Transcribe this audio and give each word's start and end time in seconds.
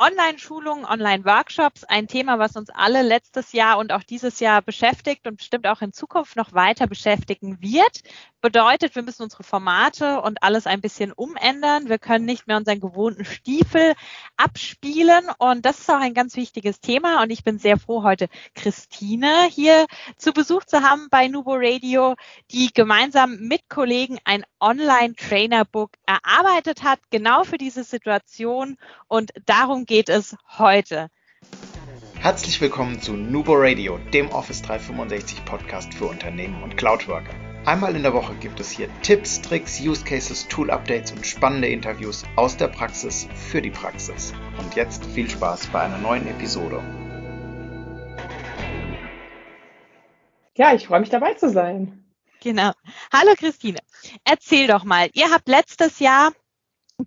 Online-Schulungen, 0.00 0.86
Online-Workshops, 0.86 1.84
ein 1.84 2.08
Thema, 2.08 2.38
was 2.38 2.56
uns 2.56 2.70
alle 2.70 3.02
letztes 3.02 3.52
Jahr 3.52 3.76
und 3.76 3.92
auch 3.92 4.02
dieses 4.02 4.40
Jahr 4.40 4.62
beschäftigt 4.62 5.26
und 5.26 5.36
bestimmt 5.36 5.66
auch 5.66 5.82
in 5.82 5.92
Zukunft 5.92 6.36
noch 6.36 6.54
weiter 6.54 6.86
beschäftigen 6.86 7.60
wird. 7.60 8.00
Bedeutet, 8.42 8.94
wir 8.94 9.02
müssen 9.02 9.24
unsere 9.24 9.42
Formate 9.42 10.22
und 10.22 10.42
alles 10.42 10.66
ein 10.66 10.80
bisschen 10.80 11.12
umändern. 11.12 11.90
Wir 11.90 11.98
können 11.98 12.24
nicht 12.24 12.46
mehr 12.46 12.56
unseren 12.56 12.80
gewohnten 12.80 13.26
Stiefel 13.26 13.92
abspielen 14.38 15.26
und 15.36 15.66
das 15.66 15.80
ist 15.80 15.90
auch 15.90 16.00
ein 16.00 16.14
ganz 16.14 16.36
wichtiges 16.36 16.80
Thema 16.80 17.22
und 17.22 17.28
ich 17.28 17.44
bin 17.44 17.58
sehr 17.58 17.78
froh, 17.78 18.02
heute 18.02 18.28
Christine 18.54 19.46
hier 19.50 19.86
zu 20.16 20.32
Besuch 20.32 20.64
zu 20.64 20.80
haben 20.80 21.08
bei 21.10 21.28
Nubo 21.28 21.52
Radio, 21.54 22.14
die 22.50 22.72
gemeinsam 22.72 23.36
mit 23.40 23.68
Kollegen 23.68 24.18
ein 24.24 24.46
Online-Trainer-Book 24.58 25.90
erarbeitet 26.06 26.82
hat, 26.82 26.98
genau 27.10 27.44
für 27.44 27.58
diese 27.58 27.84
Situation 27.84 28.78
und 29.06 29.32
darum 29.44 29.84
geht 29.84 30.08
es 30.08 30.34
heute. 30.56 31.10
Herzlich 32.18 32.58
willkommen 32.62 33.02
zu 33.02 33.12
Nubo 33.12 33.52
Radio, 33.54 33.98
dem 34.14 34.30
Office 34.30 34.62
365 34.62 35.44
Podcast 35.44 35.92
für 35.92 36.06
Unternehmen 36.06 36.62
und 36.62 36.78
Cloudworker. 36.78 37.49
Einmal 37.66 37.94
in 37.94 38.02
der 38.02 38.14
Woche 38.14 38.34
gibt 38.36 38.58
es 38.58 38.70
hier 38.70 38.88
Tipps, 39.02 39.42
Tricks, 39.42 39.78
Use 39.80 40.02
Cases, 40.02 40.48
Tool 40.48 40.70
Updates 40.70 41.12
und 41.12 41.26
spannende 41.26 41.68
Interviews 41.68 42.24
aus 42.36 42.56
der 42.56 42.68
Praxis 42.68 43.28
für 43.34 43.60
die 43.60 43.70
Praxis. 43.70 44.32
Und 44.58 44.74
jetzt 44.76 45.04
viel 45.04 45.28
Spaß 45.28 45.66
bei 45.66 45.80
einer 45.80 45.98
neuen 45.98 46.26
Episode. 46.26 46.82
Ja, 50.56 50.72
ich 50.74 50.86
freue 50.86 51.00
mich 51.00 51.10
dabei 51.10 51.34
zu 51.34 51.50
sein. 51.50 52.02
Genau. 52.42 52.72
Hallo 53.12 53.34
Christine. 53.36 53.78
Erzähl 54.24 54.66
doch 54.66 54.84
mal, 54.84 55.10
ihr 55.12 55.30
habt 55.30 55.46
letztes 55.46 55.98
Jahr 55.98 56.32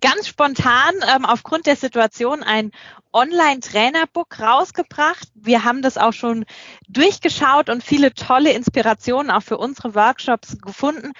ganz 0.00 0.28
spontan 0.28 0.94
ähm, 1.14 1.24
aufgrund 1.24 1.66
der 1.66 1.76
Situation 1.76 2.42
ein 2.42 2.70
Online-Trainerbook 3.12 4.40
rausgebracht. 4.40 5.28
Wir 5.34 5.64
haben 5.64 5.82
das 5.82 5.98
auch 5.98 6.12
schon 6.12 6.44
durchgeschaut 6.88 7.68
und 7.68 7.82
viele 7.82 8.12
tolle 8.12 8.52
Inspirationen 8.52 9.30
auch 9.30 9.42
für 9.42 9.58
unsere 9.58 9.94
Workshops 9.94 10.58
gefunden. 10.60 11.12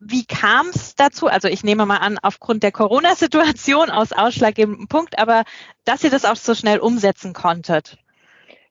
Wie 0.00 0.24
kam 0.24 0.68
es 0.68 0.94
dazu? 0.94 1.26
Also 1.26 1.48
ich 1.48 1.64
nehme 1.64 1.86
mal 1.86 1.96
an, 1.96 2.18
aufgrund 2.22 2.62
der 2.62 2.72
Corona-Situation 2.72 3.90
aus 3.90 4.12
ausschlaggebendem 4.12 4.88
Punkt, 4.88 5.18
aber 5.18 5.44
dass 5.84 6.04
ihr 6.04 6.10
das 6.10 6.24
auch 6.24 6.36
so 6.36 6.54
schnell 6.54 6.78
umsetzen 6.78 7.32
konntet. 7.32 7.98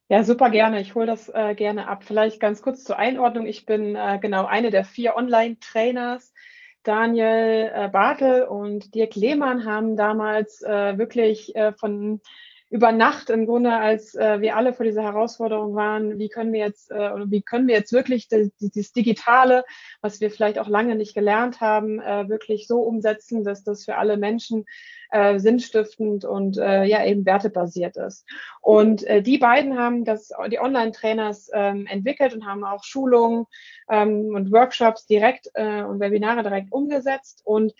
Ja, 0.09 0.23
super 0.23 0.49
gerne. 0.49 0.79
Ich 0.79 0.95
hole 0.95 1.05
das 1.05 1.27
äh, 1.27 1.53
gerne 1.53 1.89
ab. 1.89 2.03
Vielleicht 2.05 2.39
ganz 2.39 2.61
kurz 2.61 2.85
zur 2.85 2.97
Einordnung. 2.97 3.45
Ich 3.45 3.65
bin 3.65 3.95
äh, 3.95 4.19
genau 4.21 4.45
eine 4.45 4.71
der 4.71 4.85
vier 4.85 5.17
Online-Trainers 5.17 6.33
Daniel 6.87 7.71
äh, 7.73 7.89
Bartel 7.89 8.43
und 8.43 8.95
Dirk 8.95 9.15
Lehmann 9.15 9.65
haben 9.65 9.97
damals 9.97 10.61
äh, 10.61 10.97
wirklich 10.97 11.55
äh, 11.55 11.73
von 11.73 12.21
über 12.69 12.91
Nacht 12.91 13.29
im 13.29 13.45
Grunde, 13.45 13.73
als 13.73 14.13
äh, 14.15 14.41
wir 14.41 14.57
alle 14.57 14.73
vor 14.73 14.85
dieser 14.85 15.03
Herausforderung 15.03 15.75
waren, 15.75 16.19
wie 16.19 16.27
können 16.27 16.51
wir 16.51 16.59
jetzt 16.59 16.91
äh, 16.91 17.11
oder 17.11 17.31
wie 17.31 17.41
können 17.41 17.67
wir 17.67 17.75
jetzt 17.75 17.93
wirklich 17.93 18.27
das, 18.27 18.49
das 18.59 18.91
Digitale, 18.91 19.63
was 20.01 20.19
wir 20.19 20.29
vielleicht 20.29 20.59
auch 20.59 20.67
lange 20.67 20.95
nicht 20.95 21.13
gelernt 21.13 21.61
haben, 21.61 22.01
äh, 22.01 22.27
wirklich 22.27 22.67
so 22.67 22.81
umsetzen, 22.81 23.45
dass 23.45 23.63
das 23.63 23.85
für 23.85 23.95
alle 23.95 24.17
Menschen 24.17 24.65
äh, 25.11 25.39
sinnstiftend 25.39 26.25
und 26.25 26.57
äh, 26.57 26.83
ja 26.83 27.05
eben 27.05 27.25
wertebasiert 27.25 27.95
ist. 27.95 28.25
Und 28.61 29.03
äh, 29.03 29.21
die 29.21 29.37
beiden 29.37 29.77
haben 29.77 30.03
das 30.03 30.31
die 30.51 30.59
Online-Trainers 30.59 31.49
ähm, 31.53 31.87
entwickelt 31.87 32.33
und 32.33 32.45
haben 32.45 32.65
auch 32.65 32.83
Schulungen 32.83 33.45
ähm, 33.89 34.33
und 34.35 34.51
Workshops 34.51 35.05
direkt 35.05 35.49
äh, 35.53 35.83
und 35.83 36.01
Webinare 36.01 36.43
direkt 36.43 36.73
umgesetzt 36.73 37.41
und 37.45 37.73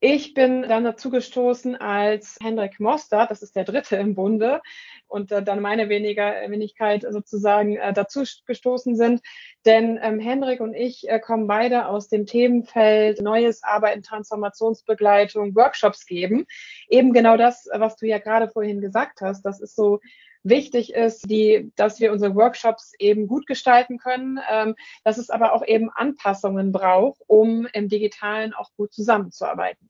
ich 0.00 0.34
bin 0.34 0.62
dann 0.62 0.84
dazu 0.84 1.10
gestoßen 1.10 1.74
als 1.74 2.38
Hendrik 2.40 2.78
Moster, 2.78 3.26
das 3.28 3.42
ist 3.42 3.56
der 3.56 3.64
dritte 3.64 3.96
im 3.96 4.14
Bunde, 4.14 4.60
und 5.08 5.32
äh, 5.32 5.42
dann 5.42 5.60
meine 5.60 5.88
weniger 5.88 6.34
Wenigkeit 6.48 7.04
sozusagen 7.08 7.76
äh, 7.76 7.92
dazu 7.92 8.22
gestoßen 8.46 8.94
sind. 8.96 9.22
Denn 9.64 9.98
ähm, 10.00 10.20
Hendrik 10.20 10.60
und 10.60 10.74
ich 10.74 11.08
äh, 11.08 11.18
kommen 11.18 11.46
beide 11.46 11.86
aus 11.86 12.08
dem 12.08 12.26
Themenfeld 12.26 13.20
Neues 13.20 13.62
Arbeiten, 13.62 14.02
Transformationsbegleitung, 14.02 15.56
Workshops 15.56 16.06
geben. 16.06 16.46
Eben 16.88 17.12
genau 17.12 17.36
das, 17.36 17.68
was 17.72 17.96
du 17.96 18.06
ja 18.06 18.18
gerade 18.18 18.48
vorhin 18.48 18.80
gesagt 18.80 19.20
hast. 19.20 19.42
Das 19.42 19.60
ist 19.60 19.74
so 19.74 20.00
wichtig 20.42 20.94
ist, 20.94 21.28
die, 21.30 21.72
dass 21.76 22.00
wir 22.00 22.12
unsere 22.12 22.34
Workshops 22.34 22.92
eben 22.98 23.26
gut 23.26 23.46
gestalten 23.46 23.98
können, 23.98 24.38
ähm, 24.50 24.74
dass 25.04 25.18
es 25.18 25.30
aber 25.30 25.52
auch 25.52 25.66
eben 25.66 25.90
Anpassungen 25.90 26.72
braucht, 26.72 27.20
um 27.26 27.66
im 27.72 27.88
Digitalen 27.88 28.54
auch 28.54 28.70
gut 28.76 28.92
zusammenzuarbeiten. 28.92 29.87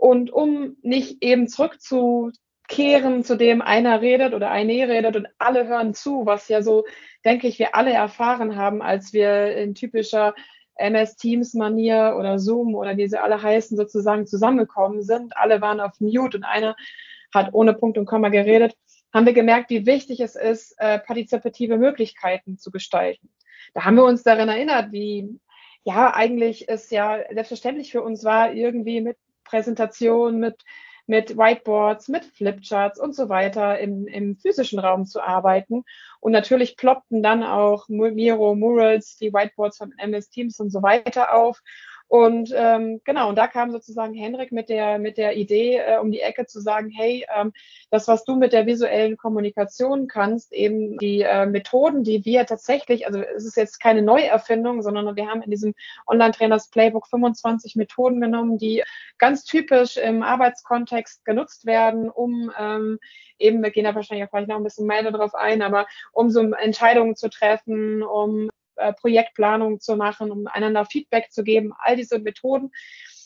Und 0.00 0.32
um 0.32 0.78
nicht 0.80 1.22
eben 1.22 1.46
zurückzukehren, 1.46 3.22
zu 3.22 3.36
dem 3.36 3.60
einer 3.60 4.00
redet 4.00 4.32
oder 4.32 4.50
eine 4.50 4.88
redet 4.88 5.14
und 5.14 5.28
alle 5.36 5.68
hören 5.68 5.92
zu, 5.92 6.24
was 6.24 6.48
ja 6.48 6.62
so, 6.62 6.86
denke 7.22 7.46
ich, 7.46 7.58
wir 7.58 7.74
alle 7.74 7.92
erfahren 7.92 8.56
haben, 8.56 8.80
als 8.80 9.12
wir 9.12 9.54
in 9.54 9.74
typischer 9.74 10.34
MS 10.76 11.16
Teams 11.16 11.52
Manier 11.52 12.16
oder 12.18 12.38
Zoom 12.38 12.74
oder 12.74 12.96
wie 12.96 13.08
sie 13.08 13.22
alle 13.22 13.42
heißen, 13.42 13.76
sozusagen 13.76 14.26
zusammengekommen 14.26 15.02
sind. 15.02 15.36
Alle 15.36 15.60
waren 15.60 15.80
auf 15.80 16.00
Mute 16.00 16.38
und 16.38 16.44
einer 16.44 16.76
hat 17.34 17.52
ohne 17.52 17.74
Punkt 17.74 17.98
und 17.98 18.06
Komma 18.06 18.30
geredet 18.30 18.74
haben 19.12 19.26
wir 19.26 19.32
gemerkt, 19.32 19.68
wie 19.68 19.86
wichtig 19.86 20.20
es 20.20 20.34
ist, 20.34 20.74
äh, 20.78 20.98
partizipative 20.98 21.76
Möglichkeiten 21.76 22.58
zu 22.58 22.70
gestalten. 22.70 23.28
Da 23.74 23.84
haben 23.84 23.96
wir 23.96 24.04
uns 24.04 24.22
daran 24.22 24.48
erinnert, 24.48 24.92
wie 24.92 25.40
ja 25.84 26.14
eigentlich 26.14 26.68
es 26.68 26.88
ja 26.90 27.18
selbstverständlich 27.32 27.90
für 27.90 28.02
uns 28.02 28.24
war, 28.24 28.54
irgendwie 28.54 29.00
mit 29.00 29.16
Präsentation, 29.50 30.38
mit 30.38 30.64
mit 31.10 31.36
Whiteboards, 31.36 32.06
mit 32.06 32.24
Flipcharts 32.24 33.00
und 33.00 33.16
so 33.16 33.28
weiter 33.28 33.80
im, 33.80 34.06
im 34.06 34.36
physischen 34.36 34.78
Raum 34.78 35.06
zu 35.06 35.20
arbeiten. 35.20 35.84
Und 36.20 36.30
natürlich 36.30 36.76
ploppten 36.76 37.20
dann 37.20 37.42
auch 37.42 37.88
Miro, 37.88 38.54
Murals, 38.54 39.16
die 39.16 39.32
Whiteboards 39.32 39.78
von 39.78 39.92
MS 39.98 40.30
Teams 40.30 40.60
und 40.60 40.70
so 40.70 40.82
weiter 40.84 41.34
auf. 41.34 41.62
Und 42.10 42.52
ähm, 42.56 43.00
genau, 43.04 43.28
und 43.28 43.36
da 43.36 43.46
kam 43.46 43.70
sozusagen 43.70 44.14
Henrik 44.14 44.50
mit 44.50 44.68
der, 44.68 44.98
mit 44.98 45.16
der 45.16 45.36
Idee 45.36 45.76
äh, 45.76 45.98
um 45.98 46.10
die 46.10 46.18
Ecke 46.18 46.44
zu 46.44 46.60
sagen, 46.60 46.90
hey, 46.90 47.24
ähm, 47.32 47.52
das, 47.92 48.08
was 48.08 48.24
du 48.24 48.34
mit 48.34 48.52
der 48.52 48.66
visuellen 48.66 49.16
Kommunikation 49.16 50.08
kannst, 50.08 50.52
eben 50.52 50.98
die 50.98 51.20
äh, 51.20 51.46
Methoden, 51.46 52.02
die 52.02 52.24
wir 52.24 52.46
tatsächlich, 52.46 53.06
also 53.06 53.20
es 53.20 53.44
ist 53.44 53.56
jetzt 53.56 53.78
keine 53.78 54.02
Neuerfindung, 54.02 54.82
sondern 54.82 55.14
wir 55.14 55.28
haben 55.28 55.42
in 55.42 55.52
diesem 55.52 55.72
Online-Trainers 56.08 56.70
Playbook 56.70 57.06
25 57.06 57.76
Methoden 57.76 58.20
genommen, 58.20 58.58
die 58.58 58.82
ganz 59.18 59.44
typisch 59.44 59.96
im 59.96 60.24
Arbeitskontext 60.24 61.24
genutzt 61.24 61.64
werden, 61.64 62.10
um 62.10 62.50
ähm, 62.58 62.98
eben, 63.38 63.62
wir 63.62 63.70
gehen 63.70 63.84
da 63.84 63.94
wahrscheinlich 63.94 64.26
auch 64.26 64.32
gleich 64.32 64.48
noch 64.48 64.56
ein 64.56 64.64
bisschen 64.64 64.88
mehr 64.88 65.08
darauf 65.08 65.36
ein, 65.36 65.62
aber 65.62 65.86
um 66.10 66.28
so 66.28 66.40
Entscheidungen 66.40 67.14
zu 67.14 67.30
treffen, 67.30 68.02
um 68.02 68.50
äh, 68.80 68.92
Projektplanung 68.92 69.80
zu 69.80 69.96
machen, 69.96 70.30
um 70.30 70.46
einander 70.46 70.84
Feedback 70.84 71.30
zu 71.30 71.44
geben. 71.44 71.72
All 71.78 71.96
diese 71.96 72.18
Methoden 72.18 72.70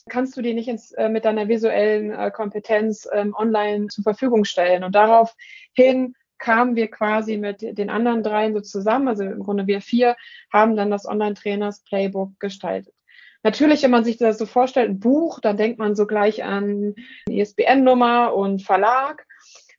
kannst 0.09 0.37
du 0.37 0.43
dir 0.43 0.55
nicht 0.55 0.69
ins, 0.69 0.93
äh, 0.93 1.09
mit 1.09 1.25
deiner 1.25 1.49
visuellen 1.49 2.13
äh, 2.13 2.31
Kompetenz 2.31 3.09
ähm, 3.13 3.35
online 3.37 3.89
zur 3.89 4.05
Verfügung 4.05 4.45
stellen. 4.45 4.85
Und 4.85 4.95
daraufhin 4.95 6.15
kamen 6.39 6.77
wir 6.77 6.91
quasi 6.91 7.39
mit 7.39 7.63
den 7.63 7.91
anderen 7.91 8.23
dreien 8.23 8.53
so 8.53 8.61
zusammen, 8.61 9.09
also 9.09 9.23
im 9.23 9.43
Grunde 9.43 9.67
wir 9.67 9.81
vier, 9.81 10.17
haben 10.53 10.77
dann 10.77 10.91
das 10.91 11.07
Online-Trainers-Playbook 11.07 12.39
gestaltet. 12.39 12.95
Natürlich, 13.43 13.83
wenn 13.83 13.91
man 13.91 14.05
sich 14.05 14.17
das 14.17 14.39
so 14.39 14.47
vorstellt, 14.47 14.91
ein 14.91 15.01
Buch, 15.01 15.39
dann 15.41 15.57
denkt 15.57 15.79
man 15.79 15.95
so 15.95 16.07
gleich 16.07 16.43
an 16.45 16.95
ISBN-Nummer 17.29 18.35
und 18.35 18.63
Verlag. 18.63 19.27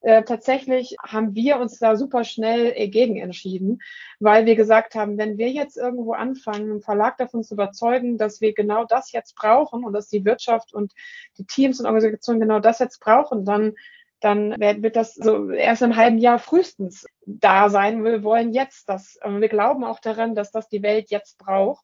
Äh, 0.05 0.23
tatsächlich 0.23 0.97
haben 1.01 1.33
wir 1.33 1.59
uns 1.59 1.79
da 1.79 1.95
super 1.95 2.23
schnell 2.23 2.73
äh, 2.75 2.89
gegen 2.89 3.17
entschieden, 3.17 3.81
weil 4.19 4.45
wir 4.45 4.55
gesagt 4.55 4.93
haben, 4.93 5.17
wenn 5.17 5.39
wir 5.39 5.49
jetzt 5.49 5.77
irgendwo 5.77 6.13
anfangen, 6.13 6.69
einen 6.69 6.81
Verlag 6.83 7.17
davon 7.17 7.43
zu 7.43 7.55
überzeugen, 7.55 8.19
dass 8.19 8.39
wir 8.39 8.53
genau 8.53 8.85
das 8.85 9.11
jetzt 9.13 9.35
brauchen 9.35 9.83
und 9.83 9.93
dass 9.93 10.07
die 10.07 10.23
Wirtschaft 10.23 10.75
und 10.75 10.93
die 11.39 11.45
Teams 11.45 11.79
und 11.79 11.87
Organisationen 11.87 12.39
genau 12.39 12.59
das 12.59 12.77
jetzt 12.77 12.99
brauchen, 12.99 13.45
dann 13.45 13.73
dann 14.19 14.51
wird 14.59 14.95
das 14.95 15.15
so 15.15 15.49
erst 15.49 15.81
im 15.81 15.95
halben 15.95 16.19
Jahr 16.19 16.37
frühestens 16.37 17.07
da 17.25 17.69
sein. 17.69 18.03
Wir 18.03 18.23
wollen 18.23 18.53
jetzt 18.53 18.87
das. 18.87 19.17
Wir 19.23 19.49
glauben 19.49 19.83
auch 19.83 19.99
daran, 19.99 20.35
dass 20.35 20.51
das 20.51 20.69
die 20.69 20.83
Welt 20.83 21.09
jetzt 21.09 21.39
braucht. 21.39 21.83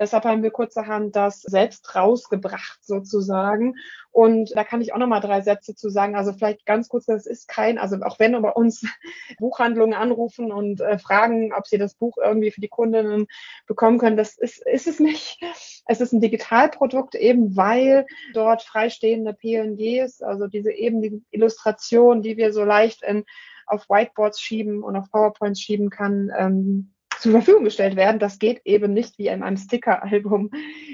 Deshalb 0.00 0.24
haben 0.24 0.42
wir 0.42 0.50
kurzerhand 0.50 1.14
das 1.14 1.42
selbst 1.42 1.94
rausgebracht 1.94 2.78
sozusagen. 2.82 3.74
Und 4.10 4.56
da 4.56 4.64
kann 4.64 4.80
ich 4.80 4.94
auch 4.94 4.98
noch 4.98 5.06
mal 5.06 5.20
drei 5.20 5.42
Sätze 5.42 5.74
zu 5.74 5.90
sagen. 5.90 6.16
Also 6.16 6.32
vielleicht 6.32 6.64
ganz 6.64 6.88
kurz, 6.88 7.04
das 7.04 7.26
ist 7.26 7.48
kein, 7.48 7.76
also 7.76 7.96
auch 8.02 8.18
wenn 8.18 8.34
über 8.34 8.56
uns 8.56 8.82
Buchhandlungen 9.38 9.92
anrufen 9.92 10.52
und 10.52 10.80
äh, 10.80 10.98
fragen, 10.98 11.52
ob 11.52 11.66
sie 11.66 11.76
das 11.76 11.94
Buch 11.94 12.16
irgendwie 12.16 12.50
für 12.50 12.62
die 12.62 12.68
Kundinnen 12.68 13.26
bekommen 13.66 13.98
können, 13.98 14.16
das 14.16 14.38
ist, 14.38 14.66
ist 14.66 14.86
es 14.86 15.00
nicht. 15.00 15.38
Es 15.86 16.00
ist 16.00 16.12
ein 16.14 16.22
Digitalprodukt 16.22 17.14
eben, 17.14 17.54
weil 17.56 18.06
dort 18.32 18.62
freistehende 18.62 19.34
PNGs, 19.34 20.22
also 20.22 20.46
diese 20.46 20.72
eben 20.72 21.02
die 21.02 21.22
Illustration, 21.30 22.22
die 22.22 22.38
wir 22.38 22.54
so 22.54 22.64
leicht 22.64 23.02
in, 23.02 23.26
auf 23.66 23.88
Whiteboards 23.90 24.40
schieben 24.40 24.82
und 24.82 24.96
auf 24.96 25.10
PowerPoints 25.10 25.60
schieben 25.60 25.90
kann, 25.90 26.30
ähm, 26.36 26.94
zur 27.20 27.32
Verfügung 27.32 27.64
gestellt 27.64 27.96
werden. 27.96 28.18
Das 28.18 28.38
geht 28.38 28.62
eben 28.64 28.92
nicht 28.92 29.18
wie 29.18 29.28
in 29.28 29.42
einem 29.42 29.56
Sticker-Album 29.56 30.50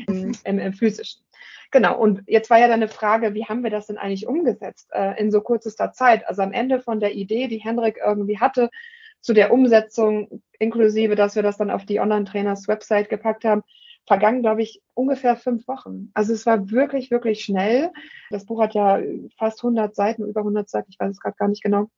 im, 0.09 0.33
im, 0.45 0.59
im 0.59 0.73
physischen. 0.73 1.23
genau. 1.71 1.99
Und 1.99 2.23
jetzt 2.27 2.51
war 2.51 2.59
ja 2.59 2.69
dann 2.69 2.83
eine 2.83 2.89
Frage, 2.89 3.35
wie 3.35 3.45
haben 3.45 3.63
wir 3.63 3.71
das 3.71 3.87
denn 3.87 3.99
eigentlich 3.99 4.27
umgesetzt 4.27 4.91
äh, 4.93 5.19
in 5.21 5.31
so 5.31 5.41
kürzester 5.41 5.93
Zeit? 5.93 6.27
Also 6.29 6.43
am 6.43 6.53
Ende 6.53 6.81
von 6.81 7.01
der 7.01 7.15
Idee, 7.15 7.49
die 7.49 7.59
Henrik 7.59 7.99
irgendwie 8.05 8.39
hatte, 8.39 8.71
zu 9.21 9.33
der 9.33 9.53
Umsetzung, 9.53 10.43
inklusive, 10.59 11.17
dass 11.17 11.35
wir 11.35 11.43
das 11.43 11.57
dann 11.57 11.71
auf 11.71 11.85
die 11.85 12.01
Online-Trainers-Website 12.01 13.09
gepackt 13.09 13.45
haben, 13.45 13.63
vergangen, 14.07 14.41
glaube 14.41 14.63
ich, 14.63 14.83
ungefähr 14.95 15.37
fünf 15.37 15.67
Wochen. 15.67 16.11
Also 16.15 16.33
es 16.33 16.47
war 16.47 16.71
wirklich, 16.71 17.11
wirklich 17.11 17.43
schnell. 17.43 17.91
Das 18.31 18.47
Buch 18.47 18.63
hat 18.63 18.75
ja 18.75 19.01
fast 19.37 19.65
100 19.65 19.95
Seiten, 19.97 20.25
über 20.25 20.41
100 20.41 20.69
Seiten, 20.69 20.91
ich 20.91 21.01
weiß 21.01 21.11
es 21.11 21.21
gerade 21.21 21.37
gar 21.37 21.49
nicht 21.49 21.63
genau. 21.63 21.91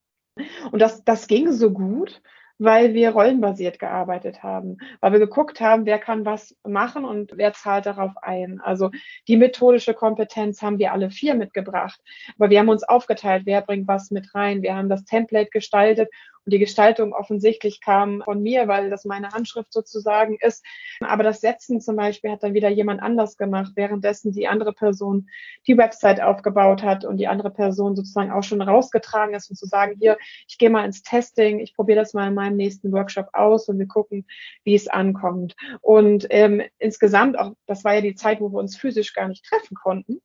Und 0.70 0.80
das, 0.80 1.04
das 1.04 1.26
ging 1.26 1.52
so 1.52 1.70
gut, 1.70 2.22
weil 2.58 2.94
wir 2.94 3.10
rollenbasiert 3.10 3.78
gearbeitet 3.78 4.42
haben, 4.42 4.78
weil 5.00 5.12
wir 5.12 5.18
geguckt 5.20 5.60
haben, 5.60 5.86
wer 5.86 5.98
kann 5.98 6.24
was 6.24 6.56
machen 6.66 7.04
und 7.04 7.32
wer 7.36 7.52
zahlt 7.52 7.86
darauf 7.86 8.12
ein. 8.22 8.60
Also 8.60 8.90
die 9.28 9.36
methodische 9.36 9.94
Kompetenz 9.94 10.60
haben 10.60 10.78
wir 10.78 10.92
alle 10.92 11.10
vier 11.10 11.34
mitgebracht, 11.34 12.00
aber 12.36 12.50
wir 12.50 12.58
haben 12.58 12.68
uns 12.68 12.82
aufgeteilt, 12.82 13.42
wer 13.46 13.62
bringt 13.62 13.88
was 13.88 14.10
mit 14.10 14.34
rein. 14.34 14.62
Wir 14.62 14.76
haben 14.76 14.88
das 14.88 15.04
Template 15.04 15.50
gestaltet 15.50 16.08
die 16.48 16.58
Gestaltung 16.58 17.12
offensichtlich 17.12 17.80
kam 17.80 18.22
von 18.24 18.42
mir, 18.42 18.68
weil 18.68 18.90
das 18.90 19.04
meine 19.04 19.30
Handschrift 19.30 19.72
sozusagen 19.72 20.36
ist. 20.40 20.64
Aber 21.00 21.22
das 21.22 21.40
Setzen 21.40 21.80
zum 21.80 21.96
Beispiel 21.96 22.30
hat 22.30 22.42
dann 22.42 22.54
wieder 22.54 22.68
jemand 22.68 23.02
anders 23.02 23.36
gemacht, 23.36 23.72
währenddessen 23.74 24.32
die 24.32 24.48
andere 24.48 24.72
Person 24.72 25.28
die 25.66 25.76
Website 25.76 26.20
aufgebaut 26.20 26.82
hat 26.82 27.04
und 27.04 27.18
die 27.18 27.28
andere 27.28 27.50
Person 27.50 27.96
sozusagen 27.96 28.30
auch 28.30 28.42
schon 28.42 28.62
rausgetragen 28.62 29.34
ist 29.34 29.50
und 29.50 29.56
zu 29.56 29.66
sagen, 29.66 29.96
hier, 29.98 30.18
ich 30.46 30.58
gehe 30.58 30.70
mal 30.70 30.84
ins 30.84 31.02
Testing, 31.02 31.60
ich 31.60 31.74
probiere 31.74 32.00
das 32.00 32.14
mal 32.14 32.28
in 32.28 32.34
meinem 32.34 32.56
nächsten 32.56 32.92
Workshop 32.92 33.28
aus 33.32 33.68
und 33.68 33.78
wir 33.78 33.88
gucken, 33.88 34.26
wie 34.64 34.74
es 34.74 34.88
ankommt. 34.88 35.56
Und 35.80 36.26
ähm, 36.30 36.62
insgesamt, 36.78 37.38
auch 37.38 37.52
das 37.66 37.84
war 37.84 37.94
ja 37.94 38.00
die 38.00 38.14
Zeit, 38.14 38.40
wo 38.40 38.50
wir 38.50 38.58
uns 38.58 38.76
physisch 38.76 39.12
gar 39.14 39.28
nicht 39.28 39.44
treffen 39.44 39.74
konnten, 39.74 40.20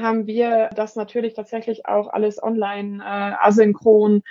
haben 0.00 0.26
wir 0.26 0.70
das 0.74 0.96
natürlich 0.96 1.34
tatsächlich 1.34 1.86
auch 1.86 2.08
alles 2.08 2.42
online 2.42 3.02
äh, 3.02 3.46
asynchron 3.46 4.22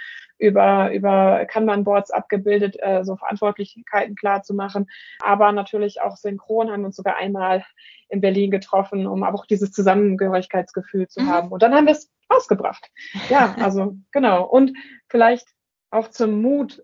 über, 0.42 0.92
über 0.92 1.46
Kanban-Boards 1.46 2.10
abgebildet, 2.12 2.76
äh, 2.80 3.04
so 3.04 3.16
Verantwortlichkeiten 3.16 4.16
klar 4.16 4.42
zu 4.42 4.56
machen. 4.56 4.90
Aber 5.20 5.52
natürlich 5.52 6.02
auch 6.02 6.18
synchron 6.18 6.72
haben 6.72 6.82
wir 6.82 6.88
uns 6.88 6.96
sogar 6.96 7.18
einmal 7.18 7.64
in 8.10 8.22
Berlin 8.22 8.50
getroffen, 8.50 9.06
um 9.06 9.24
auch 9.24 9.46
dieses 9.46 9.72
Zusammengehörigkeitsgefühl 9.72 11.08
zu 11.08 11.22
mhm. 11.22 11.30
haben. 11.30 11.48
Und 11.50 11.62
dann 11.62 11.74
haben 11.74 11.86
wir 11.86 11.94
es 11.94 12.10
rausgebracht. 12.34 12.90
Ja, 13.30 13.56
also 13.60 13.96
genau. 14.12 14.44
Und 14.44 14.74
vielleicht 15.10 15.48
auch 15.92 16.10
zum 16.10 16.42
Mut, 16.42 16.84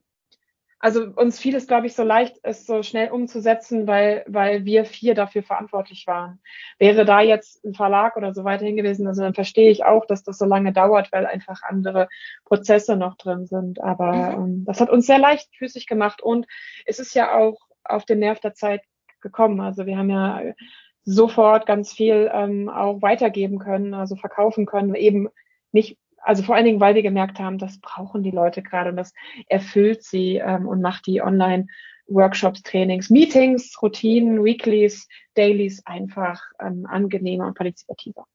also 0.79 1.05
uns 1.15 1.39
fiel 1.39 1.55
es, 1.55 1.67
glaube 1.67 1.87
ich, 1.87 1.95
so 1.95 2.03
leicht, 2.03 2.37
es 2.43 2.65
so 2.65 2.83
schnell 2.83 3.09
umzusetzen, 3.09 3.87
weil, 3.87 4.23
weil 4.27 4.63
wir 4.65 4.85
vier 4.85 5.15
dafür 5.15 5.41
verantwortlich 5.41 6.05
waren. 6.05 6.39
Wäre 6.77 7.03
da 7.03 7.21
jetzt 7.21 7.65
ein 7.65 7.73
Verlag 7.73 8.15
oder 8.15 8.33
so 8.33 8.43
weiterhin 8.43 8.77
gewesen, 8.77 9.07
also 9.07 9.23
dann 9.23 9.33
verstehe 9.33 9.71
ich 9.71 9.85
auch, 9.85 10.05
dass 10.05 10.23
das 10.23 10.37
so 10.37 10.45
lange 10.45 10.73
dauert, 10.73 11.11
weil 11.11 11.25
einfach 11.25 11.63
andere 11.63 12.09
Prozesse 12.45 12.95
noch 12.95 13.15
drin 13.17 13.47
sind. 13.47 13.81
Aber 13.81 14.13
mhm. 14.13 14.43
ähm, 14.43 14.65
das 14.65 14.79
hat 14.79 14.89
uns 14.89 15.07
sehr 15.07 15.19
leichtfüßig 15.19 15.87
gemacht 15.87 16.21
und 16.21 16.45
es 16.85 16.99
ist 16.99 17.15
ja 17.15 17.35
auch 17.35 17.57
auf 17.83 18.05
den 18.05 18.19
Nerv 18.19 18.39
der 18.39 18.53
Zeit 18.53 18.81
gekommen. 19.21 19.59
Also 19.61 19.87
wir 19.87 19.97
haben 19.97 20.11
ja 20.11 20.41
sofort 21.05 21.65
ganz 21.65 21.91
viel 21.91 22.29
ähm, 22.31 22.69
auch 22.69 23.01
weitergeben 23.01 23.57
können, 23.57 23.93
also 23.93 24.15
verkaufen 24.15 24.65
können, 24.65 24.93
eben 24.93 25.29
nicht 25.71 25.97
also 26.27 26.43
vor 26.43 26.55
allen 26.55 26.65
Dingen, 26.65 26.79
weil 26.81 26.95
wir 26.95 27.03
gemerkt 27.03 27.39
haben, 27.39 27.57
das 27.57 27.79
brauchen 27.79 28.21
die 28.21 28.31
Leute 28.31 28.61
gerade 28.61 28.89
und 28.89 28.97
das 28.97 29.13
erfüllt 29.47 30.03
sie 30.03 30.35
ähm, 30.35 30.67
und 30.67 30.81
macht 30.81 31.07
die 31.07 31.21
Online-Workshops, 31.21 32.63
Trainings, 32.63 33.09
Meetings, 33.09 33.81
Routinen, 33.81 34.43
Weeklies, 34.43 35.07
Dailies 35.35 35.85
einfach 35.85 36.41
ähm, 36.59 36.85
angenehmer 36.85 37.47
und 37.47 37.57
partizipativer. 37.57 38.25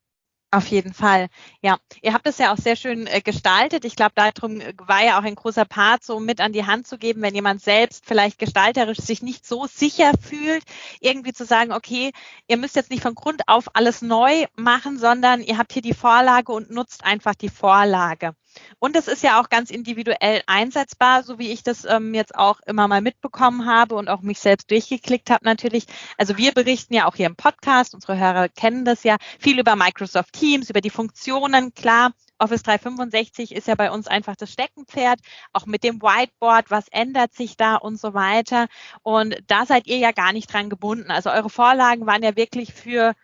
Auf 0.55 0.67
jeden 0.67 0.93
Fall. 0.93 1.29
Ja, 1.63 1.79
ihr 2.03 2.13
habt 2.13 2.27
es 2.27 2.37
ja 2.37 2.53
auch 2.53 2.59
sehr 2.59 2.77
schön 2.77 3.07
äh, 3.07 3.23
gestaltet. 3.23 3.87
Ich 3.87 3.97
glaube, 3.97 4.13
darum 4.15 4.61
äh, 4.61 4.75
war 4.77 5.03
ja 5.03 5.19
auch 5.19 5.23
ein 5.25 5.35
großer 5.35 5.65
Part, 5.65 6.05
so 6.05 6.21
mit 6.21 6.43
an 6.43 6.53
die 6.53 6.67
Hand 6.67 6.87
zu 6.87 6.99
geben, 6.99 7.23
wenn 7.23 7.35
jemand 7.35 7.63
selbst 7.63 8.05
vielleicht 8.05 8.39
gestalterisch 8.39 8.99
sich 8.99 9.23
nicht 9.23 9.47
so 9.47 9.67
sicher 9.67 10.13
fühlt, 10.21 10.63
irgendwie 11.01 11.33
zu 11.33 11.47
sagen, 11.47 11.73
okay, 11.73 12.13
ihr 12.49 12.59
müsst 12.59 12.77
jetzt 12.77 12.91
nicht 12.91 13.03
von 13.03 13.15
Grund 13.15 13.49
auf 13.49 13.75
alles 13.75 14.03
neu 14.03 14.45
machen, 14.55 14.99
sondern 14.99 15.41
ihr 15.41 15.57
habt 15.57 15.73
hier 15.73 15.81
die 15.81 15.95
Vorlage 15.95 16.53
und 16.53 16.71
nutzt 16.71 17.03
einfach 17.03 17.35
die 17.35 17.49
Vorlage. 17.49 18.35
Und 18.79 18.97
es 18.97 19.09
ist 19.09 19.23
ja 19.23 19.41
auch 19.41 19.49
ganz 19.49 19.71
individuell 19.71 20.43
einsetzbar, 20.47 21.23
so 21.23 21.39
wie 21.39 21.51
ich 21.51 21.63
das 21.63 21.85
ähm, 21.85 22.15
jetzt 22.15 22.35
auch 22.35 22.61
immer 22.67 22.89
mal 22.89 23.01
mitbekommen 23.01 23.67
habe 23.67 23.95
und 23.95 24.09
auch 24.09 24.23
mich 24.23 24.41
selbst 24.41 24.71
durchgeklickt 24.71 25.31
habe 25.31 25.45
natürlich. 25.45 25.87
Also 26.19 26.37
wir 26.37 26.53
berichten 26.53 26.95
ja 26.95 27.07
auch 27.07 27.17
hier 27.17 27.27
im 27.27 27.37
Podcast, 27.37 27.95
unsere 27.95 28.19
Hörer 28.19 28.49
kennen 28.49 28.85
das 28.85 29.05
ja, 29.05 29.17
viel 29.39 29.59
über 29.59 29.77
Microsoft 29.77 30.33
Teams, 30.33 30.71
über 30.71 30.81
die 30.81 30.91
Funktionen. 30.91 31.75
Klar, 31.75 32.13
Office 32.39 32.63
365 32.65 33.55
ist 33.55 33.69
ja 33.69 33.75
bei 33.75 33.91
uns 33.91 34.09
einfach 34.09 34.37
das 34.37 34.53
Steckenpferd, 34.53 35.21
auch 35.53 35.67
mit 35.67 35.85
dem 35.85 36.03
Whiteboard, 36.03 36.71
was 36.71 36.89
ändert 36.89 37.35
sich 37.35 37.57
da 37.57 37.77
und 37.77 38.01
so 38.01 38.15
weiter. 38.15 38.67
Und 39.03 39.43
da 39.47 39.65
seid 39.67 39.87
ihr 39.87 39.99
ja 39.99 40.13
gar 40.13 40.33
nicht 40.33 40.53
dran 40.53 40.69
gebunden. 40.69 41.11
Also 41.11 41.31
eure 41.31 41.51
Vorlagen 41.51 42.07
waren 42.07 42.23
ja 42.23 42.37
wirklich 42.37 42.75
für 42.75 43.15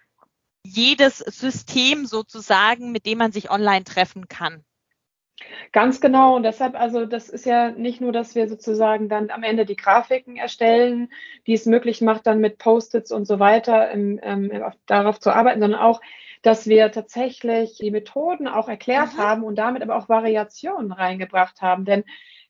jedes 0.62 1.18
System 1.18 2.06
sozusagen, 2.06 2.92
mit 2.92 3.06
dem 3.06 3.18
man 3.18 3.32
sich 3.32 3.50
online 3.50 3.84
treffen 3.84 4.28
kann. 4.28 4.64
Ganz 5.72 6.00
genau. 6.00 6.36
Und 6.36 6.42
deshalb, 6.42 6.78
also 6.78 7.06
das 7.06 7.28
ist 7.28 7.46
ja 7.46 7.70
nicht 7.70 8.00
nur, 8.00 8.12
dass 8.12 8.34
wir 8.34 8.48
sozusagen 8.48 9.08
dann 9.08 9.30
am 9.30 9.42
Ende 9.42 9.64
die 9.64 9.76
Grafiken 9.76 10.36
erstellen, 10.36 11.10
die 11.46 11.54
es 11.54 11.66
möglich 11.66 12.00
macht, 12.00 12.26
dann 12.26 12.40
mit 12.40 12.58
Post-its 12.58 13.12
und 13.12 13.26
so 13.26 13.38
weiter 13.38 13.90
ähm, 13.90 14.18
ähm, 14.22 14.50
darauf 14.86 15.20
zu 15.20 15.30
arbeiten, 15.30 15.60
sondern 15.60 15.80
auch, 15.80 16.00
dass 16.42 16.66
wir 16.66 16.90
tatsächlich 16.92 17.78
die 17.78 17.90
Methoden 17.90 18.48
auch 18.48 18.68
erklärt 18.68 19.14
mhm. 19.14 19.18
haben 19.18 19.44
und 19.44 19.56
damit 19.56 19.82
aber 19.82 19.96
auch 19.96 20.08
Variationen 20.08 20.92
reingebracht 20.92 21.60
haben. 21.60 21.84
Denn 21.84 22.04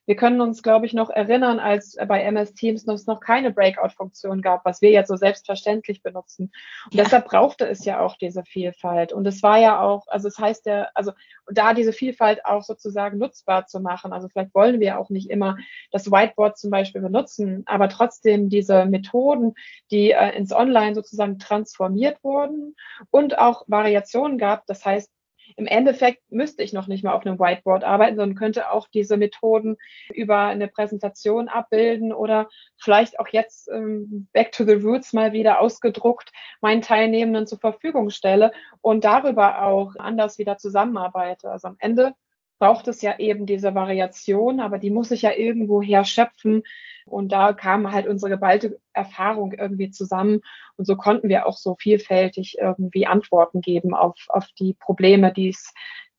wir 0.09 0.15
können 0.15 0.41
uns, 0.41 0.63
glaube 0.63 0.87
ich, 0.87 0.93
noch 0.95 1.11
erinnern, 1.11 1.59
als 1.59 1.95
bei 2.07 2.23
MS 2.23 2.55
Teams 2.55 2.87
noch, 2.87 2.97
noch 3.05 3.19
keine 3.19 3.51
Breakout-Funktion 3.51 4.41
gab, 4.41 4.65
was 4.65 4.81
wir 4.81 4.89
jetzt 4.89 5.09
so 5.09 5.15
selbstverständlich 5.15 6.01
benutzen. 6.01 6.51
Und 6.85 6.95
ja. 6.95 7.03
deshalb 7.03 7.27
brauchte 7.27 7.67
es 7.67 7.85
ja 7.85 7.99
auch 7.99 8.17
diese 8.17 8.43
Vielfalt. 8.43 9.13
Und 9.13 9.27
es 9.27 9.43
war 9.43 9.59
ja 9.59 9.79
auch, 9.79 10.07
also 10.07 10.27
es 10.27 10.33
das 10.33 10.43
heißt 10.43 10.65
ja, 10.65 10.87
also 10.95 11.11
da 11.51 11.75
diese 11.75 11.93
Vielfalt 11.93 12.43
auch 12.43 12.63
sozusagen 12.63 13.19
nutzbar 13.19 13.67
zu 13.67 13.81
machen. 13.81 14.11
Also 14.11 14.29
vielleicht 14.29 14.55
wollen 14.55 14.79
wir 14.79 14.97
auch 14.97 15.11
nicht 15.11 15.29
immer 15.29 15.57
das 15.91 16.09
Whiteboard 16.09 16.57
zum 16.57 16.71
Beispiel 16.71 17.01
benutzen, 17.01 17.61
aber 17.67 17.87
trotzdem 17.87 18.49
diese 18.49 18.85
Methoden, 18.87 19.53
die 19.91 20.09
äh, 20.09 20.35
ins 20.35 20.51
Online 20.51 20.95
sozusagen 20.95 21.37
transformiert 21.37 22.17
wurden 22.23 22.75
und 23.11 23.37
auch 23.37 23.63
Variationen 23.67 24.39
gab. 24.39 24.65
Das 24.65 24.83
heißt, 24.83 25.11
im 25.59 25.67
Endeffekt 25.67 26.31
müsste 26.31 26.63
ich 26.63 26.71
noch 26.71 26.87
nicht 26.87 27.03
mal 27.03 27.11
auf 27.13 27.25
einem 27.25 27.37
Whiteboard 27.37 27.83
arbeiten, 27.83 28.15
sondern 28.15 28.37
könnte 28.37 28.71
auch 28.71 28.87
diese 28.87 29.17
Methoden 29.17 29.75
über 30.13 30.39
eine 30.39 30.69
Präsentation 30.69 31.49
abbilden 31.49 32.13
oder 32.13 32.47
vielleicht 32.77 33.19
auch 33.19 33.27
jetzt 33.27 33.67
ähm, 33.67 34.29
Back 34.31 34.53
to 34.53 34.63
the 34.63 34.73
Roots 34.73 35.11
mal 35.11 35.33
wieder 35.33 35.59
ausgedruckt 35.59 36.31
meinen 36.61 36.81
Teilnehmenden 36.81 37.45
zur 37.45 37.59
Verfügung 37.59 38.09
stelle 38.09 38.53
und 38.81 39.03
darüber 39.03 39.63
auch 39.63 39.95
anders 39.97 40.37
wieder 40.37 40.57
zusammenarbeite. 40.57 41.51
Also 41.51 41.67
am 41.67 41.75
Ende 41.79 42.13
braucht 42.59 42.87
es 42.87 43.01
ja 43.01 43.17
eben 43.17 43.45
diese 43.45 43.73
Variation, 43.73 44.59
aber 44.59 44.77
die 44.77 44.91
muss 44.91 45.11
ich 45.11 45.21
ja 45.23 45.31
irgendwo 45.31 45.81
her 45.81 46.03
schöpfen. 46.03 46.63
Und 47.05 47.31
da 47.31 47.53
kam 47.53 47.91
halt 47.91 48.07
unsere 48.07 48.29
geballte 48.29 48.79
Erfahrung 48.93 49.53
irgendwie 49.53 49.89
zusammen. 49.89 50.41
Und 50.75 50.85
so 50.85 50.95
konnten 50.95 51.29
wir 51.29 51.47
auch 51.47 51.57
so 51.57 51.75
vielfältig 51.79 52.57
irgendwie 52.59 53.07
Antworten 53.07 53.61
geben 53.61 53.95
auf, 53.95 54.15
auf 54.27 54.47
die 54.59 54.73
Probleme, 54.73 55.33
die 55.33 55.49
es 55.49 55.73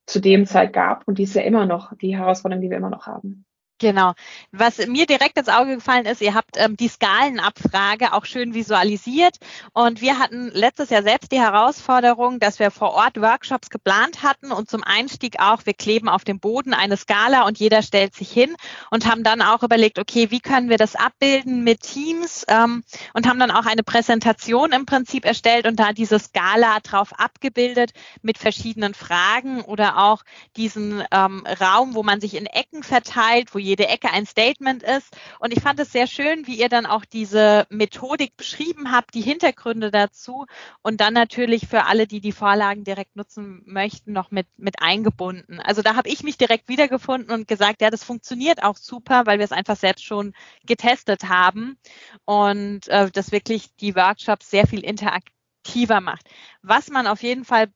zu 0.07 0.21
dem 0.21 0.47
Zeit 0.47 0.73
gab 0.73 1.07
und 1.07 1.19
die 1.19 1.23
es 1.23 1.35
ja 1.35 1.43
immer 1.43 1.67
noch, 1.67 1.97
die 1.97 2.17
Herausforderungen, 2.17 2.63
die 2.63 2.71
wir 2.71 2.79
immer 2.79 2.91
noch 2.91 3.07
haben. 3.07 3.45
Genau. 3.81 4.13
Was 4.53 4.87
mir 4.87 5.07
direkt 5.07 5.39
ins 5.39 5.49
Auge 5.49 5.77
gefallen 5.77 6.05
ist, 6.05 6.21
ihr 6.21 6.35
habt 6.35 6.59
ähm, 6.59 6.77
die 6.77 6.89
Skalenabfrage 6.89 8.13
auch 8.13 8.27
schön 8.27 8.53
visualisiert. 8.53 9.37
Und 9.73 10.03
wir 10.03 10.19
hatten 10.19 10.51
letztes 10.53 10.91
Jahr 10.91 11.03
selbst 11.03 11.33
die 11.33 11.41
Herausforderung, 11.41 12.41
dass 12.41 12.59
wir 12.59 12.71
vor 12.71 12.93
Ort 12.93 13.19
Workshops 13.19 13.71
geplant 13.71 14.23
hatten 14.23 14.53
und 14.53 14.69
zum 14.69 14.85
Einstieg 14.85 15.41
auch, 15.41 15.65
wir 15.65 15.73
kleben 15.73 16.11
auf 16.11 16.25
dem 16.25 16.41
Boden 16.41 16.75
eine 16.75 16.99
Skala 16.99 17.47
und 17.47 17.59
jeder 17.59 17.81
stellt 17.81 18.15
sich 18.15 18.31
hin 18.31 18.55
und 18.91 19.07
haben 19.07 19.25
dann 19.25 19.41
auch 19.41 19.63
überlegt, 19.63 19.99
okay, 19.99 20.31
wie 20.31 20.41
können 20.41 20.69
wir 20.69 20.77
das 20.77 20.95
abbilden 20.95 21.65
mit 21.65 21.81
Teams 21.81 22.45
ähm, 22.49 22.85
und 23.15 23.27
haben 23.27 23.39
dann 23.39 23.51
auch 23.51 23.65
eine 23.65 23.83
Präsentation 23.83 24.73
im 24.73 24.85
Prinzip 24.85 25.25
erstellt 25.25 25.67
und 25.67 25.81
da 25.81 25.95
diese 25.95 26.19
Skala 26.19 26.81
drauf 26.81 27.19
abgebildet 27.19 27.93
mit 28.21 28.37
verschiedenen 28.37 28.93
Fragen 28.93 29.63
oder 29.63 29.97
auch 29.97 30.23
diesen 30.59 31.03
ähm, 31.11 31.47
Raum, 31.59 31.95
wo 31.95 32.03
man 32.03 32.21
sich 32.21 32.37
in 32.37 32.45
Ecken 32.45 32.83
verteilt, 32.83 33.55
wo 33.55 33.59
jede 33.71 33.89
Ecke 33.89 34.11
ein 34.11 34.27
Statement 34.27 34.83
ist. 34.83 35.17
Und 35.39 35.53
ich 35.53 35.63
fand 35.63 35.81
es 35.81 35.93
sehr 35.93 36.07
schön, 36.07 36.47
wie 36.47 36.57
ihr 36.57 36.69
dann 36.69 36.87
auch 36.87 37.05
diese 37.05 37.67
Methodik 37.71 38.37
beschrieben 38.37 38.93
habt, 38.93 39.15
die 39.15 39.21
Hintergründe 39.21 39.91
dazu 39.91 40.47
und 40.83 41.01
dann 41.01 41.15
natürlich 41.15 41.67
für 41.67 41.85
alle, 41.85 42.07
die 42.07 42.21
die 42.21 42.33
Vorlagen 42.33 42.85
direkt 42.85 43.17
nutzen 43.17 43.63
möchten, 43.65 44.13
noch 44.13 44.31
mit, 44.31 44.47
mit 44.57 44.83
eingebunden. 44.83 45.61
Also 45.61 45.83
da 45.83 45.95
habe 45.95 46.09
ich 46.09 46.23
mich 46.23 46.37
direkt 46.37 46.69
wiedergefunden 46.69 47.33
und 47.33 47.49
gesagt, 47.49 47.81
ja, 47.81 47.91
das 47.91 48.05
funktioniert 48.05 48.63
auch 48.63 48.77
super, 48.77 49.27
weil 49.27 49.39
wir 49.39 49.45
es 49.45 49.53
einfach 49.53 49.77
selbst 49.77 50.05
schon 50.05 50.35
getestet 50.67 51.29
haben 51.29 51.79
und 52.25 52.89
äh, 52.89 53.11
dass 53.11 53.33
wirklich 53.33 53.75
die 53.77 53.95
Workshops 53.95 54.51
sehr 54.51 54.67
viel 54.67 54.81
interaktiv 54.81 55.33
effektiver 55.63 56.01
macht. 56.01 56.27
Was 56.63 56.89
man 56.89 57.07
auf 57.07 57.23
jeden 57.23 57.45
Fall 57.45 57.69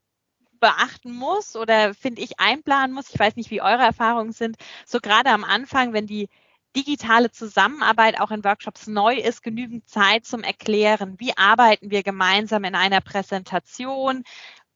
beachten 0.64 1.12
muss 1.12 1.56
oder 1.56 1.92
finde 1.92 2.23
ich 2.23 2.40
einplanen 2.40 2.94
muss, 2.94 3.11
ich 3.12 3.21
weiß 3.21 3.37
nicht, 3.37 3.50
wie 3.50 3.61
eure 3.61 3.83
Erfahrungen 3.83 4.33
sind, 4.33 4.56
so 4.87 4.99
gerade 4.99 5.28
am 5.28 5.44
Anfang, 5.44 5.92
wenn 5.92 6.06
die 6.06 6.30
digitale 6.75 7.30
Zusammenarbeit 7.30 8.18
auch 8.18 8.30
in 8.30 8.44
Workshops 8.44 8.87
neu 8.87 9.14
ist, 9.14 9.42
genügend 9.42 9.87
Zeit 9.87 10.25
zum 10.25 10.42
Erklären. 10.42 11.16
Wie 11.18 11.37
arbeiten 11.37 11.90
wir 11.90 12.02
gemeinsam 12.02 12.64
in 12.64 12.75
einer 12.75 13.02
Präsentation? 13.02 14.25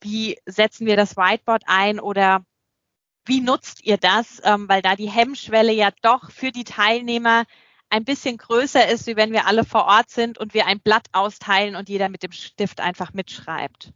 Wie 0.02 0.37
setzen 0.45 0.87
wir 0.87 0.97
das 0.97 1.16
Whiteboard 1.16 1.62
ein 1.66 2.00
oder 2.00 2.45
wie 3.25 3.40
nutzt 3.40 3.83
ihr 3.83 3.97
das? 3.97 4.42
Ähm, 4.45 4.68
weil 4.68 4.83
da 4.83 4.95
die 4.95 5.11
Hemmschwelle 5.11 5.73
ja 5.73 5.88
doch 6.02 6.30
für 6.30 6.52
die 6.52 6.64
Teilnehmer 6.64 7.45
ein 7.88 8.04
bisschen 8.04 8.37
größer 8.37 8.88
ist, 8.88 9.07
wie 9.07 9.16
wenn 9.16 9.33
wir 9.33 9.47
alle 9.47 9.64
vor 9.64 9.87
Ort 9.87 10.11
sind 10.11 10.37
und 10.37 10.52
wir 10.52 10.66
ein 10.66 10.80
Blatt 10.80 11.07
austeilen 11.12 11.76
und 11.76 11.88
jeder 11.88 12.11
mit 12.11 12.23
dem 12.23 12.33
Stift 12.33 12.80
einfach 12.80 13.14
mitschreibt. 13.14 13.95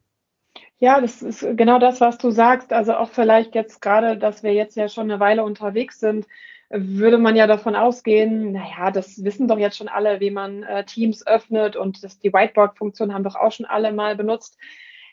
Ja, 0.79 1.01
das 1.01 1.23
ist 1.23 1.47
genau 1.57 1.79
das, 1.79 2.01
was 2.01 2.19
du 2.19 2.31
sagst. 2.31 2.73
Also 2.73 2.95
auch 2.95 3.11
vielleicht 3.11 3.55
jetzt 3.55 3.81
gerade, 3.81 4.19
dass 4.19 4.43
wir 4.43 4.53
jetzt 4.53 4.77
ja 4.77 4.89
schon 4.89 5.11
eine 5.11 5.21
Weile 5.21 5.45
unterwegs 5.45 6.01
sind, 6.01 6.27
würde 6.71 7.19
man 7.19 7.37
ja 7.37 7.47
davon 7.47 7.77
ausgehen, 7.77 8.53
naja, 8.53 8.91
das 8.91 9.23
wissen 9.23 9.47
doch 9.47 9.59
jetzt 9.59 9.77
schon 9.77 9.89
alle, 9.89 10.21
wie 10.21 10.31
man 10.31 10.63
äh, 10.63 10.85
Teams 10.85 11.27
öffnet 11.27 11.77
und 11.77 12.03
das, 12.03 12.19
die 12.19 12.33
Whiteboard-Funktion 12.33 13.13
haben 13.13 13.25
doch 13.25 13.37
auch 13.37 13.53
schon 13.53 13.67
alle 13.67 13.93
mal 13.93 14.17
benutzt. 14.17 14.59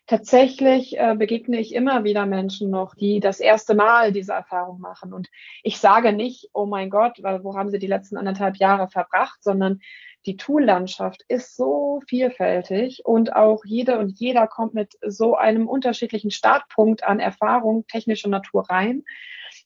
Tatsächlich 0.10 0.98
äh, 0.98 1.13
begegne 1.16 1.60
ich 1.60 1.72
immer 1.75 2.04
wieder 2.04 2.25
Menschen 2.25 2.72
noch, 2.72 2.96
die 2.96 3.20
das 3.20 3.39
erste 3.39 3.75
Mal 3.75 4.12
diese 4.12 4.34
Erfahrung 4.34 4.80
machen. 4.80 5.13
Und 5.13 5.30
ich 5.62 5.78
sage 5.78 6.13
nicht, 6.13 6.50
oh 6.51 6.66
mein 6.66 6.89
Gott, 6.89 7.20
weil 7.22 7.44
wo 7.44 7.56
haben 7.56 7.70
sie 7.70 7.78
die 7.78 7.86
letzten 7.86 8.18
anderthalb 8.18 8.58
Jahre 8.58 8.88
verbracht, 8.88 9.44
sondern 9.44 9.82
die 10.25 10.36
Tool-Landschaft 10.36 11.24
ist 11.28 11.56
so 11.56 12.01
vielfältig 12.08 13.06
und 13.06 13.36
auch 13.36 13.63
jede 13.66 14.00
und 14.00 14.20
jeder 14.20 14.48
kommt 14.48 14.74
mit 14.74 14.98
so 15.06 15.36
einem 15.36 15.68
unterschiedlichen 15.68 16.32
Startpunkt 16.32 17.04
an 17.04 17.20
Erfahrung 17.20 17.86
technischer 17.86 18.30
Natur 18.30 18.68
rein, 18.68 19.04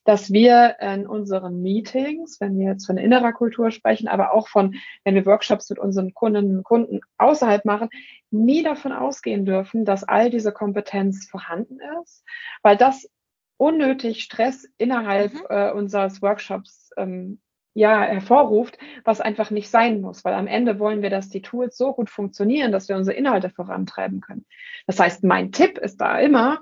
dass 0.03 0.31
wir 0.31 0.77
in 0.79 1.07
unseren 1.07 1.61
Meetings, 1.61 2.39
wenn 2.41 2.57
wir 2.57 2.71
jetzt 2.71 2.85
von 2.85 2.97
innerer 2.97 3.33
Kultur 3.33 3.71
sprechen, 3.71 4.07
aber 4.07 4.33
auch 4.33 4.47
von, 4.47 4.75
wenn 5.03 5.15
wir 5.15 5.25
Workshops 5.25 5.69
mit 5.69 5.79
unseren 5.79 6.13
Kundinnen 6.13 6.57
und 6.57 6.63
Kunden 6.63 7.01
außerhalb 7.17 7.65
machen, 7.65 7.89
nie 8.31 8.63
davon 8.63 8.91
ausgehen 8.91 9.45
dürfen, 9.45 9.85
dass 9.85 10.03
all 10.03 10.29
diese 10.29 10.51
Kompetenz 10.51 11.27
vorhanden 11.27 11.79
ist, 12.01 12.23
weil 12.61 12.77
das 12.77 13.09
unnötig 13.57 14.23
Stress 14.23 14.67
innerhalb 14.77 15.33
mhm. 15.33 15.45
äh, 15.49 15.71
unseres 15.71 16.21
Workshops 16.21 16.91
ähm, 16.97 17.39
ja, 17.75 18.03
hervorruft, 18.03 18.77
was 19.03 19.21
einfach 19.21 19.49
nicht 19.49 19.69
sein 19.69 20.01
muss, 20.01 20.23
weil 20.23 20.33
am 20.35 20.47
Ende 20.47 20.79
wollen 20.79 21.01
wir, 21.01 21.09
dass 21.09 21.29
die 21.29 21.41
Tools 21.41 21.75
so 21.75 21.93
gut 21.93 22.09
funktionieren, 22.09 22.71
dass 22.71 22.87
wir 22.87 22.95
unsere 22.95 23.17
Inhalte 23.17 23.49
vorantreiben 23.49 24.21
können. 24.21 24.45
Das 24.85 24.99
heißt, 24.99 25.23
mein 25.23 25.51
Tipp 25.51 25.79
ist 25.79 25.99
da 25.99 26.19
immer, 26.19 26.59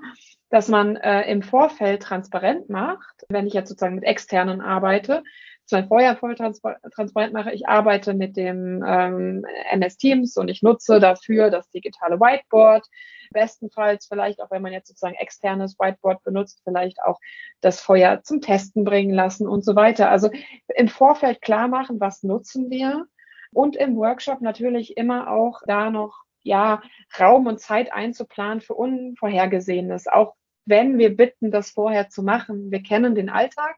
dass 0.52 0.68
man 0.68 0.96
äh, 0.96 1.22
im 1.30 1.40
Vorfeld 1.40 2.02
transparent 2.02 2.68
macht, 2.68 3.24
wenn 3.30 3.46
ich 3.46 3.54
jetzt 3.54 3.70
sozusagen 3.70 3.94
mit 3.94 4.04
externen 4.04 4.60
arbeite, 4.60 5.22
dass 5.70 5.86
vorher 5.86 6.14
voll 6.14 6.34
transparent 6.34 7.32
mache, 7.32 7.52
ich 7.52 7.66
arbeite 7.66 8.12
mit 8.12 8.36
dem 8.36 8.84
ähm, 8.86 9.46
MS 9.70 9.96
Teams 9.96 10.36
und 10.36 10.48
ich 10.48 10.62
nutze 10.62 11.00
dafür 11.00 11.50
das 11.50 11.70
digitale 11.70 12.20
Whiteboard. 12.20 12.86
Bestenfalls 13.30 14.06
vielleicht 14.06 14.42
auch, 14.42 14.50
wenn 14.50 14.60
man 14.60 14.74
jetzt 14.74 14.88
sozusagen 14.88 15.14
externes 15.14 15.78
Whiteboard 15.78 16.22
benutzt, 16.22 16.60
vielleicht 16.64 17.00
auch 17.02 17.18
das 17.62 17.80
Feuer 17.80 18.22
zum 18.22 18.42
Testen 18.42 18.84
bringen 18.84 19.14
lassen 19.14 19.48
und 19.48 19.64
so 19.64 19.74
weiter. 19.74 20.10
Also 20.10 20.28
im 20.76 20.88
Vorfeld 20.88 21.40
klar 21.40 21.68
machen, 21.68 21.98
was 21.98 22.22
nutzen 22.22 22.68
wir 22.68 23.06
und 23.54 23.74
im 23.74 23.96
Workshop 23.96 24.42
natürlich 24.42 24.98
immer 24.98 25.30
auch 25.30 25.62
da 25.66 25.90
noch 25.90 26.24
ja, 26.42 26.82
Raum 27.18 27.46
und 27.46 27.58
Zeit 27.58 27.90
einzuplanen 27.90 28.60
für 28.60 28.74
Unvorhergesehenes, 28.74 30.08
auch 30.08 30.34
wenn 30.64 30.98
wir 30.98 31.16
bitten, 31.16 31.50
das 31.50 31.70
vorher 31.70 32.08
zu 32.08 32.22
machen. 32.22 32.70
Wir 32.70 32.82
kennen 32.82 33.14
den 33.14 33.28
Alltag. 33.28 33.76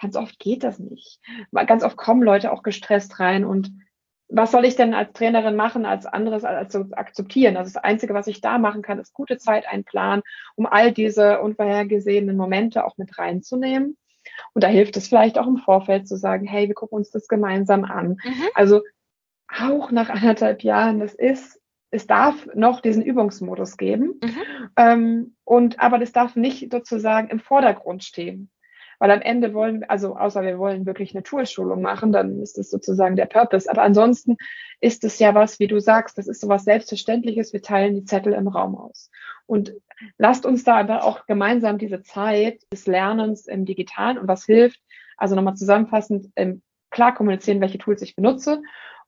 Ganz 0.00 0.16
oft 0.16 0.38
geht 0.38 0.64
das 0.64 0.78
nicht. 0.78 1.20
Ganz 1.52 1.82
oft 1.82 1.96
kommen 1.96 2.22
Leute 2.22 2.52
auch 2.52 2.62
gestresst 2.62 3.18
rein 3.20 3.44
und 3.44 3.72
was 4.28 4.50
soll 4.50 4.66
ich 4.66 4.76
denn 4.76 4.92
als 4.92 5.12
Trainerin 5.14 5.56
machen, 5.56 5.86
als 5.86 6.04
anderes 6.04 6.44
als 6.44 6.70
zu 6.70 6.90
akzeptieren? 6.92 7.56
Also 7.56 7.72
das 7.72 7.82
Einzige, 7.82 8.12
was 8.12 8.26
ich 8.26 8.40
da 8.40 8.58
machen 8.58 8.82
kann, 8.82 8.98
ist 8.98 9.14
gute 9.14 9.38
Zeit 9.38 9.66
einplanen, 9.66 10.22
um 10.54 10.66
all 10.66 10.92
diese 10.92 11.40
unvorhergesehenen 11.40 12.36
Momente 12.36 12.84
auch 12.84 12.98
mit 12.98 13.16
reinzunehmen. 13.18 13.96
Und 14.52 14.64
da 14.64 14.68
hilft 14.68 14.98
es 14.98 15.08
vielleicht 15.08 15.38
auch 15.38 15.46
im 15.46 15.56
Vorfeld 15.56 16.06
zu 16.06 16.16
sagen, 16.16 16.46
hey, 16.46 16.68
wir 16.68 16.74
gucken 16.74 16.98
uns 16.98 17.10
das 17.10 17.26
gemeinsam 17.28 17.84
an. 17.84 18.18
Mhm. 18.22 18.48
Also 18.54 18.82
auch 19.48 19.90
nach 19.90 20.10
anderthalb 20.10 20.62
Jahren, 20.62 21.00
das 21.00 21.14
ist 21.14 21.57
es 21.90 22.06
darf 22.06 22.46
noch 22.54 22.80
diesen 22.80 23.02
Übungsmodus 23.02 23.76
geben. 23.76 24.20
Mhm. 24.22 24.42
Ähm, 24.76 25.36
und 25.44 25.80
aber 25.80 25.98
das 25.98 26.12
darf 26.12 26.36
nicht 26.36 26.70
sozusagen 26.70 27.28
im 27.28 27.40
Vordergrund 27.40 28.04
stehen. 28.04 28.50
Weil 29.00 29.12
am 29.12 29.20
Ende 29.20 29.54
wollen, 29.54 29.84
also 29.84 30.16
außer 30.16 30.42
wir 30.42 30.58
wollen 30.58 30.84
wirklich 30.84 31.14
eine 31.14 31.22
Toolschulung 31.22 31.80
machen, 31.80 32.10
dann 32.10 32.40
ist 32.42 32.58
das 32.58 32.68
sozusagen 32.68 33.14
der 33.14 33.26
Purpose. 33.26 33.70
Aber 33.70 33.82
ansonsten 33.82 34.36
ist 34.80 35.04
es 35.04 35.20
ja 35.20 35.36
was, 35.36 35.60
wie 35.60 35.68
du 35.68 35.78
sagst, 35.78 36.18
das 36.18 36.26
ist 36.26 36.40
so 36.40 36.48
was 36.48 36.64
Selbstverständliches. 36.64 37.52
Wir 37.52 37.62
teilen 37.62 37.94
die 37.94 38.04
Zettel 38.04 38.32
im 38.32 38.48
Raum 38.48 38.76
aus. 38.76 39.10
Und 39.46 39.72
lasst 40.18 40.44
uns 40.44 40.64
da 40.64 40.78
aber 40.78 41.04
auch 41.04 41.26
gemeinsam 41.26 41.78
diese 41.78 42.02
Zeit 42.02 42.60
des 42.72 42.86
Lernens 42.86 43.46
im 43.46 43.64
Digitalen 43.64 44.18
und 44.18 44.26
was 44.26 44.44
hilft, 44.44 44.80
also 45.16 45.36
nochmal 45.36 45.54
zusammenfassend, 45.54 46.32
klar 46.90 47.14
kommunizieren, 47.14 47.60
welche 47.60 47.78
Tools 47.78 48.02
ich 48.02 48.16
benutze 48.16 48.62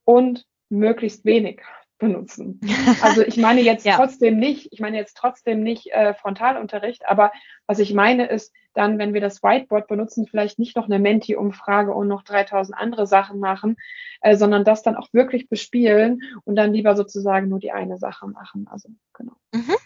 und 0.05 0.47
möglichst 0.69 1.25
wenig 1.25 1.63
benutzen. 2.00 2.61
Also 3.02 3.23
ich 3.23 3.37
meine 3.37 3.61
jetzt 3.61 3.87
ja. 3.87 3.97
trotzdem 3.97 4.38
nicht, 4.38 4.73
ich 4.73 4.80
meine 4.80 4.97
jetzt 4.97 5.16
trotzdem 5.16 5.62
nicht 5.62 5.92
äh, 5.92 6.14
Frontalunterricht, 6.14 7.07
aber 7.07 7.30
was 7.66 7.78
ich 7.78 7.95
meine 7.95 8.26
ist, 8.26 8.52
dann, 8.75 8.99
wenn 8.99 9.14
wir 9.14 9.21
das 9.21 9.42
Whiteboard 9.42 9.87
benutzen, 9.87 10.26
vielleicht 10.26 10.59
nicht 10.59 10.76
noch 10.76 10.87
eine 10.87 10.99
Menti-Umfrage 10.99 11.95
und 11.95 12.09
noch 12.09 12.23
3000 12.23 12.76
andere 12.76 13.07
Sachen 13.07 13.38
machen, 13.38 13.76
äh, 14.21 14.37
sondern 14.37 14.64
das 14.64 14.83
dann 14.83 14.97
auch 14.97 15.09
wirklich 15.12 15.49
bespielen 15.49 16.23
und 16.45 16.57
dann 16.57 16.73
lieber 16.73 16.97
sozusagen 16.97 17.49
nur 17.49 17.61
die 17.61 17.73
eine 17.73 17.99
Sache 17.99 18.26
machen. 18.26 18.66
Also 18.71 18.88
genau. 19.14 19.33
Mhm. 19.52 19.76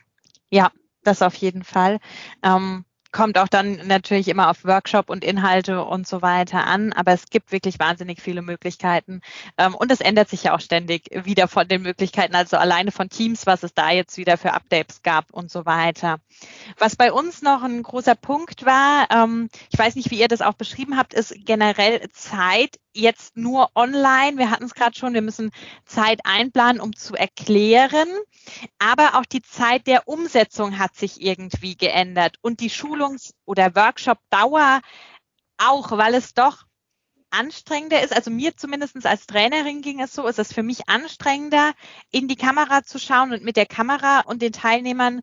Ja, 0.51 0.71
das 1.03 1.23
auf 1.23 1.35
jeden 1.35 1.65
Fall. 1.65 1.99
Ähm, 2.43 2.85
kommt 3.15 3.39
auch 3.39 3.49
dann 3.49 3.87
natürlich 3.87 4.29
immer 4.29 4.51
auf 4.51 4.65
Workshop 4.65 5.09
und 5.09 5.25
Inhalte 5.25 5.85
und 5.85 6.07
so 6.07 6.21
weiter 6.21 6.67
an, 6.67 6.93
aber 6.93 7.13
es 7.13 7.27
gibt 7.31 7.53
wirklich 7.53 7.79
wahnsinnig 7.79 8.21
viele 8.21 8.43
Möglichkeiten 8.43 9.23
ähm, 9.57 9.75
und 9.75 9.91
es 9.93 10.01
ändert 10.01 10.29
sich 10.29 10.43
ja 10.43 10.55
auch 10.55 10.61
ständig 10.61 11.09
wieder 11.25 11.47
von 11.47 11.67
den 11.67 11.83
Möglichkeiten, 11.83 12.35
also 12.35 12.57
alleine 12.57 12.91
von 12.91 13.09
Teams, 13.09 13.47
was 13.47 13.63
es 13.63 13.73
da 13.73 13.93
jetzt 13.93 14.19
wieder 14.19 14.37
für 14.37 14.53
Updates 14.53 15.03
gab 15.03 15.33
und 15.33 15.51
so 15.51 15.65
weiter. 15.65 16.19
Was 16.79 16.97
bei 16.97 17.13
uns 17.13 17.41
noch 17.41 17.63
ein 17.63 17.85
großer 17.85 18.17
Punkt 18.17 18.67
war, 18.67 19.07
ähm, 19.11 19.49
ich 19.73 19.79
weiß 19.79 19.95
nicht, 19.95 20.11
wie 20.11 20.19
ihr 20.19 20.29
das 20.29 20.43
auch 20.43 20.55
beschrieben 20.55 20.99
habt, 20.99 21.15
ist 21.15 21.35
generell 21.47 22.11
Zeit 22.11 22.81
jetzt 22.95 23.37
nur 23.37 23.71
online. 23.75 24.39
Wir 24.39 24.51
hatten 24.51 24.65
es 24.65 24.75
gerade 24.75 24.97
schon, 24.97 25.15
wir 25.15 25.23
müssen 25.23 25.51
Zeit 25.85 26.21
einplanen, 26.25 26.81
um 26.81 26.95
zu 26.95 27.15
erklären. 27.15 28.09
Aber 28.79 29.17
auch 29.17 29.25
die 29.25 29.43
Zeit 29.43 29.87
der 29.87 30.09
Umsetzung 30.09 30.79
hat 30.79 30.95
sich 30.97 31.21
irgendwie 31.21 31.77
geändert 31.77 32.37
und 32.41 32.61
die 32.61 32.71
Schulungs- 32.71 33.35
oder 33.45 33.75
Workshop-Dauer 33.75 34.81
auch, 35.59 35.91
weil 35.93 36.15
es 36.15 36.35
doch 36.35 36.65
anstrengender 37.31 38.03
ist. 38.03 38.15
Also 38.15 38.31
mir 38.31 38.57
zumindest 38.57 39.05
als 39.07 39.27
Trainerin 39.27 39.83
ging 39.83 40.01
es 40.01 40.13
so, 40.13 40.27
ist 40.27 40.39
es 40.39 40.53
für 40.53 40.63
mich 40.63 40.89
anstrengender, 40.89 41.73
in 42.11 42.29
die 42.29 42.37
Kamera 42.37 42.85
zu 42.85 42.99
schauen 42.99 43.33
und 43.33 43.43
mit 43.43 43.57
der 43.57 43.67
Kamera 43.67 44.21
und 44.21 44.41
den 44.41 44.53
Teilnehmern 44.53 45.21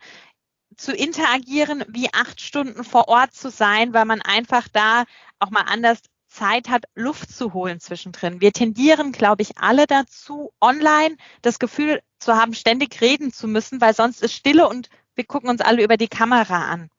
zu 0.77 0.93
interagieren, 0.93 1.83
wie 1.89 2.13
acht 2.13 2.41
Stunden 2.41 2.83
vor 2.83 3.07
Ort 3.07 3.33
zu 3.33 3.49
sein, 3.49 3.93
weil 3.93 4.05
man 4.05 4.21
einfach 4.21 4.67
da 4.67 5.05
auch 5.39 5.51
mal 5.51 5.63
anders 5.63 5.99
Zeit 6.31 6.69
hat, 6.69 6.85
Luft 6.95 7.29
zu 7.29 7.53
holen 7.53 7.79
zwischendrin. 7.79 8.41
Wir 8.41 8.53
tendieren, 8.53 9.11
glaube 9.11 9.41
ich, 9.41 9.57
alle 9.57 9.85
dazu, 9.85 10.51
online 10.61 11.17
das 11.41 11.59
Gefühl 11.59 12.01
zu 12.19 12.35
haben, 12.35 12.53
ständig 12.53 13.01
reden 13.01 13.31
zu 13.31 13.47
müssen, 13.47 13.81
weil 13.81 13.93
sonst 13.93 14.23
ist 14.23 14.33
Stille 14.33 14.67
und 14.67 14.89
wir 15.15 15.25
gucken 15.25 15.49
uns 15.49 15.61
alle 15.61 15.83
über 15.83 15.97
die 15.97 16.07
Kamera 16.07 16.71
an. 16.71 16.89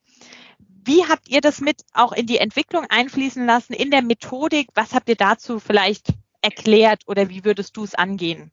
Wie 0.84 1.04
habt 1.08 1.28
ihr 1.28 1.40
das 1.40 1.60
mit 1.60 1.82
auch 1.94 2.12
in 2.12 2.26
die 2.26 2.38
Entwicklung 2.38 2.84
einfließen 2.88 3.46
lassen, 3.46 3.72
in 3.72 3.90
der 3.90 4.02
Methodik? 4.02 4.68
Was 4.74 4.94
habt 4.94 5.08
ihr 5.08 5.16
dazu 5.16 5.58
vielleicht 5.58 6.08
erklärt 6.42 7.02
oder 7.06 7.28
wie 7.28 7.44
würdest 7.44 7.76
du 7.76 7.84
es 7.84 7.94
angehen? 7.94 8.50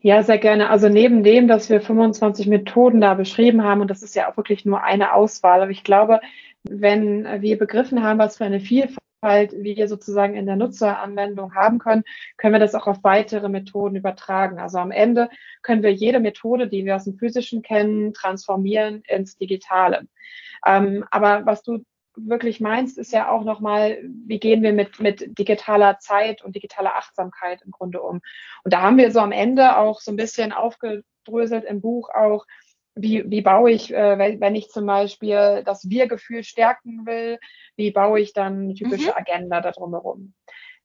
Ja, 0.00 0.22
sehr 0.22 0.38
gerne. 0.38 0.68
Also 0.68 0.88
neben 0.88 1.22
dem, 1.24 1.48
dass 1.48 1.70
wir 1.70 1.80
25 1.80 2.46
Methoden 2.46 3.00
da 3.00 3.14
beschrieben 3.14 3.62
haben, 3.64 3.80
und 3.80 3.88
das 3.88 4.02
ist 4.02 4.14
ja 4.14 4.30
auch 4.30 4.36
wirklich 4.36 4.64
nur 4.64 4.82
eine 4.82 5.14
Auswahl, 5.14 5.62
aber 5.62 5.70
ich 5.70 5.84
glaube, 5.84 6.20
wenn 6.64 7.24
wir 7.40 7.58
begriffen 7.58 8.02
haben, 8.02 8.18
was 8.18 8.36
für 8.36 8.44
eine 8.44 8.60
Vielfalt 8.60 8.98
Vielfalt 9.22 9.52
wir 9.56 9.86
sozusagen 9.86 10.34
in 10.34 10.46
der 10.46 10.56
Nutzeranwendung 10.56 11.54
haben 11.54 11.78
können, 11.78 12.02
können 12.36 12.54
wir 12.54 12.58
das 12.58 12.74
auch 12.74 12.88
auf 12.88 13.04
weitere 13.04 13.48
Methoden 13.48 13.94
übertragen. 13.94 14.58
Also 14.58 14.78
am 14.78 14.90
Ende 14.90 15.28
können 15.62 15.84
wir 15.84 15.92
jede 15.92 16.18
Methode, 16.18 16.66
die 16.66 16.84
wir 16.84 16.96
aus 16.96 17.04
dem 17.04 17.16
Physischen 17.16 17.62
kennen, 17.62 18.14
transformieren 18.14 19.02
ins 19.06 19.36
Digitale. 19.36 20.08
Ähm, 20.66 21.04
aber 21.12 21.46
was 21.46 21.62
du 21.62 21.84
wirklich 22.16 22.60
meinst, 22.60 22.98
ist 22.98 23.12
ja 23.12 23.30
auch 23.30 23.44
nochmal, 23.44 23.98
wie 24.26 24.40
gehen 24.40 24.62
wir 24.62 24.72
mit, 24.72 24.98
mit 24.98 25.38
digitaler 25.38 25.98
Zeit 26.00 26.42
und 26.42 26.56
digitaler 26.56 26.96
Achtsamkeit 26.96 27.62
im 27.62 27.70
Grunde 27.70 28.02
um. 28.02 28.20
Und 28.64 28.72
da 28.72 28.82
haben 28.82 28.98
wir 28.98 29.12
so 29.12 29.20
am 29.20 29.32
Ende 29.32 29.76
auch 29.76 30.00
so 30.00 30.10
ein 30.10 30.16
bisschen 30.16 30.52
aufgedröselt 30.52 31.64
im 31.64 31.80
Buch 31.80 32.10
auch, 32.10 32.44
wie, 32.94 33.24
wie 33.30 33.42
baue 33.42 33.70
ich, 33.70 33.92
äh, 33.92 34.40
wenn 34.40 34.54
ich 34.54 34.68
zum 34.68 34.86
Beispiel 34.86 35.62
das 35.64 35.88
Wir-Gefühl 35.88 36.44
stärken 36.44 37.06
will, 37.06 37.38
wie 37.76 37.90
baue 37.90 38.20
ich 38.20 38.32
dann 38.32 38.64
eine 38.64 38.74
typische 38.74 39.10
mhm. 39.10 39.16
Agenda 39.16 39.60
da 39.60 39.72
drumherum. 39.72 40.34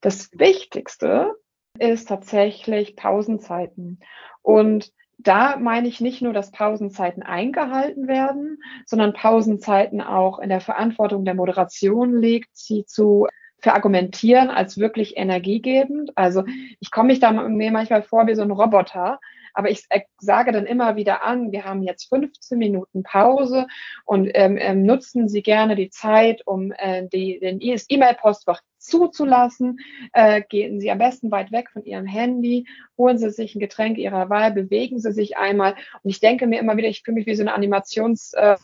Das 0.01 0.29
Wichtigste 0.33 1.35
ist 1.79 2.07
tatsächlich 2.07 2.95
Pausenzeiten. 2.95 3.99
Und 4.41 4.91
da 5.17 5.57
meine 5.57 5.87
ich 5.87 5.99
nicht 5.99 6.21
nur, 6.21 6.33
dass 6.33 6.51
Pausenzeiten 6.51 7.23
eingehalten 7.23 8.07
werden, 8.07 8.61
sondern 8.85 9.13
Pausenzeiten 9.13 9.99
auch 10.01 10.39
in 10.39 10.49
der 10.49 10.61
Verantwortung 10.61 11.25
der 11.25 11.33
Moderation 11.33 12.21
liegt, 12.21 12.49
sie 12.53 12.85
zu 12.85 13.27
verargumentieren 13.59 14.49
als 14.49 14.77
wirklich 14.77 15.17
energiegebend. 15.17 16.11
Also 16.15 16.43
ich 16.79 16.91
komme 16.91 17.07
mich 17.07 17.19
da 17.19 17.31
mir 17.31 17.71
manchmal 17.71 18.03
vor 18.03 18.27
wie 18.27 18.35
so 18.35 18.43
ein 18.43 18.51
Roboter, 18.51 19.19
aber 19.57 19.71
ich 19.71 19.87
sage 20.19 20.51
dann 20.51 20.67
immer 20.67 20.95
wieder 20.95 21.23
an, 21.23 21.51
wir 21.51 21.65
haben 21.65 21.81
jetzt 21.81 22.09
15 22.09 22.59
Minuten 22.59 23.01
Pause 23.01 23.65
und 24.05 24.29
ähm, 24.35 24.55
ähm, 24.59 24.83
nutzen 24.83 25.27
Sie 25.27 25.41
gerne 25.41 25.75
die 25.75 25.89
Zeit, 25.89 26.45
um 26.45 26.71
äh, 26.73 27.07
die, 27.07 27.39
den 27.39 27.59
E-Mail-Postfach 27.59 28.61
zuzulassen. 28.77 29.79
Äh, 30.13 30.43
gehen 30.47 30.79
Sie 30.79 30.91
am 30.91 30.99
besten 30.99 31.31
weit 31.31 31.51
weg 31.51 31.71
von 31.71 31.83
Ihrem 31.83 32.05
Handy, 32.05 32.67
holen 32.99 33.17
Sie 33.17 33.31
sich 33.31 33.55
ein 33.55 33.59
Getränk 33.59 33.97
Ihrer 33.97 34.29
Wahl, 34.29 34.53
bewegen 34.53 34.99
Sie 34.99 35.11
sich 35.11 35.37
einmal. 35.37 35.73
Und 36.03 36.11
ich 36.11 36.19
denke 36.19 36.45
mir 36.45 36.59
immer 36.59 36.77
wieder, 36.77 36.89
ich 36.89 37.01
fühle 37.01 37.15
mich 37.15 37.25
wie 37.25 37.33
so 37.33 37.41
eine 37.41 37.55
Animationsfrau 37.55 38.57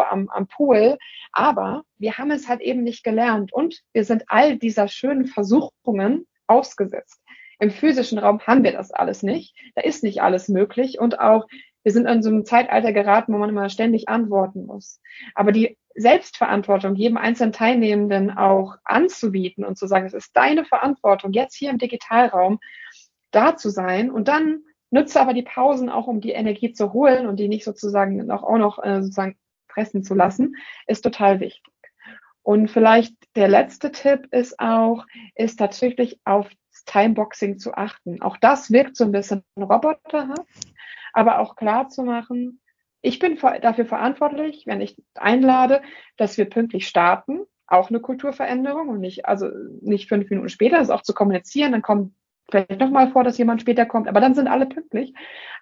äh, 0.00 0.04
am, 0.10 0.28
am 0.28 0.46
Pool. 0.48 0.98
Aber 1.32 1.84
wir 1.96 2.18
haben 2.18 2.30
es 2.30 2.46
halt 2.46 2.60
eben 2.60 2.84
nicht 2.84 3.04
gelernt 3.04 3.54
und 3.54 3.80
wir 3.94 4.04
sind 4.04 4.24
all 4.26 4.58
dieser 4.58 4.88
schönen 4.88 5.24
Versuchungen 5.24 6.26
ausgesetzt. 6.46 7.22
Im 7.58 7.70
physischen 7.70 8.18
Raum 8.18 8.40
haben 8.46 8.64
wir 8.64 8.72
das 8.72 8.90
alles 8.90 9.22
nicht. 9.22 9.56
Da 9.74 9.82
ist 9.82 10.02
nicht 10.02 10.22
alles 10.22 10.48
möglich 10.48 10.98
und 10.98 11.20
auch 11.20 11.46
wir 11.82 11.92
sind 11.92 12.06
in 12.06 12.20
so 12.20 12.30
einem 12.30 12.44
Zeitalter 12.44 12.92
geraten, 12.92 13.32
wo 13.32 13.38
man 13.38 13.48
immer 13.48 13.68
ständig 13.68 14.08
antworten 14.08 14.66
muss. 14.66 15.00
Aber 15.36 15.52
die 15.52 15.78
Selbstverantwortung 15.94 16.96
jedem 16.96 17.16
einzelnen 17.16 17.52
Teilnehmenden 17.52 18.36
auch 18.36 18.74
anzubieten 18.82 19.64
und 19.64 19.78
zu 19.78 19.86
sagen, 19.86 20.04
es 20.04 20.12
ist 20.12 20.36
deine 20.36 20.64
Verantwortung, 20.64 21.32
jetzt 21.32 21.54
hier 21.54 21.70
im 21.70 21.78
Digitalraum 21.78 22.58
da 23.30 23.56
zu 23.56 23.70
sein 23.70 24.10
und 24.10 24.26
dann 24.26 24.64
nutze 24.90 25.20
aber 25.20 25.32
die 25.32 25.42
Pausen 25.42 25.88
auch, 25.88 26.08
um 26.08 26.20
die 26.20 26.32
Energie 26.32 26.72
zu 26.72 26.92
holen 26.92 27.26
und 27.26 27.38
die 27.38 27.48
nicht 27.48 27.64
sozusagen 27.64 28.30
auch, 28.32 28.56
noch 28.58 28.82
äh, 28.82 29.02
sozusagen 29.02 29.36
pressen 29.68 30.02
zu 30.02 30.14
lassen, 30.14 30.56
ist 30.86 31.02
total 31.02 31.38
wichtig. 31.38 31.72
Und 32.42 32.68
vielleicht 32.68 33.14
der 33.34 33.48
letzte 33.48 33.92
Tipp 33.92 34.28
ist 34.32 34.58
auch, 34.58 35.04
ist 35.34 35.58
tatsächlich 35.58 36.20
auf 36.24 36.48
Timeboxing 36.86 37.58
zu 37.58 37.74
achten. 37.74 38.22
Auch 38.22 38.36
das 38.36 38.70
wirkt 38.70 38.96
so 38.96 39.04
ein 39.04 39.12
bisschen 39.12 39.42
roboterhaft, 39.58 40.74
aber 41.12 41.40
auch 41.40 41.56
klar 41.56 41.88
zu 41.88 42.02
machen, 42.02 42.60
ich 43.02 43.20
bin 43.20 43.38
dafür 43.62 43.86
verantwortlich, 43.86 44.64
wenn 44.66 44.80
ich 44.80 44.96
einlade, 45.14 45.80
dass 46.16 46.38
wir 46.38 46.46
pünktlich 46.46 46.88
starten, 46.88 47.40
auch 47.68 47.88
eine 47.88 48.00
Kulturveränderung 48.00 48.88
und 48.88 49.00
nicht, 49.00 49.26
also 49.26 49.48
nicht 49.80 50.08
fünf 50.08 50.28
Minuten 50.28 50.48
später, 50.48 50.78
das 50.78 50.90
auch 50.90 51.02
zu 51.02 51.14
kommunizieren, 51.14 51.72
dann 51.72 51.82
kommt 51.82 52.14
vielleicht 52.50 52.80
nochmal 52.80 53.10
vor, 53.10 53.22
dass 53.22 53.38
jemand 53.38 53.60
später 53.60 53.86
kommt, 53.86 54.08
aber 54.08 54.20
dann 54.20 54.34
sind 54.34 54.48
alle 54.48 54.66
pünktlich, 54.66 55.14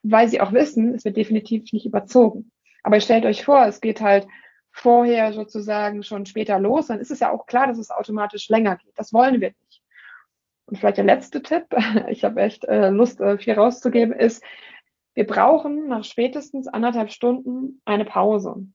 weil 0.03 0.29
sie 0.29 0.41
auch 0.41 0.53
wissen, 0.53 0.95
es 0.95 1.05
wird 1.05 1.17
definitiv 1.17 1.71
nicht 1.73 1.87
überzogen. 1.87 2.51
Aber 2.83 3.01
stellt 3.01 3.25
euch 3.27 3.45
vor, 3.45 3.67
es 3.67 3.81
geht 3.81 4.01
halt 4.01 4.27
vorher 4.71 5.33
sozusagen 5.33 6.03
schon 6.03 6.27
später 6.27 6.59
los, 6.59 6.89
dann 6.89 6.99
ist 6.99 7.11
es 7.11 7.21
ja 7.21 7.31
auch 7.31 7.47
klar, 7.47 7.67
dass 7.67 7.79
es 7.79 7.91
automatisch 7.91 8.49
länger 8.49 8.77
geht. 8.77 8.93
Das 8.97 9.13
wollen 9.13 9.41
wir 9.41 9.49
nicht. 9.49 9.64
Und 10.67 10.79
vielleicht 10.79 10.97
der 10.97 11.05
letzte 11.05 11.43
Tipp, 11.43 11.67
ich 12.09 12.25
habe 12.25 12.41
echt 12.41 12.65
äh, 12.65 12.91
Lust, 12.91 13.21
äh, 13.21 13.39
viel 13.39 13.55
rauszugeben, 13.55 14.15
ist, 14.15 14.43
wir 15.15 15.27
brauchen 15.27 15.89
nach 15.89 16.05
spätestens 16.05 16.67
anderthalb 16.67 17.11
Stunden 17.11 17.81
eine 17.85 18.05
Pause. 18.05 18.67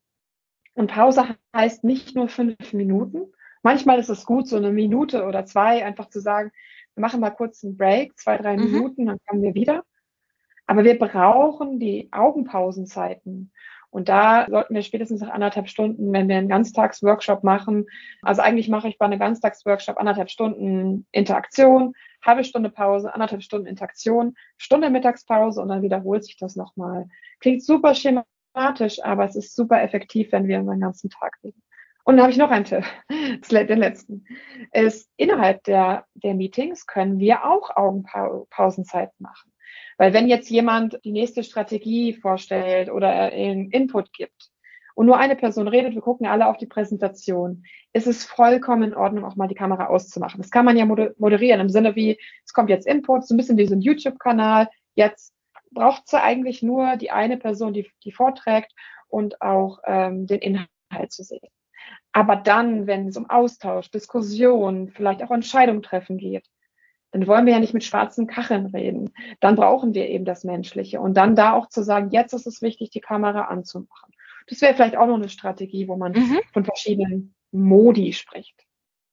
Und 0.74 0.92
Pause 0.92 1.36
heißt 1.54 1.84
nicht 1.84 2.16
nur 2.16 2.30
fünf 2.30 2.72
Minuten. 2.72 3.34
Manchmal 3.62 4.00
ist 4.00 4.10
es 4.10 4.26
gut, 4.26 4.48
so 4.48 4.56
eine 4.56 4.72
Minute 4.72 5.26
oder 5.26 5.46
zwei 5.46 5.84
einfach 5.84 6.10
zu 6.10 6.22
sagen, 6.22 6.52
wir 6.96 7.02
machen 7.02 7.20
mal 7.20 7.32
kurz 7.32 7.64
einen 7.64 7.76
Break, 7.76 8.18
zwei, 8.18 8.38
drei 8.38 8.56
mhm. 8.56 8.72
Minuten, 8.72 9.06
dann 9.08 9.18
kommen 9.28 9.42
wir 9.42 9.54
wieder. 9.54 9.84
Aber 10.66 10.84
wir 10.84 10.98
brauchen 10.98 11.80
die 11.80 12.10
Augenpausenzeiten. 12.12 13.52
Und 13.92 14.08
da 14.08 14.46
sollten 14.50 14.76
wir 14.76 14.84
spätestens 14.84 15.22
nach 15.22 15.30
anderthalb 15.30 15.68
Stunden, 15.68 16.14
wenn 16.14 16.28
wir 16.30 16.38
einen 16.38 16.48
Ganztagsworkshop 16.48 17.44
machen, 17.44 17.88
also 18.22 18.42
eigentlich 18.42 18.70
mache 18.70 18.88
ich 18.88 18.98
bei 18.98 19.06
einem 19.06 19.20
Ganztagsworkshop 19.20 19.98
anderthalb 19.98 20.30
Stunden 20.30 21.08
Interaktion, 21.12 21.94
halbe 22.24 22.44
Stunde 22.44 22.70
Pause, 22.70 23.14
anderthalb 23.14 23.42
Stunden 23.42 23.68
Interaktion, 23.68 24.36
Stunde 24.58 24.90
Mittagspause 24.90 25.62
und 25.62 25.70
dann 25.70 25.82
wiederholt 25.82 26.24
sich 26.24 26.38
das 26.38 26.56
nochmal. 26.56 27.08
Klingt 27.40 27.64
super 27.64 27.96
schematisch, 27.96 29.04
aber 29.04 29.26
es 29.26 29.36
ist 29.36 29.56
super 29.56 29.82
effektiv, 29.82 30.32
wenn 30.32 30.48
wir 30.48 30.60
unseren 30.60 30.82
ganzen 30.82 31.10
Tag 31.10 31.38
reden. 31.44 31.62
Und 32.04 32.18
dann 32.18 32.24
habe 32.24 32.32
ich 32.32 32.38
noch 32.38 32.50
einen 32.52 32.66
Tipp, 32.66 32.84
den 33.52 33.80
letzten. 33.80 34.26
Ist, 34.74 35.10
innerhalb 35.18 35.64
der, 35.64 36.06
der 36.16 36.34
Meetings 36.34 36.88
können 36.88 37.20
wir 37.20 37.46
auch 37.46 37.76
Augenpausenzeit 37.76 39.12
machen. 39.20 39.52
Weil 39.98 40.14
wenn 40.14 40.28
jetzt 40.28 40.50
jemand 40.50 41.00
die 41.04 41.12
nächste 41.12 41.44
Strategie 41.44 42.14
vorstellt 42.14 42.90
oder 42.90 43.10
einen 43.10 43.70
Input 43.72 44.14
gibt 44.14 44.50
und 44.96 45.06
nur 45.06 45.18
eine 45.18 45.36
Person 45.36 45.68
redet, 45.68 45.94
wir 45.94 46.02
gucken 46.02 46.28
alle 46.28 46.48
auf 46.48 46.58
die 46.58 46.68
Präsentation, 46.68 47.64
ist 47.94 48.08
es 48.08 48.26
vollkommen 48.26 48.84
in 48.84 48.96
Ordnung, 48.96 49.26
auch 49.26 49.36
mal 49.36 49.48
die 49.48 49.56
Kamera 49.56 49.88
auszumachen. 49.88 50.42
Das 50.42 50.52
kann 50.52 50.66
man 50.66 50.78
ja 50.78 50.86
moderieren 50.86 51.60
im 51.62 51.70
Sinne 51.70 51.96
wie, 51.96 52.20
es 52.46 52.54
kommt 52.54 52.70
jetzt 52.70 52.88
Input, 52.88 53.28
so 53.28 53.34
ein 53.34 53.38
bisschen 53.38 53.58
wie 53.58 53.68
so 53.68 53.76
ein 53.76 53.82
YouTube-Kanal. 53.82 54.70
Jetzt 54.96 55.34
braucht 55.72 56.04
es 56.08 56.14
eigentlich 56.14 56.64
nur 56.64 56.96
die 56.96 57.12
eine 57.12 57.38
Person, 57.38 57.74
die, 57.74 57.90
die 58.04 58.12
vorträgt 58.12 58.74
und 59.08 59.42
auch 59.42 59.80
ähm, 59.86 60.28
den 60.28 60.40
Inhalt 60.40 61.12
zu 61.12 61.24
sehen. 61.24 61.50
Aber 62.12 62.36
dann, 62.36 62.88
wenn 62.88 63.08
es 63.08 63.18
um 63.18 63.30
Austausch, 63.30 63.92
Diskussion, 63.92 64.90
vielleicht 64.90 65.24
auch 65.24 65.32
Entscheidung 65.32 65.82
treffen 65.82 66.18
geht, 66.18 66.48
dann 67.12 67.28
wollen 67.28 67.46
wir 67.46 67.54
ja 67.54 67.60
nicht 67.60 67.74
mit 67.74 67.84
schwarzen 67.84 68.28
Kacheln 68.28 68.68
reden. 68.68 69.12
Dann 69.40 69.56
brauchen 69.56 69.94
wir 69.94 70.08
eben 70.10 70.26
das 70.26 70.44
Menschliche. 70.44 71.02
Und 71.02 71.16
dann 71.16 71.36
da 71.36 71.54
auch 71.54 71.68
zu 71.68 71.84
sagen, 71.84 72.10
jetzt 72.12 72.34
ist 72.34 72.46
es 72.46 72.62
wichtig, 72.62 72.92
die 72.92 73.02
Kamera 73.02 73.46
anzumachen. 73.46 74.14
Das 74.48 74.62
wäre 74.62 74.74
vielleicht 74.74 74.98
auch 74.98 75.08
noch 75.08 75.16
eine 75.16 75.30
Strategie, 75.30 75.88
wo 75.88 75.96
man 75.96 76.12
mhm. 76.12 76.40
von 76.54 76.66
verschiedenen 76.66 77.34
Modi 77.52 78.14
spricht. 78.14 78.66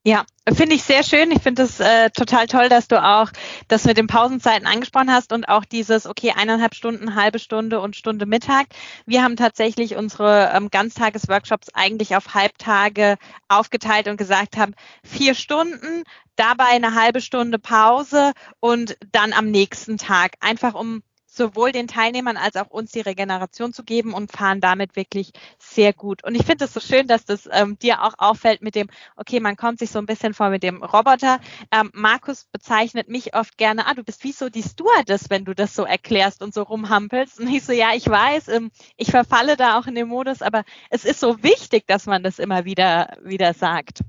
Ja, 0.07 0.25
finde 0.55 0.77
ich 0.77 0.85
sehr 0.85 1.03
schön. 1.03 1.33
Ich 1.33 1.43
finde 1.43 1.65
es 1.65 1.81
äh, 1.81 2.11
total 2.11 2.47
toll, 2.47 2.69
dass 2.69 2.87
du 2.87 3.03
auch 3.03 3.33
das 3.67 3.87
mit 3.87 3.97
den 3.97 4.07
Pausenzeiten 4.07 4.65
angesprochen 4.65 5.13
hast 5.13 5.33
und 5.33 5.49
auch 5.49 5.65
dieses, 5.65 6.07
okay, 6.07 6.31
eineinhalb 6.31 6.77
Stunden, 6.77 7.17
halbe 7.17 7.41
Stunde 7.41 7.81
und 7.81 7.97
Stunde 7.97 8.25
Mittag. 8.25 8.67
Wir 9.05 9.25
haben 9.25 9.35
tatsächlich 9.35 9.97
unsere 9.97 10.53
ähm, 10.55 10.71
Ganztagesworkshops 10.71 11.71
eigentlich 11.75 12.15
auf 12.15 12.35
Halbtage 12.35 13.17
aufgeteilt 13.49 14.07
und 14.07 14.17
gesagt 14.17 14.57
haben, 14.57 14.75
vier 15.03 15.35
Stunden, 15.35 16.05
dabei 16.37 16.67
eine 16.67 16.95
halbe 16.95 17.21
Stunde 17.21 17.59
Pause 17.59 18.31
und 18.61 18.97
dann 19.11 19.33
am 19.33 19.51
nächsten 19.51 19.99
Tag. 19.99 20.35
Einfach 20.39 20.75
um 20.75 21.03
sowohl 21.37 21.73
den 21.73 21.87
Teilnehmern 21.87 22.37
als 22.37 22.57
auch 22.57 22.71
uns 22.71 22.93
die 22.93 23.01
Regeneration 23.01 23.73
zu 23.73 23.85
geben 23.85 24.15
und 24.15 24.33
fahren 24.33 24.61
damit 24.61 24.97
wirklich 24.97 25.33
sehr 25.59 25.93
gut. 25.93 26.25
Und 26.25 26.35
ich 26.35 26.45
finde 26.45 26.65
es 26.65 26.75
so 26.75 26.81
schön, 26.81 27.07
dass 27.07 27.25
das 27.25 27.49
ähm, 27.53 27.79
dir 27.79 28.03
auch 28.03 28.15
auffällt 28.19 28.63
mit 28.63 28.75
dem, 28.75 28.89
okay, 29.17 29.41
man 29.41 29.57
kommt 29.57 29.79
sich 29.79 29.91
so 29.91 29.99
ein 29.99 30.07
bisschen 30.07 30.35
vor 30.35 30.51
mit 30.51 30.63
dem 30.63 30.83
Roboter. 30.83 31.41
Ähm, 31.71 31.91
Markus 31.93 32.45
bezeichnet 32.45 33.09
mich 33.09 33.35
oft 33.35 33.59
gerne, 33.59 33.87
ah, 33.87 33.95
du 33.95 34.03
bist 34.03 34.25
wie 34.25 34.33
so 34.33 34.49
die 34.49 34.63
Stewardess, 34.63 35.31
wenn 35.31 35.45
du 35.45 35.55
das 35.55 35.75
so 35.75 35.85
erklärst 35.85 36.43
und 36.43 36.55
so 36.55 36.63
rumhampelst. 36.63 37.41
Und 37.41 37.49
ich 37.49 37.65
so, 37.65 37.73
ja, 37.73 37.91
ich 37.95 38.09
weiß, 38.09 38.49
ähm, 38.49 38.71
ich 38.97 39.11
verfalle 39.11 39.57
da 39.57 39.79
auch 39.79 39.87
in 39.87 39.95
den 39.95 40.09
Modus, 40.09 40.43
aber 40.43 40.65
es 40.91 41.05
ist 41.05 41.21
so 41.21 41.43
wichtig, 41.43 41.87
dass 41.87 42.07
man 42.07 42.23
das 42.23 42.39
immer 42.39 42.65
wieder, 42.65 43.17
wieder 43.23 43.55
sagt. 43.55 44.01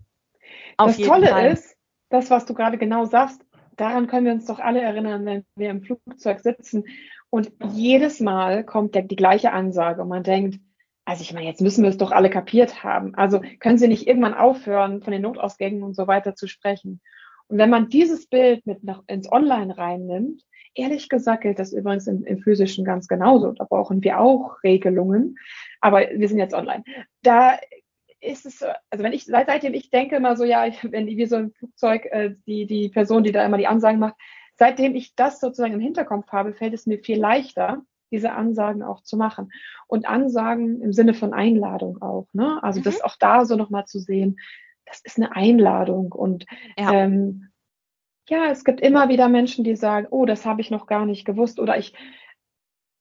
Auf 0.77 0.95
das 0.95 1.05
Tolle 1.05 1.27
Fall. 1.27 1.51
ist, 1.51 1.75
das, 2.09 2.29
was 2.29 2.45
du 2.45 2.53
gerade 2.53 2.77
genau 2.77 3.05
sagst, 3.05 3.41
daran 3.75 4.07
können 4.07 4.25
wir 4.25 4.33
uns 4.33 4.45
doch 4.45 4.59
alle 4.59 4.81
erinnern, 4.81 5.25
wenn 5.25 5.45
wir 5.55 5.69
im 5.69 5.81
Flugzeug 5.81 6.39
sitzen 6.39 6.85
und 7.29 7.51
jedes 7.73 8.19
Mal 8.19 8.63
kommt 8.63 8.95
der, 8.95 9.03
die 9.03 9.15
gleiche 9.15 9.51
Ansage 9.51 10.01
und 10.01 10.09
man 10.09 10.23
denkt, 10.23 10.59
also 11.05 11.21
ich 11.21 11.33
meine, 11.33 11.47
jetzt 11.47 11.61
müssen 11.61 11.83
wir 11.83 11.89
es 11.89 11.97
doch 11.97 12.11
alle 12.11 12.29
kapiert 12.29 12.83
haben. 12.83 13.15
Also 13.15 13.41
können 13.59 13.77
Sie 13.77 13.87
nicht 13.87 14.07
irgendwann 14.07 14.33
aufhören, 14.33 15.01
von 15.01 15.13
den 15.13 15.21
Notausgängen 15.21 15.81
und 15.81 15.95
so 15.95 16.05
weiter 16.05 16.35
zu 16.35 16.47
sprechen. 16.47 16.99
Und 17.47 17.57
wenn 17.57 17.69
man 17.69 17.87
dieses 17.87 18.27
Bild 18.27 18.65
mit 18.65 18.83
nach, 18.83 19.03
ins 19.07 19.31
Online 19.31 19.77
reinnimmt, 19.77 20.43
ehrlich 20.73 21.07
gesagt 21.07 21.43
gilt 21.43 21.59
das 21.59 21.71
übrigens 21.71 22.07
im, 22.07 22.25
im 22.25 22.39
physischen 22.39 22.83
ganz 22.83 23.07
genauso. 23.07 23.53
Da 23.53 23.63
brauchen 23.63 24.03
wir 24.03 24.19
auch 24.19 24.61
Regelungen. 24.63 25.37
Aber 25.79 26.01
wir 26.13 26.27
sind 26.27 26.39
jetzt 26.39 26.53
online. 26.53 26.83
Da 27.23 27.57
ist 28.19 28.45
es, 28.45 28.63
also 28.89 29.03
wenn 29.03 29.13
ich, 29.13 29.25
seitdem 29.25 29.73
ich 29.73 29.89
denke 29.89 30.17
immer 30.17 30.35
so, 30.35 30.43
ja, 30.43 30.65
wenn 30.83 31.07
wie 31.07 31.25
so 31.25 31.37
ein 31.37 31.51
Flugzeug, 31.51 32.05
äh, 32.07 32.35
die, 32.45 32.65
die 32.65 32.89
Person, 32.89 33.23
die 33.23 33.31
da 33.31 33.45
immer 33.45 33.57
die 33.57 33.67
Ansagen 33.67 33.99
macht, 33.99 34.15
seitdem 34.57 34.95
ich 34.95 35.15
das 35.15 35.39
sozusagen 35.39 35.73
im 35.73 35.79
Hinterkopf 35.79 36.31
habe, 36.31 36.53
fällt 36.53 36.73
es 36.73 36.85
mir 36.85 36.99
viel 36.99 37.19
leichter, 37.19 37.81
diese 38.11 38.31
Ansagen 38.31 38.83
auch 38.83 39.01
zu 39.01 39.17
machen. 39.17 39.51
Und 39.87 40.07
Ansagen 40.07 40.81
im 40.81 40.93
Sinne 40.93 41.13
von 41.13 41.33
Einladung 41.33 42.01
auch. 42.01 42.27
Ne? 42.33 42.59
Also 42.61 42.79
mhm. 42.79 42.83
das 42.83 43.01
auch 43.01 43.15
da 43.19 43.45
so 43.45 43.55
nochmal 43.55 43.85
zu 43.85 43.99
sehen, 43.99 44.37
das 44.85 45.01
ist 45.01 45.17
eine 45.17 45.35
Einladung. 45.35 46.11
Und 46.11 46.45
ja. 46.77 46.91
Ähm, 46.93 47.49
ja, 48.29 48.47
es 48.51 48.65
gibt 48.65 48.81
immer 48.81 49.07
wieder 49.07 49.29
Menschen, 49.29 49.63
die 49.63 49.75
sagen, 49.75 50.07
oh, 50.09 50.25
das 50.25 50.45
habe 50.45 50.59
ich 50.59 50.69
noch 50.69 50.85
gar 50.85 51.05
nicht 51.05 51.23
gewusst 51.23 51.61
oder 51.61 51.77
ich, 51.77 51.93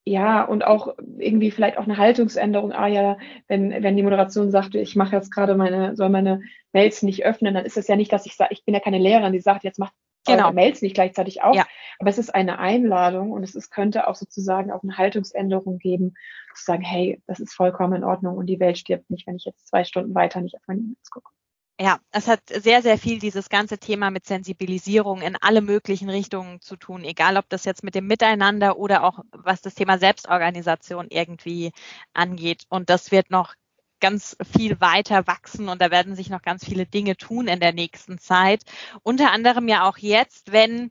ja, 0.05 0.45
und 0.45 0.65
auch 0.65 0.95
irgendwie 1.19 1.51
vielleicht 1.51 1.79
auch 1.79 1.85
eine 1.85 1.97
Haltungsänderung. 1.97 2.73
Ah 2.73 2.87
ja, 2.87 3.19
wenn, 3.49 3.71
wenn 3.83 3.97
die 3.97 4.05
Moderation 4.05 4.53
sagt, 4.53 4.77
ich 4.77 4.95
mache 4.95 5.17
jetzt 5.17 5.33
gerade 5.33 5.57
meine, 5.57 5.97
soll 5.97 6.11
meine 6.11 6.43
Mails 6.73 7.03
nicht 7.03 7.25
öffnen, 7.25 7.55
dann 7.55 7.65
ist 7.65 7.77
es 7.77 7.89
ja 7.89 7.97
nicht, 7.97 8.13
dass 8.13 8.25
ich 8.25 8.37
sage, 8.37 8.53
ich 8.53 8.65
bin 8.65 8.73
ja 8.73 8.81
keine 8.81 8.99
Lehrerin, 8.99 9.33
die 9.33 9.41
sagt, 9.41 9.65
jetzt 9.65 9.81
macht 9.81 9.95
genau. 10.27 10.53
Mails 10.53 10.83
nicht 10.83 10.95
gleichzeitig 10.95 11.43
auf. 11.43 11.55
Ja. 11.55 11.67
Aber 11.99 12.11
es 12.11 12.19
ist 12.19 12.35
eine 12.35 12.59
Einladung 12.59 13.33
und 13.33 13.43
es 13.43 13.55
ist, 13.55 13.71
könnte 13.71 14.07
auch 14.09 14.15
sozusagen 14.15 14.71
auch 14.71 14.83
eine 14.83 14.99
Haltungsänderung 14.99 15.79
geben, 15.79 16.15
zu 16.55 16.65
sagen, 16.65 16.83
hey, 16.83 17.23
das 17.27 17.41
ist 17.41 17.55
vollkommen 17.55 17.95
in 17.95 18.05
Ordnung 18.05 18.37
und 18.37 18.47
die 18.47 18.61
Welt 18.61 18.79
stirbt 18.79 19.11
nicht, 19.11 19.27
wenn 19.27 19.37
ich 19.37 19.45
jetzt 19.45 19.69
zwei 19.69 19.85
Stunden 19.85 20.15
weiter 20.15 20.41
nicht 20.41 20.57
auf 20.57 20.63
meine 20.67 20.81
E-Mails 20.81 21.11
gucke. 21.11 21.31
Ja, 21.79 21.99
es 22.11 22.27
hat 22.27 22.41
sehr, 22.49 22.81
sehr 22.81 22.97
viel 22.97 23.19
dieses 23.19 23.51
ganze 23.51 23.77
Thema 23.77 24.11
mit 24.11 24.25
Sensibilisierung 24.25 25.21
in 25.21 25.37
alle 25.37 25.61
möglichen 25.61 26.09
Richtungen 26.09 26.63
zu 26.63 26.77
tun, 26.77 27.05
egal 27.05 27.37
ob 27.37 27.51
das 27.51 27.67
jetzt 27.67 27.85
mit 27.85 27.95
dem 27.95 28.07
Miteinander 28.07 28.79
oder 28.79 29.05
auch 29.05 29.19
was 29.33 29.61
das 29.61 29.75
Thema 29.75 29.99
Selbstorganisation 29.99 31.09
irgendwie 31.11 31.73
angeht. 32.15 32.65
Und 32.71 32.89
das 32.89 33.13
wird 33.13 33.31
noch 33.31 33.55
ganz 34.01 34.37
viel 34.57 34.81
weiter 34.81 35.27
wachsen 35.27 35.69
und 35.69 35.81
da 35.81 35.91
werden 35.91 36.15
sich 36.15 36.31
noch 36.31 36.43
ganz 36.43 36.65
viele 36.65 36.87
Dinge 36.87 37.17
tun 37.17 37.49
in 37.49 37.61
der 37.61 37.73
nächsten 37.73 38.19
Zeit. 38.19 38.63
Unter 39.03 39.33
anderem 39.33 39.69
ja 39.69 39.89
auch 39.89 39.99
jetzt, 39.99 40.53
wenn 40.53 40.91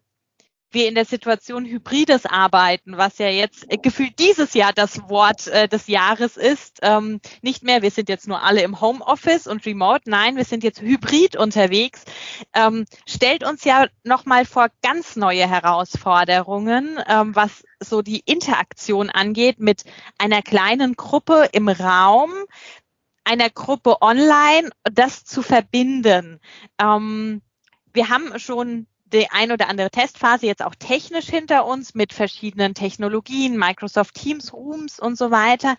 wir 0.76 0.88
in 0.88 0.94
der 0.94 1.06
Situation 1.06 1.65
hybrides 1.65 2.28
Arbeiten, 2.28 2.98
was 2.98 3.18
ja 3.18 3.30
jetzt 3.30 3.65
äh, 3.72 3.78
gefühlt 3.78 4.20
dieses 4.20 4.54
Jahr 4.54 4.74
das 4.74 5.10
Wort 5.10 5.48
äh, 5.48 5.68
des 5.68 5.88
Jahres 5.88 6.38
ist. 6.38 6.80
Ähm, 6.84 7.22
nicht 7.41 7.63
mehr, 7.63 7.82
wir 7.82 7.89
sind 7.89 8.10
jetzt 8.10 8.28
nur 8.28 8.44
alle 8.44 8.62
im 8.62 8.80
Homeoffice 8.82 9.48
und 9.48 9.65
remote. 9.65 10.04
Nein, 10.06 10.36
wir 10.36 10.44
sind 10.44 10.63
jetzt 10.63 10.82
hybrid 10.82 11.36
unterwegs. 11.38 12.04
Ähm, 12.54 12.86
stellt 13.08 13.44
uns 13.44 13.63
ja 13.63 13.88
nochmal 14.04 14.46
vor 14.46 14.68
ganz 14.84 15.15
neue 15.15 15.50
Herausforderungen, 15.50 17.00
ähm, 17.08 17.36
was 17.36 17.63
so 17.80 18.02
die 18.02 18.20
Interaktion 18.20 19.10
angeht 19.10 19.60
mit 19.60 19.84
einer 20.18 20.41
kleinen 20.41 20.96
Gruppe 20.96 21.50
im 21.54 21.70
Raum, 21.70 22.32
einer 23.26 23.50
Gruppe 23.50 24.02
online, 24.02 24.70
das 24.84 25.26
zu 25.26 25.42
verbinden. 25.42 26.40
Ähm, 26.80 27.42
wir 27.94 28.10
haben 28.10 28.40
schon 28.40 28.88
die 29.06 29.30
ein 29.30 29.52
oder 29.52 29.70
andere 29.70 29.92
Testphase 29.92 30.46
jetzt 30.46 30.64
auch 30.64 30.76
technisch 30.76 31.28
hinter 31.28 31.66
uns 31.66 31.96
mit 31.96 32.14
verschiedenen 32.14 32.74
Technologien, 32.74 33.58
Microsoft 33.58 34.16
Teams, 34.16 34.54
Rooms 34.54 35.00
und 35.00 35.18
so 35.18 35.32
weiter. 35.32 35.76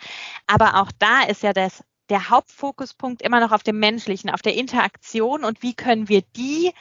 Aber 0.46 0.80
auch 0.80 0.90
da 0.98 1.22
ist 1.22 1.42
ja 1.42 1.52
das, 1.52 1.82
der 2.08 2.30
Hauptfokuspunkt 2.30 3.22
immer 3.22 3.40
noch 3.40 3.52
auf 3.52 3.62
dem 3.62 3.78
Menschlichen, 3.78 4.30
auf 4.30 4.42
der 4.42 4.54
Interaktion 4.54 5.44
und 5.44 5.62
wie 5.62 5.74
können 5.74 6.08
wir 6.08 6.22
die 6.36 6.72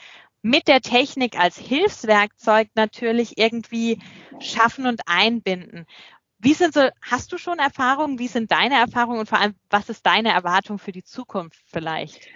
mit 0.41 0.67
der 0.67 0.81
Technik 0.81 1.39
als 1.39 1.57
Hilfswerkzeug 1.57 2.69
natürlich 2.75 3.37
irgendwie 3.37 3.99
schaffen 4.39 4.85
und 4.85 5.01
einbinden. 5.07 5.87
Wie 6.45 6.53
sind 6.53 6.75
so, 6.75 6.81
hast 7.01 7.33
du 7.33 7.39
schon 7.39 7.57
Erfahrungen? 7.57 8.19
Wie 8.19 8.27
sind 8.27 8.51
deine 8.51 8.75
Erfahrungen 8.75 9.17
und 9.17 9.27
vor 9.27 9.39
allem, 9.39 9.55
was 9.71 9.89
ist 9.89 10.05
deine 10.05 10.29
Erwartung 10.29 10.77
für 10.77 10.91
die 10.91 11.03
Zukunft 11.03 11.59
vielleicht? 11.65 12.27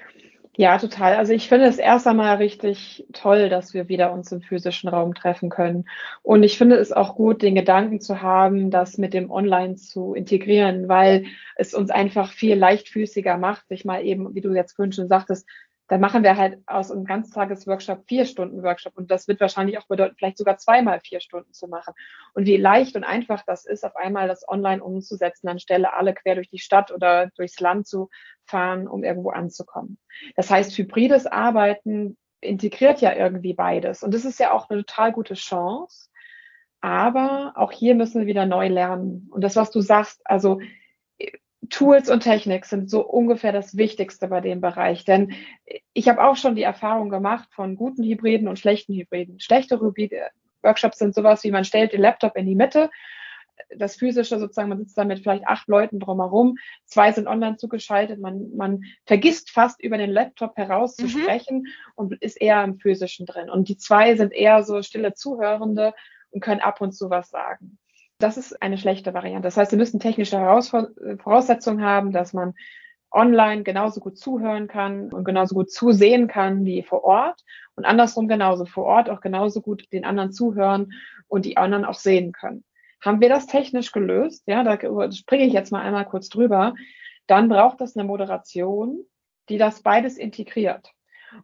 Ja, 0.58 0.80
total. 0.80 1.16
Also 1.16 1.32
ich 1.32 1.48
finde 1.48 1.68
es 1.68 1.78
erst 1.78 2.08
einmal 2.08 2.38
richtig 2.38 3.06
toll, 3.14 3.50
dass 3.50 3.76
wir 3.76 3.88
wieder 3.88 4.12
uns 4.12 4.32
im 4.32 4.42
physischen 4.42 4.90
Raum 4.90 5.14
treffen 5.14 5.52
können. 5.52 5.86
Und 6.24 6.42
ich 6.42 6.58
finde 6.58 6.78
es 6.78 6.92
auch 6.92 7.16
gut, 7.16 7.44
den 7.44 7.54
Gedanken 7.54 8.02
zu 8.02 8.24
haben, 8.24 8.72
das 8.72 8.98
mit 8.98 9.14
dem 9.14 9.30
Online 9.30 9.76
zu 9.76 10.16
integrieren, 10.16 10.90
weil 10.90 11.28
es 11.56 11.76
uns 11.76 11.92
einfach 11.92 12.34
viel 12.34 12.56
leichtfüßiger 12.56 13.38
macht, 13.38 13.68
sich 13.68 13.86
mal 13.86 14.04
eben, 14.04 14.34
wie 14.34 14.42
du 14.42 14.52
jetzt 14.56 14.74
vorhin 14.76 14.92
schon 14.92 15.08
sagtest, 15.08 15.48
dann 15.90 16.00
machen 16.02 16.24
wir 16.24 16.38
halt 16.38 16.60
aus 16.68 16.92
einem 16.92 17.04
Ganztagesworkshop 17.04 18.04
vier 18.08 18.26
Stunden 18.26 18.62
Workshop 18.64 18.96
und 18.96 19.10
das 19.10 19.28
wird 19.28 19.42
wahrscheinlich 19.42 19.80
auch 19.80 19.88
bedeuten, 19.88 20.16
vielleicht 20.18 20.38
sogar 20.38 20.58
zweimal 20.58 21.00
vier 21.02 21.20
Stunden 21.20 21.52
zu 21.52 21.68
machen. 21.68 21.96
Und 22.34 22.46
wie 22.46 22.58
leicht 22.58 22.96
und 22.96 23.04
einfach 23.04 23.44
das 23.46 23.66
ist, 23.66 23.84
auf 23.84 23.96
einmal 23.96 24.28
das 24.28 24.48
online 24.48 24.84
umzusetzen, 24.84 25.50
anstelle 25.50 25.94
alle 25.94 26.14
quer 26.14 26.36
durch 26.36 26.50
die 26.50 26.60
Stadt 26.60 26.92
oder 26.92 27.32
durchs 27.36 27.60
Land 27.60 27.88
zu 27.88 28.10
fahren, 28.46 28.88
um 28.88 29.04
irgendwo 29.04 29.32
anzukommen. 29.32 29.98
Das 30.36 30.52
heißt, 30.52 30.78
hybrides 30.78 31.26
Arbeiten 31.26 32.18
integriert 32.40 33.02
ja 33.02 33.16
irgendwie 33.16 33.56
beides. 33.56 34.04
Und 34.04 34.14
das 34.14 34.26
ist 34.26 34.40
ja 34.40 34.52
auch 34.52 34.70
eine 34.70 34.86
total 34.86 35.12
gute 35.12 35.34
Chance. 35.34 36.10
Aber 36.82 37.54
auch 37.56 37.72
hier 37.72 37.96
müssen 37.96 38.22
wir 38.22 38.28
wieder 38.28 38.46
neu 38.46 38.68
lernen. 38.68 39.28
Und 39.32 39.44
das, 39.44 39.56
was 39.56 39.72
du 39.72 39.82
sagst, 39.82 40.22
also 40.24 40.60
Tools 41.70 42.10
und 42.10 42.22
Technik 42.22 42.66
sind 42.66 42.90
so 42.90 43.06
ungefähr 43.06 43.52
das 43.52 43.78
Wichtigste 43.78 44.28
bei 44.28 44.42
dem 44.42 44.62
Bereich. 44.62 45.06
Denn 45.06 45.34
ich 45.94 46.10
habe 46.10 46.24
auch 46.24 46.36
schon 46.36 46.56
die 46.56 46.64
Erfahrung 46.64 47.10
gemacht 47.10 47.50
von 47.52 47.76
guten 47.76 48.04
Hybriden 48.04 48.48
und 48.48 48.60
schlechten 48.60 48.94
Hybriden. 48.94 49.40
Schlechte 49.40 49.80
Hybride 49.80 50.30
Workshops 50.62 51.00
sind 51.00 51.16
sowas 51.16 51.44
wie 51.44 51.52
man 51.52 51.64
stellt 51.66 51.94
den 51.94 52.02
Laptop 52.02 52.36
in 52.36 52.46
die 52.46 52.56
Mitte, 52.56 52.90
das 53.76 53.98
physische 53.98 54.40
sozusagen, 54.40 54.70
man 54.70 54.80
sitzt 54.80 54.98
da 54.98 55.04
mit 55.04 55.20
vielleicht 55.20 55.48
acht 55.48 55.68
Leuten 55.68 56.00
drumherum, 56.00 56.58
zwei 56.86 57.12
sind 57.12 57.28
online 57.28 57.58
zugeschaltet, 57.58 58.20
man, 58.20 58.56
man 58.56 58.84
vergisst 59.06 59.52
fast 59.52 59.82
über 59.82 59.98
den 59.98 60.10
Laptop 60.10 60.58
heraus 60.58 60.96
zu 60.96 61.06
mhm. 61.06 61.10
sprechen 61.10 61.68
und 61.96 62.14
ist 62.22 62.42
eher 62.42 62.64
im 62.64 62.80
physischen 62.80 63.26
drin. 63.26 63.50
Und 63.50 63.70
die 63.70 63.78
zwei 63.78 64.16
sind 64.16 64.34
eher 64.34 64.64
so 64.64 64.82
stille 64.82 65.14
Zuhörende 65.14 65.94
und 66.32 66.42
können 66.42 66.62
ab 66.62 66.82
und 66.82 66.94
zu 66.94 67.10
was 67.10 67.30
sagen. 67.30 67.78
Das 68.20 68.36
ist 68.36 68.62
eine 68.62 68.78
schlechte 68.78 69.14
Variante. 69.14 69.48
Das 69.48 69.56
heißt, 69.56 69.72
wir 69.72 69.80
müssen 69.80 70.02
technische 70.02 70.38
Voraussetzungen 70.38 71.84
haben, 71.84 72.12
dass 72.12 72.34
man 72.34 72.54
online 73.12 73.64
genauso 73.64 74.02
gut 74.02 74.18
zuhören 74.18 74.68
kann 74.68 75.12
und 75.12 75.24
genauso 75.24 75.56
gut 75.56 75.72
zusehen 75.72 76.28
kann 76.28 76.66
wie 76.66 76.84
vor 76.84 77.06
Ort 77.06 77.44
und 77.76 77.86
andersrum 77.86 78.28
genauso 78.28 78.66
vor 78.66 78.84
Ort 78.84 79.10
auch 79.10 79.22
genauso 79.22 79.62
gut 79.62 79.92
den 79.94 80.04
anderen 80.04 80.32
zuhören 80.34 80.92
und 81.28 81.46
die 81.46 81.58
anderen 81.58 81.86
auch 81.86 81.96
sehen 81.96 82.34
können. 82.34 82.66
Haben 83.02 83.22
wir 83.22 83.30
das 83.30 83.48
technisch 83.48 83.94
gelöst? 83.94 84.44
Ja, 84.48 84.64
da 84.64 84.78
springe 85.12 85.46
ich 85.46 85.54
jetzt 85.54 85.72
mal 85.72 85.82
einmal 85.82 86.06
kurz 86.06 86.28
drüber. 86.28 86.76
Dann 87.26 87.48
braucht 87.48 87.80
es 87.80 87.96
eine 87.96 88.06
Moderation, 88.06 89.00
die 89.48 89.58
das 89.58 89.82
beides 89.82 90.18
integriert. 90.18 90.92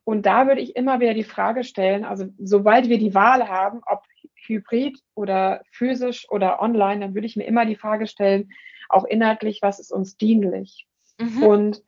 Und 0.03 0.25
da 0.25 0.47
würde 0.47 0.61
ich 0.61 0.75
immer 0.75 0.99
wieder 0.99 1.13
die 1.13 1.23
Frage 1.23 1.63
stellen, 1.63 2.03
also 2.03 2.25
sobald 2.37 2.89
wir 2.89 2.97
die 2.97 3.15
Wahl 3.15 3.47
haben, 3.47 3.81
ob 3.85 4.03
hybrid 4.35 4.99
oder 5.15 5.61
physisch 5.71 6.29
oder 6.29 6.61
online, 6.61 7.01
dann 7.01 7.15
würde 7.15 7.27
ich 7.27 7.35
mir 7.35 7.45
immer 7.45 7.65
die 7.65 7.75
Frage 7.75 8.07
stellen, 8.07 8.49
auch 8.89 9.05
inhaltlich, 9.05 9.61
was 9.61 9.79
ist 9.79 9.91
uns 9.91 10.17
dienlich? 10.17 10.87
Mhm. 11.19 11.43
Und 11.43 11.83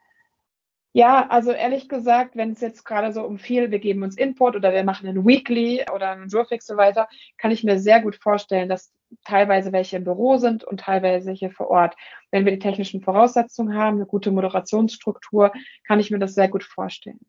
ja, 0.93 1.27
also 1.29 1.51
ehrlich 1.51 1.89
gesagt, 1.89 2.35
wenn 2.35 2.51
es 2.51 2.61
jetzt 2.61 2.83
gerade 2.83 3.13
so 3.13 3.23
um 3.23 3.37
viel, 3.37 3.69
wir 3.69 3.77
geben 3.77 4.01
uns 4.01 4.17
Input 4.17 4.55
oder 4.55 4.73
wir 4.73 4.83
machen 4.83 5.07
einen 5.07 5.27
Weekly 5.27 5.85
oder 5.93 6.09
einen 6.09 6.29
Surfix 6.29 6.65
so 6.65 6.75
weiter, 6.75 7.07
kann 7.37 7.51
ich 7.51 7.63
mir 7.63 7.77
sehr 7.77 8.01
gut 8.01 8.15
vorstellen, 8.15 8.67
dass 8.67 8.91
teilweise 9.23 9.71
welche 9.71 9.97
im 9.97 10.03
Büro 10.03 10.37
sind 10.37 10.63
und 10.63 10.79
teilweise 10.79 11.27
welche 11.27 11.51
vor 11.51 11.69
Ort. 11.69 11.95
Wenn 12.31 12.45
wir 12.45 12.51
die 12.51 12.59
technischen 12.59 13.01
Voraussetzungen 13.01 13.75
haben, 13.75 13.97
eine 13.97 14.05
gute 14.05 14.31
Moderationsstruktur, 14.31 15.51
kann 15.85 15.99
ich 15.99 16.09
mir 16.09 16.19
das 16.19 16.33
sehr 16.33 16.47
gut 16.47 16.63
vorstellen. 16.63 17.19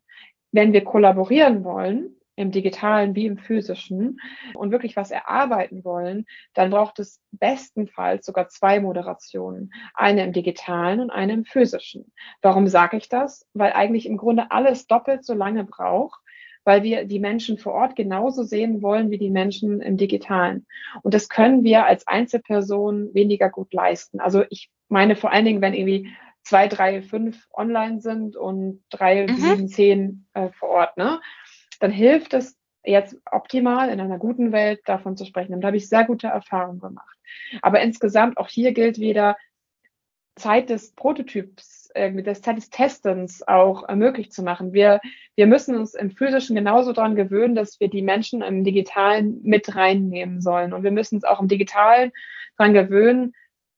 Wenn 0.50 0.72
wir 0.72 0.82
kollaborieren 0.82 1.62
wollen, 1.62 2.16
im 2.38 2.52
digitalen 2.52 3.14
wie 3.16 3.26
im 3.26 3.36
physischen 3.36 4.20
und 4.54 4.70
wirklich 4.70 4.96
was 4.96 5.10
erarbeiten 5.10 5.84
wollen, 5.84 6.24
dann 6.54 6.70
braucht 6.70 7.00
es 7.00 7.20
bestenfalls 7.32 8.24
sogar 8.24 8.48
zwei 8.48 8.80
Moderationen. 8.80 9.72
Eine 9.94 10.24
im 10.24 10.32
digitalen 10.32 11.00
und 11.00 11.10
eine 11.10 11.32
im 11.32 11.44
physischen. 11.44 12.12
Warum 12.40 12.68
sage 12.68 12.96
ich 12.96 13.08
das? 13.08 13.46
Weil 13.54 13.72
eigentlich 13.72 14.06
im 14.06 14.16
Grunde 14.16 14.50
alles 14.50 14.86
doppelt 14.86 15.24
so 15.24 15.34
lange 15.34 15.64
braucht, 15.64 16.20
weil 16.64 16.84
wir 16.84 17.04
die 17.06 17.18
Menschen 17.18 17.58
vor 17.58 17.72
Ort 17.72 17.96
genauso 17.96 18.44
sehen 18.44 18.82
wollen 18.82 19.10
wie 19.10 19.18
die 19.18 19.30
Menschen 19.30 19.80
im 19.80 19.96
digitalen. 19.96 20.66
Und 21.02 21.14
das 21.14 21.28
können 21.28 21.64
wir 21.64 21.86
als 21.86 22.06
Einzelperson 22.06 23.12
weniger 23.14 23.50
gut 23.50 23.72
leisten. 23.72 24.20
Also 24.20 24.44
ich 24.48 24.70
meine 24.88 25.16
vor 25.16 25.32
allen 25.32 25.44
Dingen, 25.44 25.60
wenn 25.60 25.74
irgendwie 25.74 26.10
zwei, 26.48 26.66
drei, 26.66 27.02
fünf 27.02 27.46
online 27.52 28.00
sind 28.00 28.36
und 28.36 28.82
drei, 28.90 29.26
mhm. 29.26 29.36
sieben, 29.36 29.68
zehn 29.68 30.26
äh, 30.34 30.48
vor 30.50 30.68
Ort. 30.70 30.96
Ne? 30.96 31.20
Dann 31.78 31.90
hilft 31.90 32.34
es 32.34 32.56
jetzt 32.84 33.16
optimal 33.30 33.90
in 33.90 34.00
einer 34.00 34.18
guten 34.18 34.52
Welt 34.52 34.80
davon 34.86 35.16
zu 35.16 35.24
sprechen. 35.24 35.54
Und 35.54 35.60
da 35.60 35.68
habe 35.68 35.76
ich 35.76 35.88
sehr 35.88 36.04
gute 36.04 36.28
Erfahrungen 36.28 36.80
gemacht. 36.80 37.18
Aber 37.62 37.80
insgesamt 37.80 38.38
auch 38.38 38.48
hier 38.48 38.72
gilt 38.72 38.98
wieder 38.98 39.36
Zeit 40.36 40.70
des 40.70 40.94
Prototyps, 40.94 41.90
äh, 41.94 42.10
der 42.22 42.34
Zeit 42.34 42.56
des 42.56 42.70
Testens 42.70 43.46
auch 43.46 43.88
möglich 43.94 44.30
zu 44.30 44.42
machen. 44.42 44.72
Wir, 44.72 45.00
wir 45.34 45.46
müssen 45.46 45.74
uns 45.74 45.94
im 45.94 46.10
Physischen 46.10 46.56
genauso 46.56 46.92
daran 46.92 47.16
gewöhnen, 47.16 47.54
dass 47.54 47.80
wir 47.80 47.88
die 47.88 48.02
Menschen 48.02 48.42
im 48.42 48.64
Digitalen 48.64 49.40
mit 49.42 49.74
reinnehmen 49.74 50.40
sollen. 50.40 50.72
Und 50.72 50.84
wir 50.84 50.92
müssen 50.92 51.16
uns 51.16 51.24
auch 51.24 51.40
im 51.40 51.48
Digitalen 51.48 52.12
daran 52.56 52.72
gewöhnen, 52.72 53.34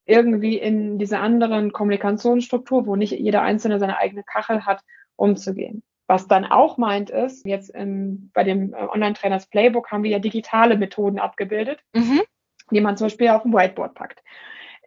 irgendwie 0.06 0.58
in 0.58 0.98
diese 0.98 1.18
anderen 1.18 1.72
Kommunikationsstruktur, 1.72 2.86
wo 2.86 2.96
nicht 2.96 3.12
jeder 3.12 3.42
Einzelne 3.42 3.78
seine 3.78 3.98
eigene 3.98 4.24
Kachel 4.24 4.66
hat, 4.66 4.82
umzugehen. 5.16 5.82
Was 6.10 6.26
dann 6.26 6.44
auch 6.44 6.76
meint 6.76 7.08
ist, 7.08 7.46
jetzt 7.46 7.70
im, 7.70 8.32
bei 8.34 8.42
dem 8.42 8.74
äh, 8.74 8.78
Online-Trainers 8.78 9.46
Playbook 9.46 9.92
haben 9.92 10.02
wir 10.02 10.10
ja 10.10 10.18
digitale 10.18 10.76
Methoden 10.76 11.20
abgebildet, 11.20 11.78
mhm. 11.94 12.22
die 12.72 12.80
man 12.80 12.96
zum 12.96 13.04
Beispiel 13.04 13.28
auf 13.28 13.42
dem 13.42 13.52
Whiteboard 13.52 13.94
packt. 13.94 14.20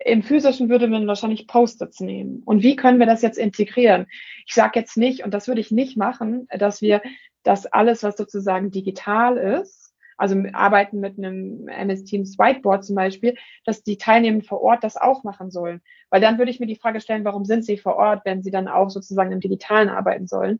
Im 0.04 0.22
physischen 0.22 0.68
würde 0.68 0.90
man 0.90 1.08
wahrscheinlich 1.08 1.48
Post-its 1.48 2.02
nehmen. 2.02 2.44
Und 2.44 2.62
wie 2.62 2.76
können 2.76 3.00
wir 3.00 3.06
das 3.06 3.22
jetzt 3.22 3.38
integrieren? 3.38 4.08
Ich 4.46 4.54
sage 4.54 4.78
jetzt 4.78 4.98
nicht, 4.98 5.24
und 5.24 5.34
das 5.34 5.48
würde 5.48 5.62
ich 5.62 5.72
nicht 5.72 5.96
machen, 5.96 6.46
dass 6.50 6.82
wir 6.82 7.02
das 7.44 7.68
alles, 7.68 8.04
was 8.04 8.18
sozusagen 8.18 8.70
digital 8.70 9.38
ist, 9.38 9.94
also 10.18 10.36
arbeiten 10.52 11.00
mit 11.00 11.18
einem 11.18 11.70
MS 11.70 12.04
Teams 12.04 12.38
Whiteboard 12.38 12.84
zum 12.84 12.98
Beispiel, 12.98 13.38
dass 13.64 13.82
die 13.82 13.98
Teilnehmenden 13.98 14.46
vor 14.46 14.62
Ort 14.62 14.84
das 14.84 14.98
auch 14.98 15.24
machen 15.24 15.52
sollen. 15.52 15.80
Weil 16.10 16.20
dann 16.20 16.38
würde 16.38 16.52
ich 16.52 16.60
mir 16.60 16.68
die 16.68 16.76
Frage 16.76 17.00
stellen, 17.00 17.24
warum 17.24 17.46
sind 17.46 17.64
sie 17.64 17.78
vor 17.78 17.96
Ort, 17.96 18.26
wenn 18.26 18.44
sie 18.44 18.52
dann 18.52 18.68
auch 18.68 18.90
sozusagen 18.90 19.32
im 19.32 19.40
Digitalen 19.40 19.88
arbeiten 19.88 20.28
sollen? 20.28 20.60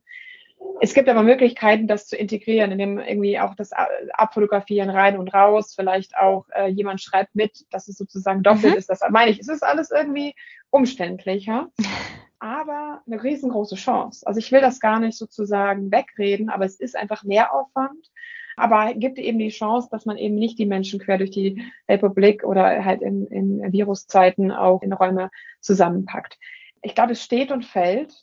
Es 0.82 0.94
gibt 0.94 1.08
aber 1.08 1.24
Möglichkeiten, 1.24 1.88
das 1.88 2.08
zu 2.08 2.18
integrieren, 2.18 2.72
indem 2.72 3.00
irgendwie 3.00 3.40
auch 3.40 3.56
das 3.56 3.72
Abfotografieren 4.14 4.90
rein 4.90 5.18
und 5.18 5.34
raus, 5.34 5.74
vielleicht 5.76 6.18
auch 6.18 6.46
äh, 6.54 6.68
jemand 6.68 7.02
schreibt 7.02 7.36
mit, 7.36 7.66
dass 7.72 7.88
es 7.88 7.98
sozusagen 7.98 8.44
doppelt 8.44 8.74
mhm. 8.74 8.80
ist. 8.80 8.90
Das 8.90 9.00
meine 9.10 9.32
ich, 9.32 9.40
es 9.40 9.48
ist 9.48 9.64
alles 9.64 9.92
irgendwie 9.92 10.36
umständlicher, 10.72 11.70
aber 12.40 13.02
eine 13.08 13.24
riesengroße 13.24 13.76
Chance. 13.76 14.28
Also 14.28 14.40
ich 14.40 14.52
will 14.52 14.62
das 14.62 14.80
gar 14.80 15.00
nicht 15.00 15.18
sozusagen 15.18 15.92
wegreden, 15.92 16.50
aber 16.50 16.66
es 16.66 16.80
ist 16.80 16.98
einfach 16.98 17.24
Mehraufwand 17.24 18.10
aber 18.56 18.94
gibt 18.94 19.18
eben 19.18 19.40
die 19.40 19.50
Chance, 19.50 19.88
dass 19.92 20.06
man 20.06 20.18
eben 20.18 20.36
nicht 20.36 20.60
die 20.60 20.66
Menschen 20.66 21.00
quer 21.00 21.18
durch 21.18 21.32
die 21.32 21.64
Republik 21.90 22.44
oder 22.44 22.86
halt 22.86 23.02
in, 23.02 23.28
in 23.28 23.72
Viruszeiten 23.72 24.52
auch 24.52 24.82
in 24.82 24.94
Räume 24.94 25.32
zusammenpackt. 25.60 26.38
Ich 26.82 26.96
glaube, 26.96 27.14
es 27.14 27.24
steht 27.24 27.52
und 27.52 27.66
fällt 27.66 28.14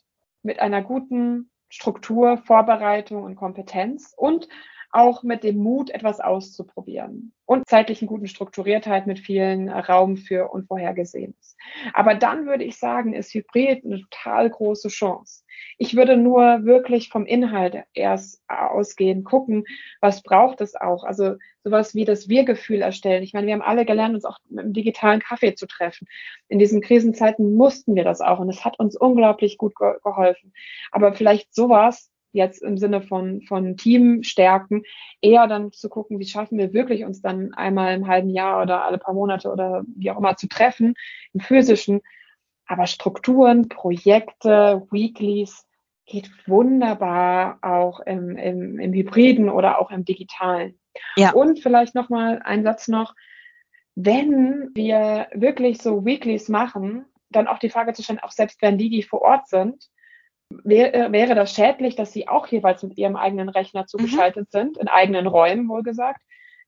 mit 0.43 0.59
einer 0.59 0.81
guten 0.81 1.49
Struktur, 1.71 2.37
Vorbereitung 2.37 3.23
und 3.23 3.35
Kompetenz 3.35 4.13
und 4.15 4.47
auch 4.91 5.23
mit 5.23 5.43
dem 5.43 5.57
Mut, 5.57 5.89
etwas 5.89 6.19
auszuprobieren 6.19 7.33
und 7.45 7.67
zeitlichen 7.67 8.07
guten 8.07 8.27
Strukturiertheit 8.27 9.07
mit 9.07 9.19
vielen 9.19 9.69
Raum 9.69 10.17
für 10.17 10.49
Unvorhergesehenes. 10.51 11.57
Aber 11.93 12.15
dann 12.15 12.45
würde 12.45 12.63
ich 12.63 12.77
sagen, 12.77 13.13
ist 13.13 13.33
Hybrid 13.33 13.83
eine 13.85 14.01
total 14.01 14.49
große 14.49 14.89
Chance. 14.89 15.43
Ich 15.77 15.95
würde 15.95 16.17
nur 16.17 16.63
wirklich 16.63 17.09
vom 17.09 17.25
Inhalt 17.25 17.83
erst 17.93 18.41
ausgehen, 18.47 19.23
gucken, 19.23 19.65
was 19.99 20.23
braucht 20.23 20.61
es 20.61 20.75
auch. 20.75 21.03
Also 21.03 21.35
sowas 21.63 21.95
wie 21.95 22.05
das 22.05 22.29
Wir-Gefühl 22.29 22.81
erstellen. 22.81 23.23
Ich 23.23 23.33
meine, 23.33 23.47
wir 23.47 23.53
haben 23.53 23.61
alle 23.61 23.85
gelernt, 23.85 24.15
uns 24.15 24.25
auch 24.25 24.37
mit 24.49 24.59
einem 24.59 24.73
digitalen 24.73 25.19
Kaffee 25.19 25.55
zu 25.55 25.67
treffen. 25.67 26.07
In 26.47 26.59
diesen 26.59 26.81
Krisenzeiten 26.81 27.55
mussten 27.55 27.95
wir 27.95 28.03
das 28.03 28.21
auch 28.21 28.39
und 28.39 28.49
es 28.49 28.65
hat 28.65 28.79
uns 28.79 28.95
unglaublich 28.95 29.57
gut 29.57 29.75
ge 29.75 29.93
geholfen. 30.03 30.53
Aber 30.91 31.13
vielleicht 31.13 31.53
sowas 31.53 32.10
jetzt 32.33 32.61
im 32.61 32.77
Sinne 32.77 33.01
von, 33.01 33.41
von 33.41 33.77
Teamstärken, 33.77 34.83
eher 35.21 35.47
dann 35.47 35.71
zu 35.71 35.89
gucken, 35.89 36.19
wie 36.19 36.25
schaffen 36.25 36.57
wir 36.57 36.73
wirklich 36.73 37.03
uns 37.03 37.21
dann 37.21 37.53
einmal 37.53 37.95
im 37.95 38.07
halben 38.07 38.29
Jahr 38.29 38.61
oder 38.61 38.85
alle 38.85 38.97
paar 38.97 39.13
Monate 39.13 39.51
oder 39.51 39.83
wie 39.95 40.11
auch 40.11 40.17
immer 40.17 40.37
zu 40.37 40.47
treffen, 40.47 40.95
im 41.33 41.39
physischen. 41.41 42.01
Aber 42.65 42.87
Strukturen, 42.87 43.67
Projekte, 43.67 44.87
Weeklies 44.91 45.67
geht 46.05 46.29
wunderbar 46.47 47.59
auch 47.61 47.99
im, 48.01 48.37
im, 48.37 48.79
im 48.79 48.93
Hybriden 48.93 49.49
oder 49.49 49.79
auch 49.79 49.91
im 49.91 50.05
Digitalen. 50.05 50.79
Ja. 51.15 51.31
Und 51.31 51.59
vielleicht 51.59 51.95
nochmal 51.95 52.41
ein 52.43 52.63
Satz 52.63 52.87
noch, 52.87 53.13
wenn 53.95 54.71
wir 54.73 55.27
wirklich 55.33 55.81
so 55.81 56.05
Weeklies 56.05 56.49
machen, 56.49 57.05
dann 57.29 57.47
auch 57.47 57.59
die 57.59 57.69
Frage 57.69 57.93
zu 57.93 58.03
stellen, 58.03 58.19
auch 58.19 58.31
selbst 58.31 58.61
wenn 58.61 58.77
die, 58.77 58.89
die 58.89 59.03
vor 59.03 59.21
Ort 59.21 59.47
sind, 59.47 59.89
Wäre, 60.63 61.11
wäre 61.11 61.35
das 61.35 61.53
schädlich, 61.53 61.95
dass 61.95 62.13
sie 62.13 62.27
auch 62.27 62.47
jeweils 62.47 62.83
mit 62.83 62.97
ihrem 62.97 63.15
eigenen 63.15 63.49
Rechner 63.49 63.85
zugeschaltet 63.87 64.47
mhm. 64.53 64.57
sind, 64.57 64.77
in 64.77 64.87
eigenen 64.87 65.27
Räumen 65.27 65.67
wohlgesagt? 65.69 66.21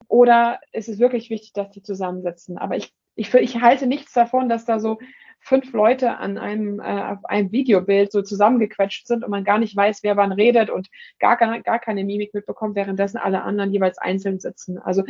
Oder 0.08 0.60
ist 0.72 0.90
es 0.90 1.00
wirklich 1.00 1.30
wichtig, 1.30 1.54
dass 1.54 1.72
die 1.72 1.82
zusammensitzen? 1.82 2.58
Aber 2.58 2.76
ich, 2.76 2.94
ich, 3.16 3.34
ich 3.34 3.62
halte 3.62 3.88
nichts 3.88 4.14
davon, 4.14 4.50
dass 4.50 4.66
da 4.66 4.80
so 4.80 5.00
fünf 5.44 5.74
Leute 5.74 6.18
an 6.18 6.38
einem, 6.38 6.80
äh, 6.80 6.84
auf 6.84 7.26
einem 7.26 7.52
Videobild 7.52 8.12
so 8.12 8.22
zusammengequetscht 8.22 9.08
sind 9.08 9.24
und 9.24 9.30
man 9.30 9.44
gar 9.44 9.58
nicht 9.58 9.76
weiß, 9.76 10.02
wer 10.02 10.16
wann 10.16 10.32
redet 10.32 10.70
und 10.70 10.88
gar, 11.20 11.36
gar, 11.38 11.60
gar 11.62 11.80
keine 11.80 12.06
Mimik 12.06 12.34
mitbekommt, 12.34 12.76
währenddessen 12.76 13.18
alle 13.18 13.44
anderen 13.44 13.74
jeweils 13.74 13.98
einzeln 13.98 14.40
sitzen. 14.40 14.78
Also 14.80 15.04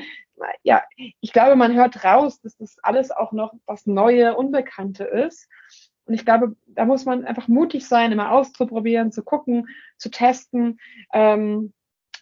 ja, 0.63 0.83
ich 1.21 1.33
glaube, 1.33 1.55
man 1.55 1.75
hört 1.75 2.03
raus, 2.03 2.41
dass 2.41 2.57
das 2.57 2.77
alles 2.81 3.11
auch 3.11 3.31
noch 3.31 3.53
was 3.65 3.85
Neue, 3.85 4.35
Unbekannte 4.35 5.03
ist. 5.03 5.47
Und 6.05 6.13
ich 6.13 6.25
glaube, 6.25 6.55
da 6.67 6.85
muss 6.85 7.05
man 7.05 7.25
einfach 7.25 7.47
mutig 7.47 7.87
sein, 7.87 8.11
immer 8.11 8.31
auszuprobieren, 8.31 9.11
zu 9.11 9.23
gucken, 9.23 9.67
zu 9.97 10.09
testen. 10.09 10.79
Ähm, 11.13 11.73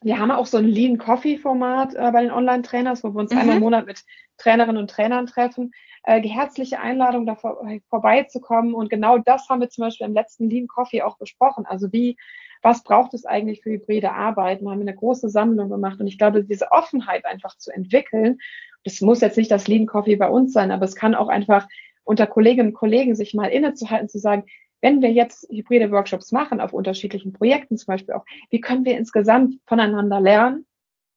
wir 0.03 0.17
haben 0.17 0.31
auch 0.31 0.47
so 0.47 0.57
ein 0.57 0.65
Lean 0.65 0.97
Coffee 0.97 1.37
Format 1.37 1.93
äh, 1.95 2.11
bei 2.11 2.21
den 2.21 2.31
Online-Trainers, 2.31 3.03
wo 3.03 3.09
wir 3.09 3.19
uns 3.19 3.31
mhm. 3.31 3.37
einmal 3.39 3.55
im 3.57 3.63
Monat 3.63 3.85
mit 3.85 4.03
Trainerinnen 4.37 4.81
und 4.81 4.89
Trainern 4.89 5.27
treffen. 5.27 5.71
Äh, 6.03 6.21
herzliche 6.27 6.79
Einladung, 6.79 7.25
da 7.25 7.35
vor, 7.35 7.63
vorbeizukommen. 7.89 8.73
Und 8.73 8.89
genau 8.89 9.19
das 9.19 9.47
haben 9.49 9.61
wir 9.61 9.69
zum 9.69 9.83
Beispiel 9.83 10.07
im 10.07 10.13
letzten 10.13 10.49
Lean 10.49 10.67
Coffee 10.67 11.03
auch 11.03 11.17
besprochen. 11.17 11.65
Also 11.67 11.91
wie, 11.91 12.17
was 12.63 12.83
braucht 12.83 13.13
es 13.13 13.25
eigentlich 13.25 13.61
für 13.61 13.71
hybride 13.71 14.11
Arbeit? 14.11 14.61
Wir 14.61 14.71
haben 14.71 14.81
eine 14.81 14.95
große 14.95 15.29
Sammlung 15.29 15.69
gemacht. 15.69 15.99
Und 15.99 16.07
ich 16.07 16.17
glaube, 16.17 16.43
diese 16.43 16.71
Offenheit 16.71 17.25
einfach 17.25 17.55
zu 17.57 17.71
entwickeln, 17.71 18.39
das 18.83 19.01
muss 19.01 19.21
jetzt 19.21 19.37
nicht 19.37 19.51
das 19.51 19.67
Lean 19.67 19.85
Coffee 19.85 20.15
bei 20.15 20.27
uns 20.27 20.53
sein, 20.53 20.71
aber 20.71 20.85
es 20.85 20.95
kann 20.95 21.13
auch 21.13 21.27
einfach 21.27 21.67
unter 22.03 22.27
Kolleginnen 22.27 22.69
und 22.69 22.73
Kollegen 22.73 23.15
sich 23.15 23.33
mal 23.33 23.47
innezuhalten, 23.47 24.09
zu 24.09 24.19
sagen, 24.19 24.45
wenn 24.81 25.01
wir 25.01 25.11
jetzt 25.11 25.47
hybride 25.49 25.91
Workshops 25.91 26.31
machen 26.31 26.59
auf 26.59 26.73
unterschiedlichen 26.73 27.33
Projekten 27.33 27.77
zum 27.77 27.87
Beispiel 27.87 28.15
auch, 28.15 28.25
wie 28.49 28.61
können 28.61 28.83
wir 28.85 28.97
insgesamt 28.97 29.59
voneinander 29.65 30.19
lernen 30.19 30.65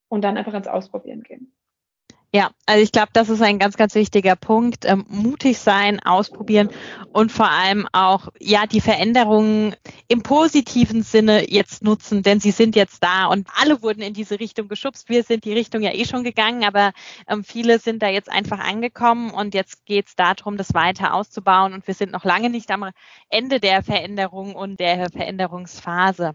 und 0.08 0.22
dann 0.22 0.36
einfach 0.36 0.54
ins 0.54 0.68
Ausprobieren 0.68 1.22
gehen? 1.22 1.54
Ja, 2.34 2.50
also 2.66 2.82
ich 2.82 2.90
glaube, 2.90 3.10
das 3.12 3.28
ist 3.28 3.40
ein 3.42 3.60
ganz, 3.60 3.76
ganz 3.76 3.94
wichtiger 3.94 4.34
Punkt. 4.34 4.84
Ähm, 4.86 5.04
mutig 5.08 5.56
sein, 5.60 6.00
ausprobieren 6.00 6.68
und 7.12 7.30
vor 7.30 7.48
allem 7.48 7.86
auch, 7.92 8.26
ja, 8.40 8.66
die 8.66 8.80
Veränderungen 8.80 9.76
im 10.08 10.24
positiven 10.24 11.04
Sinne 11.04 11.48
jetzt 11.48 11.84
nutzen, 11.84 12.24
denn 12.24 12.40
sie 12.40 12.50
sind 12.50 12.74
jetzt 12.74 13.04
da 13.04 13.26
und 13.26 13.46
alle 13.54 13.82
wurden 13.82 14.02
in 14.02 14.14
diese 14.14 14.40
Richtung 14.40 14.66
geschubst. 14.66 15.08
Wir 15.08 15.22
sind 15.22 15.44
die 15.44 15.52
Richtung 15.52 15.80
ja 15.82 15.94
eh 15.94 16.04
schon 16.06 16.24
gegangen, 16.24 16.64
aber 16.64 16.92
ähm, 17.28 17.44
viele 17.44 17.78
sind 17.78 18.02
da 18.02 18.08
jetzt 18.08 18.28
einfach 18.32 18.58
angekommen 18.58 19.30
und 19.30 19.54
jetzt 19.54 19.86
geht 19.86 20.08
es 20.08 20.16
darum, 20.16 20.56
das 20.56 20.74
weiter 20.74 21.14
auszubauen 21.14 21.72
und 21.72 21.86
wir 21.86 21.94
sind 21.94 22.10
noch 22.10 22.24
lange 22.24 22.50
nicht 22.50 22.72
am 22.72 22.90
Ende 23.28 23.60
der 23.60 23.84
Veränderung 23.84 24.56
und 24.56 24.80
der 24.80 25.08
Veränderungsphase. 25.08 26.34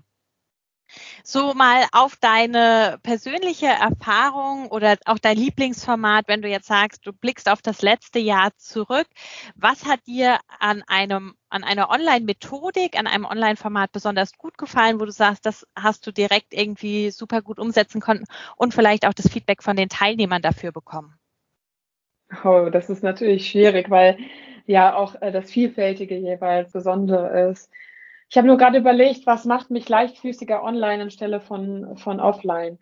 So 1.24 1.54
mal 1.54 1.86
auf 1.92 2.16
deine 2.16 3.00
persönliche 3.04 3.68
Erfahrung 3.68 4.68
oder 4.68 4.98
auch 5.06 5.20
dein 5.20 5.38
Lieblingsformat, 5.38 6.28
wenn 6.28 6.42
du 6.42 6.48
jetzt 6.48 6.68
sagst, 6.68 7.06
du 7.06 7.14
blickst 7.14 7.50
auf 7.50 7.62
das 7.62 7.82
letzte 7.82 8.20
Jahr 8.20 8.52
zurück. 8.58 9.08
Was 9.56 9.86
hat 9.86 10.06
dir 10.08 10.40
an 10.60 10.84
einem, 10.88 11.36
an 11.50 11.64
einer 11.64 11.90
Online-Methodik, 11.90 12.98
an 12.98 13.08
einem 13.08 13.26
Online-Format 13.26 13.92
besonders 13.92 14.34
gut 14.38 14.58
gefallen, 14.58 15.00
wo 15.00 15.06
du 15.06 15.12
sagst, 15.12 15.46
das 15.46 15.68
hast 15.76 16.06
du 16.08 16.12
direkt 16.12 16.54
irgendwie 16.54 17.12
super 17.12 17.42
gut 17.42 17.60
umsetzen 17.60 18.02
können 18.02 18.26
und 18.56 18.74
vielleicht 18.74 19.06
auch 19.06 19.14
das 19.14 19.30
Feedback 19.30 19.64
von 19.64 19.76
den 19.76 19.90
Teilnehmern 19.90 20.42
dafür 20.42 20.72
bekommen? 20.72 21.20
Oh, 22.44 22.70
das 22.72 22.90
ist 22.90 23.04
natürlich 23.04 23.50
schwierig, 23.50 23.90
weil 23.90 24.18
ja 24.66 24.96
auch 24.96 25.20
äh, 25.22 25.32
das 25.32 25.52
Vielfältige 25.52 26.16
jeweils 26.16 26.72
Besondere 26.72 27.50
ist. 27.50 27.72
Ich 28.30 28.38
habe 28.38 28.48
nur 28.48 28.58
gerade 28.58 28.78
überlegt, 28.78 29.26
was 29.26 29.46
macht 29.46 29.72
mich 29.72 29.90
leichtfüßiger 29.90 30.64
online 30.64 31.04
anstelle 31.04 31.42
von, 31.42 31.98
von 31.98 32.20
offline. 32.20 32.78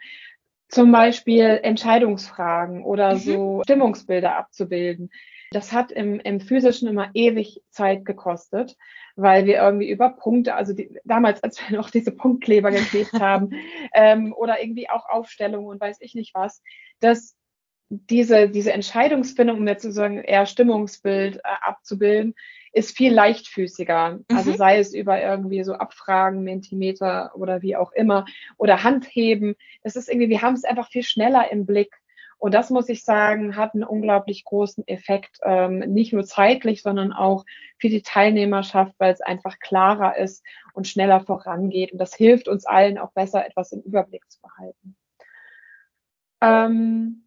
Zum 0.68 0.92
Beispiel 0.92 1.60
Entscheidungsfragen 1.64 2.84
oder 2.84 3.14
mhm. 3.14 3.20
so 3.20 3.62
Stimmungsbilder 3.64 4.36
abzubilden. 4.36 5.10
Das 5.52 5.72
hat 5.72 5.94
im, 5.94 6.20
im 6.20 6.42
physischen 6.42 6.90
immer 6.90 7.10
ewig 7.14 7.62
Zeit 7.70 8.04
gekostet, 8.04 8.76
weil 9.16 9.46
wir 9.46 9.56
irgendwie 9.56 9.90
über 9.90 10.10
Punkte, 10.10 10.56
also 10.56 10.74
die, 10.74 11.00
damals, 11.06 11.42
als 11.42 11.62
wir 11.62 11.78
noch 11.78 11.90
diese 11.90 12.12
Punktkleber 12.12 12.72
geklebt 12.72 13.14
haben, 13.14 13.52
ähm, 13.94 14.34
oder 14.34 14.62
irgendwie 14.62 14.90
auch 14.90 15.08
Aufstellungen 15.08 15.68
und 15.68 15.80
weiß 15.80 15.98
ich 16.02 16.14
nicht 16.16 16.36
was, 16.36 16.62
dass 17.00 17.38
diese, 17.90 18.50
diese 18.50 18.74
Entscheidungsfindung, 18.74 19.60
um 19.60 19.68
jetzt 19.68 19.84
sozusagen 19.84 20.18
eher 20.18 20.46
Stimmungsbild 20.46 21.38
äh, 21.38 21.42
abzubilden, 21.62 22.36
ist 22.78 22.96
viel 22.96 23.14
leichtfüßiger. 23.14 24.20
Mhm. 24.30 24.38
Also 24.38 24.54
sei 24.54 24.80
es 24.80 24.94
über 24.94 25.22
irgendwie 25.22 25.64
so 25.64 25.74
Abfragen, 25.74 26.44
Mentimeter 26.44 27.32
oder 27.36 27.62
wie 27.62 27.76
auch 27.76 27.92
immer 27.92 28.26
oder 28.58 28.84
Handheben. 28.84 29.56
Das 29.84 29.96
ist 29.96 30.10
irgendwie, 30.10 30.30
wir 30.30 30.42
haben 30.42 30.54
es 30.54 30.64
einfach 30.64 30.90
viel 30.90 31.04
schneller 31.04 31.52
im 31.52 31.66
Blick. 31.66 31.96
Und 32.40 32.54
das 32.54 32.70
muss 32.70 32.88
ich 32.88 33.04
sagen, 33.04 33.56
hat 33.56 33.74
einen 33.74 33.84
unglaublich 33.84 34.46
großen 34.46 34.88
Effekt, 34.88 35.40
ähm, 35.44 35.80
nicht 35.80 36.14
nur 36.14 36.24
zeitlich, 36.24 36.84
sondern 36.84 37.12
auch 37.12 37.46
für 37.80 37.90
die 37.90 38.04
Teilnehmerschaft, 38.04 38.94
weil 39.00 39.12
es 39.12 39.22
einfach 39.22 39.58
klarer 39.60 40.18
ist 40.18 40.46
und 40.74 40.88
schneller 40.88 41.22
vorangeht. 41.22 41.92
Und 41.94 41.98
das 41.98 42.14
hilft 42.14 42.48
uns 42.48 42.66
allen 42.68 43.00
auch 43.00 43.12
besser, 43.14 43.44
etwas 43.44 43.72
im 43.72 43.82
Überblick 43.82 44.30
zu 44.30 44.40
behalten. 44.42 44.96
Ähm, 46.42 47.27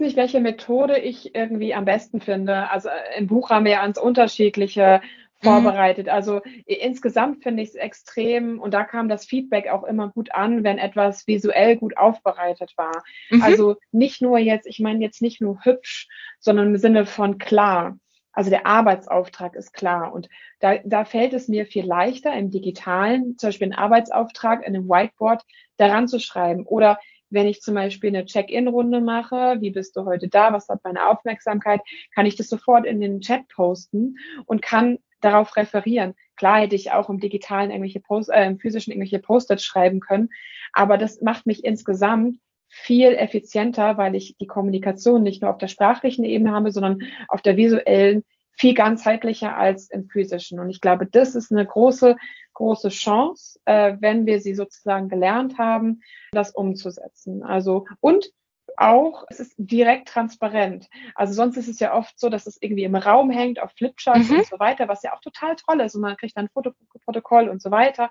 nicht, 0.00 0.16
welche 0.16 0.40
Methode 0.40 0.98
ich 0.98 1.34
irgendwie 1.34 1.74
am 1.74 1.84
besten 1.84 2.20
finde. 2.20 2.70
Also 2.70 2.88
im 3.16 3.26
Buch 3.26 3.50
haben 3.50 3.64
wir 3.64 3.72
ja 3.72 3.82
ganz 3.82 3.98
unterschiedliche 3.98 5.00
vorbereitet. 5.44 6.06
Mhm. 6.06 6.12
Also 6.12 6.40
insgesamt 6.66 7.42
finde 7.42 7.62
ich 7.62 7.70
es 7.70 7.74
extrem 7.74 8.58
und 8.58 8.74
da 8.74 8.84
kam 8.84 9.08
das 9.08 9.26
Feedback 9.26 9.68
auch 9.68 9.84
immer 9.84 10.08
gut 10.08 10.34
an, 10.34 10.64
wenn 10.64 10.78
etwas 10.78 11.26
visuell 11.26 11.76
gut 11.76 11.96
aufbereitet 11.96 12.72
war. 12.76 13.02
Mhm. 13.30 13.42
Also 13.42 13.76
nicht 13.92 14.22
nur 14.22 14.38
jetzt, 14.38 14.66
ich 14.66 14.80
meine 14.80 15.04
jetzt 15.04 15.22
nicht 15.22 15.40
nur 15.40 15.60
hübsch, 15.62 16.08
sondern 16.40 16.68
im 16.68 16.78
Sinne 16.78 17.06
von 17.06 17.38
klar. 17.38 17.98
Also 18.32 18.50
der 18.50 18.66
Arbeitsauftrag 18.66 19.54
ist 19.54 19.72
klar 19.72 20.12
und 20.12 20.28
da, 20.58 20.78
da 20.84 21.04
fällt 21.04 21.34
es 21.34 21.46
mir 21.46 21.66
viel 21.66 21.86
leichter 21.86 22.34
im 22.34 22.50
digitalen, 22.50 23.38
zum 23.38 23.48
Beispiel 23.48 23.66
einen 23.66 23.78
Arbeitsauftrag 23.78 24.66
in 24.66 24.74
einem 24.74 24.88
Whiteboard 24.88 25.44
daran 25.76 26.08
zu 26.08 26.18
schreiben 26.18 26.66
oder 26.66 26.98
wenn 27.30 27.46
ich 27.46 27.60
zum 27.60 27.74
Beispiel 27.74 28.08
eine 28.08 28.24
Check-in-Runde 28.24 29.00
mache, 29.00 29.56
wie 29.60 29.70
bist 29.70 29.96
du 29.96 30.04
heute 30.04 30.28
da, 30.28 30.52
was 30.52 30.68
hat 30.68 30.84
meine 30.84 31.08
Aufmerksamkeit, 31.08 31.80
kann 32.14 32.26
ich 32.26 32.36
das 32.36 32.48
sofort 32.48 32.86
in 32.86 33.00
den 33.00 33.20
Chat 33.20 33.48
posten 33.48 34.16
und 34.46 34.62
kann 34.62 34.98
darauf 35.20 35.56
referieren. 35.56 36.14
Klar 36.36 36.60
hätte 36.60 36.76
ich 36.76 36.92
auch 36.92 37.08
im 37.08 37.18
digitalen 37.18 37.70
irgendwelche 37.70 38.00
Post, 38.00 38.30
äh, 38.30 38.46
im 38.46 38.58
physischen 38.58 38.92
irgendwelche 38.92 39.18
Post-its 39.18 39.64
schreiben 39.64 40.00
können, 40.00 40.28
aber 40.72 40.98
das 40.98 41.20
macht 41.20 41.46
mich 41.46 41.64
insgesamt 41.64 42.38
viel 42.68 43.14
effizienter, 43.14 43.96
weil 43.96 44.16
ich 44.16 44.36
die 44.38 44.48
Kommunikation 44.48 45.22
nicht 45.22 45.42
nur 45.42 45.50
auf 45.50 45.58
der 45.58 45.68
sprachlichen 45.68 46.24
Ebene 46.24 46.52
habe, 46.52 46.72
sondern 46.72 47.02
auf 47.28 47.40
der 47.40 47.56
visuellen 47.56 48.24
viel 48.56 48.74
ganzheitlicher 48.74 49.56
als 49.56 49.90
im 49.90 50.08
physischen. 50.08 50.58
Und 50.58 50.70
ich 50.70 50.80
glaube, 50.80 51.06
das 51.06 51.34
ist 51.34 51.52
eine 51.52 51.64
große, 51.64 52.16
große 52.54 52.88
Chance, 52.88 53.60
äh, 53.64 53.96
wenn 54.00 54.26
wir 54.26 54.40
sie 54.40 54.54
sozusagen 54.54 55.08
gelernt 55.08 55.58
haben, 55.58 56.00
das 56.32 56.50
umzusetzen. 56.50 57.42
Also 57.42 57.86
und 58.00 58.32
auch, 58.76 59.24
es 59.28 59.40
ist 59.40 59.54
direkt 59.56 60.08
transparent. 60.08 60.88
Also 61.14 61.34
sonst 61.34 61.56
ist 61.56 61.68
es 61.68 61.78
ja 61.80 61.94
oft 61.94 62.18
so, 62.18 62.28
dass 62.28 62.46
es 62.46 62.60
irgendwie 62.60 62.84
im 62.84 62.96
Raum 62.96 63.30
hängt, 63.30 63.60
auf 63.60 63.72
Flipcharts 63.72 64.30
mhm. 64.30 64.38
und 64.38 64.46
so 64.46 64.58
weiter, 64.58 64.88
was 64.88 65.02
ja 65.02 65.14
auch 65.14 65.20
total 65.20 65.56
toll 65.56 65.80
ist 65.80 65.94
und 65.94 66.00
man 66.00 66.16
kriegt 66.16 66.36
dann 66.36 66.46
ein 66.46 66.50
Fotoprotokoll 66.52 67.48
und 67.48 67.62
so 67.62 67.70
weiter. 67.70 68.10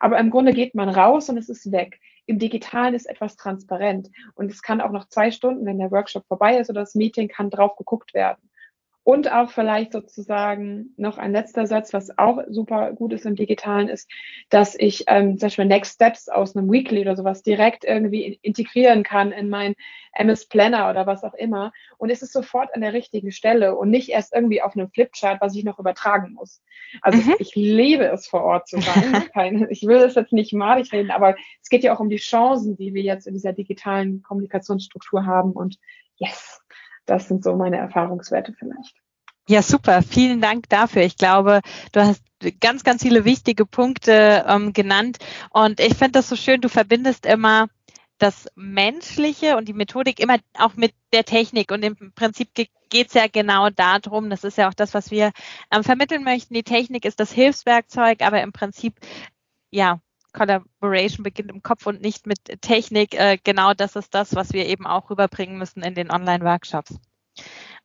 Aber 0.00 0.18
im 0.18 0.30
Grunde 0.30 0.52
geht 0.52 0.74
man 0.74 0.88
raus 0.88 1.28
und 1.28 1.36
es 1.36 1.48
ist 1.48 1.70
weg. 1.72 2.00
Im 2.26 2.38
Digitalen 2.38 2.94
ist 2.94 3.06
etwas 3.06 3.36
transparent 3.36 4.08
und 4.34 4.50
es 4.50 4.62
kann 4.62 4.80
auch 4.80 4.90
noch 4.90 5.08
zwei 5.08 5.30
Stunden, 5.30 5.66
wenn 5.66 5.78
der 5.78 5.90
Workshop 5.90 6.26
vorbei 6.26 6.58
ist 6.58 6.70
oder 6.70 6.80
das 6.80 6.94
Meeting, 6.94 7.28
kann 7.28 7.50
drauf 7.50 7.76
geguckt 7.76 8.14
werden. 8.14 8.49
Und 9.10 9.32
auch 9.32 9.50
vielleicht 9.50 9.90
sozusagen 9.90 10.94
noch 10.96 11.18
ein 11.18 11.32
letzter 11.32 11.66
Satz, 11.66 11.92
was 11.92 12.16
auch 12.16 12.44
super 12.46 12.92
gut 12.92 13.12
ist 13.12 13.26
im 13.26 13.34
Digitalen, 13.34 13.88
ist, 13.88 14.08
dass 14.50 14.76
ich 14.78 15.02
ähm, 15.08 15.36
zum 15.36 15.48
Beispiel 15.48 15.64
Next 15.64 15.94
Steps 15.94 16.28
aus 16.28 16.54
einem 16.54 16.70
Weekly 16.70 17.00
oder 17.00 17.16
sowas 17.16 17.42
direkt 17.42 17.84
irgendwie 17.84 18.38
integrieren 18.40 19.02
kann 19.02 19.32
in 19.32 19.48
mein 19.48 19.74
MS 20.12 20.46
Planner 20.46 20.90
oder 20.90 21.08
was 21.08 21.24
auch 21.24 21.34
immer. 21.34 21.72
Und 21.98 22.10
es 22.10 22.22
ist 22.22 22.32
sofort 22.32 22.72
an 22.72 22.82
der 22.82 22.92
richtigen 22.92 23.32
Stelle 23.32 23.74
und 23.74 23.90
nicht 23.90 24.10
erst 24.10 24.32
irgendwie 24.32 24.62
auf 24.62 24.76
einem 24.76 24.88
Flipchart, 24.92 25.40
was 25.40 25.56
ich 25.56 25.64
noch 25.64 25.80
übertragen 25.80 26.34
muss. 26.34 26.62
Also 27.02 27.18
mhm. 27.18 27.34
ich 27.40 27.56
liebe 27.56 28.04
es 28.04 28.28
vor 28.28 28.44
Ort 28.44 28.68
zu 28.68 28.80
sein. 28.80 29.26
Ich 29.70 29.82
will 29.82 29.98
das 29.98 30.14
jetzt 30.14 30.32
nicht 30.32 30.52
malig 30.52 30.92
reden, 30.92 31.10
aber 31.10 31.34
es 31.60 31.68
geht 31.68 31.82
ja 31.82 31.92
auch 31.92 32.00
um 32.00 32.10
die 32.10 32.18
Chancen, 32.18 32.76
die 32.76 32.94
wir 32.94 33.02
jetzt 33.02 33.26
in 33.26 33.34
dieser 33.34 33.52
digitalen 33.52 34.22
Kommunikationsstruktur 34.22 35.26
haben. 35.26 35.50
Und 35.50 35.78
yes, 36.14 36.60
das 37.10 37.28
sind 37.28 37.42
so 37.42 37.56
meine 37.56 37.78
Erfahrungswerte 37.78 38.54
vielleicht. 38.58 38.94
Ja, 39.48 39.62
super. 39.62 40.02
Vielen 40.02 40.40
Dank 40.40 40.68
dafür. 40.68 41.02
Ich 41.02 41.16
glaube, 41.16 41.60
du 41.92 42.00
hast 42.00 42.22
ganz, 42.60 42.84
ganz 42.84 43.02
viele 43.02 43.24
wichtige 43.24 43.66
Punkte 43.66 44.44
ähm, 44.46 44.72
genannt. 44.72 45.18
Und 45.50 45.80
ich 45.80 45.94
finde 45.94 46.12
das 46.12 46.28
so 46.28 46.36
schön, 46.36 46.60
du 46.60 46.68
verbindest 46.68 47.26
immer 47.26 47.66
das 48.18 48.48
Menschliche 48.54 49.56
und 49.56 49.66
die 49.66 49.72
Methodik 49.72 50.20
immer 50.20 50.36
auch 50.56 50.74
mit 50.74 50.94
der 51.12 51.24
Technik. 51.24 51.72
Und 51.72 51.82
im 51.82 52.12
Prinzip 52.14 52.54
geht 52.54 53.08
es 53.08 53.14
ja 53.14 53.26
genau 53.26 53.70
darum, 53.70 54.30
das 54.30 54.44
ist 54.44 54.58
ja 54.58 54.68
auch 54.68 54.74
das, 54.74 54.94
was 54.94 55.10
wir 55.10 55.32
ähm, 55.72 55.82
vermitteln 55.82 56.22
möchten. 56.22 56.54
Die 56.54 56.62
Technik 56.62 57.04
ist 57.04 57.18
das 57.18 57.32
Hilfswerkzeug, 57.32 58.22
aber 58.22 58.42
im 58.42 58.52
Prinzip, 58.52 58.94
ja, 59.70 60.00
Collaboration 60.32 61.22
beginnt 61.22 61.50
im 61.50 61.62
Kopf 61.62 61.86
und 61.86 62.02
nicht 62.02 62.26
mit 62.26 62.38
Technik. 62.60 63.18
Äh, 63.18 63.38
genau 63.42 63.74
das 63.74 63.96
ist 63.96 64.14
das, 64.14 64.34
was 64.34 64.52
wir 64.52 64.66
eben 64.66 64.86
auch 64.86 65.10
rüberbringen 65.10 65.58
müssen 65.58 65.82
in 65.82 65.94
den 65.94 66.10
Online-Workshops. 66.10 66.98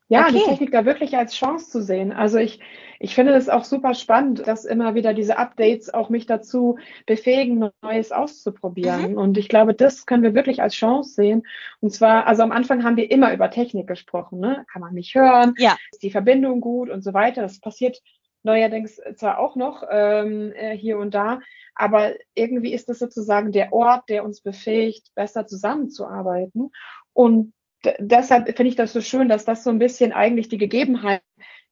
Ja, 0.07 0.27
okay. 0.27 0.33
die 0.33 0.43
Technik 0.43 0.71
da 0.71 0.85
wirklich 0.85 1.17
als 1.17 1.33
Chance 1.33 1.69
zu 1.69 1.81
sehen. 1.81 2.11
Also 2.11 2.37
ich, 2.37 2.59
ich 2.99 3.15
finde 3.15 3.33
es 3.33 3.49
auch 3.49 3.63
super 3.63 3.95
spannend, 3.95 4.45
dass 4.45 4.63
immer 4.63 4.93
wieder 4.93 5.15
diese 5.15 5.39
Updates 5.39 5.91
auch 5.91 6.09
mich 6.09 6.27
dazu 6.27 6.77
befähigen, 7.07 7.71
Neues 7.81 8.11
auszuprobieren. 8.11 9.13
Mhm. 9.13 9.17
Und 9.17 9.37
ich 9.39 9.49
glaube, 9.49 9.73
das 9.73 10.05
können 10.05 10.21
wir 10.21 10.35
wirklich 10.35 10.61
als 10.61 10.75
Chance 10.75 11.15
sehen. 11.15 11.47
Und 11.81 11.91
zwar, 11.91 12.27
also 12.27 12.43
am 12.43 12.51
Anfang 12.51 12.83
haben 12.83 12.97
wir 12.97 13.09
immer 13.09 13.33
über 13.33 13.49
Technik 13.49 13.87
gesprochen, 13.87 14.39
ne? 14.39 14.63
Kann 14.71 14.81
man 14.81 14.93
nicht 14.93 15.15
hören? 15.15 15.55
Ja. 15.57 15.75
Ist 15.91 16.03
die 16.03 16.11
Verbindung 16.11 16.61
gut 16.61 16.91
und 16.91 17.03
so 17.03 17.15
weiter? 17.15 17.41
Das 17.41 17.59
passiert 17.59 17.99
neuerdings 18.45 19.01
zwar 19.15 19.39
auch 19.39 19.55
noch 19.55 19.83
ähm, 19.89 20.53
äh, 20.53 20.77
hier 20.77 20.97
und 20.97 21.13
da, 21.13 21.41
aber 21.73 22.13
irgendwie 22.33 22.73
ist 22.73 22.87
das 22.87 22.99
sozusagen 22.99 23.51
der 23.51 23.73
Ort, 23.73 24.07
der 24.07 24.23
uns 24.23 24.41
befähigt, 24.41 25.13
besser 25.15 25.45
zusammenzuarbeiten. 25.45 26.71
Und 27.11 27.53
deshalb 27.99 28.45
finde 28.55 28.69
ich 28.69 28.75
das 28.75 28.93
so 28.93 29.01
schön, 29.01 29.27
dass 29.27 29.45
das 29.45 29.63
so 29.63 29.69
ein 29.69 29.79
bisschen 29.79 30.13
eigentlich 30.13 30.47
die 30.47 30.57
Gegebenheit 30.57 31.21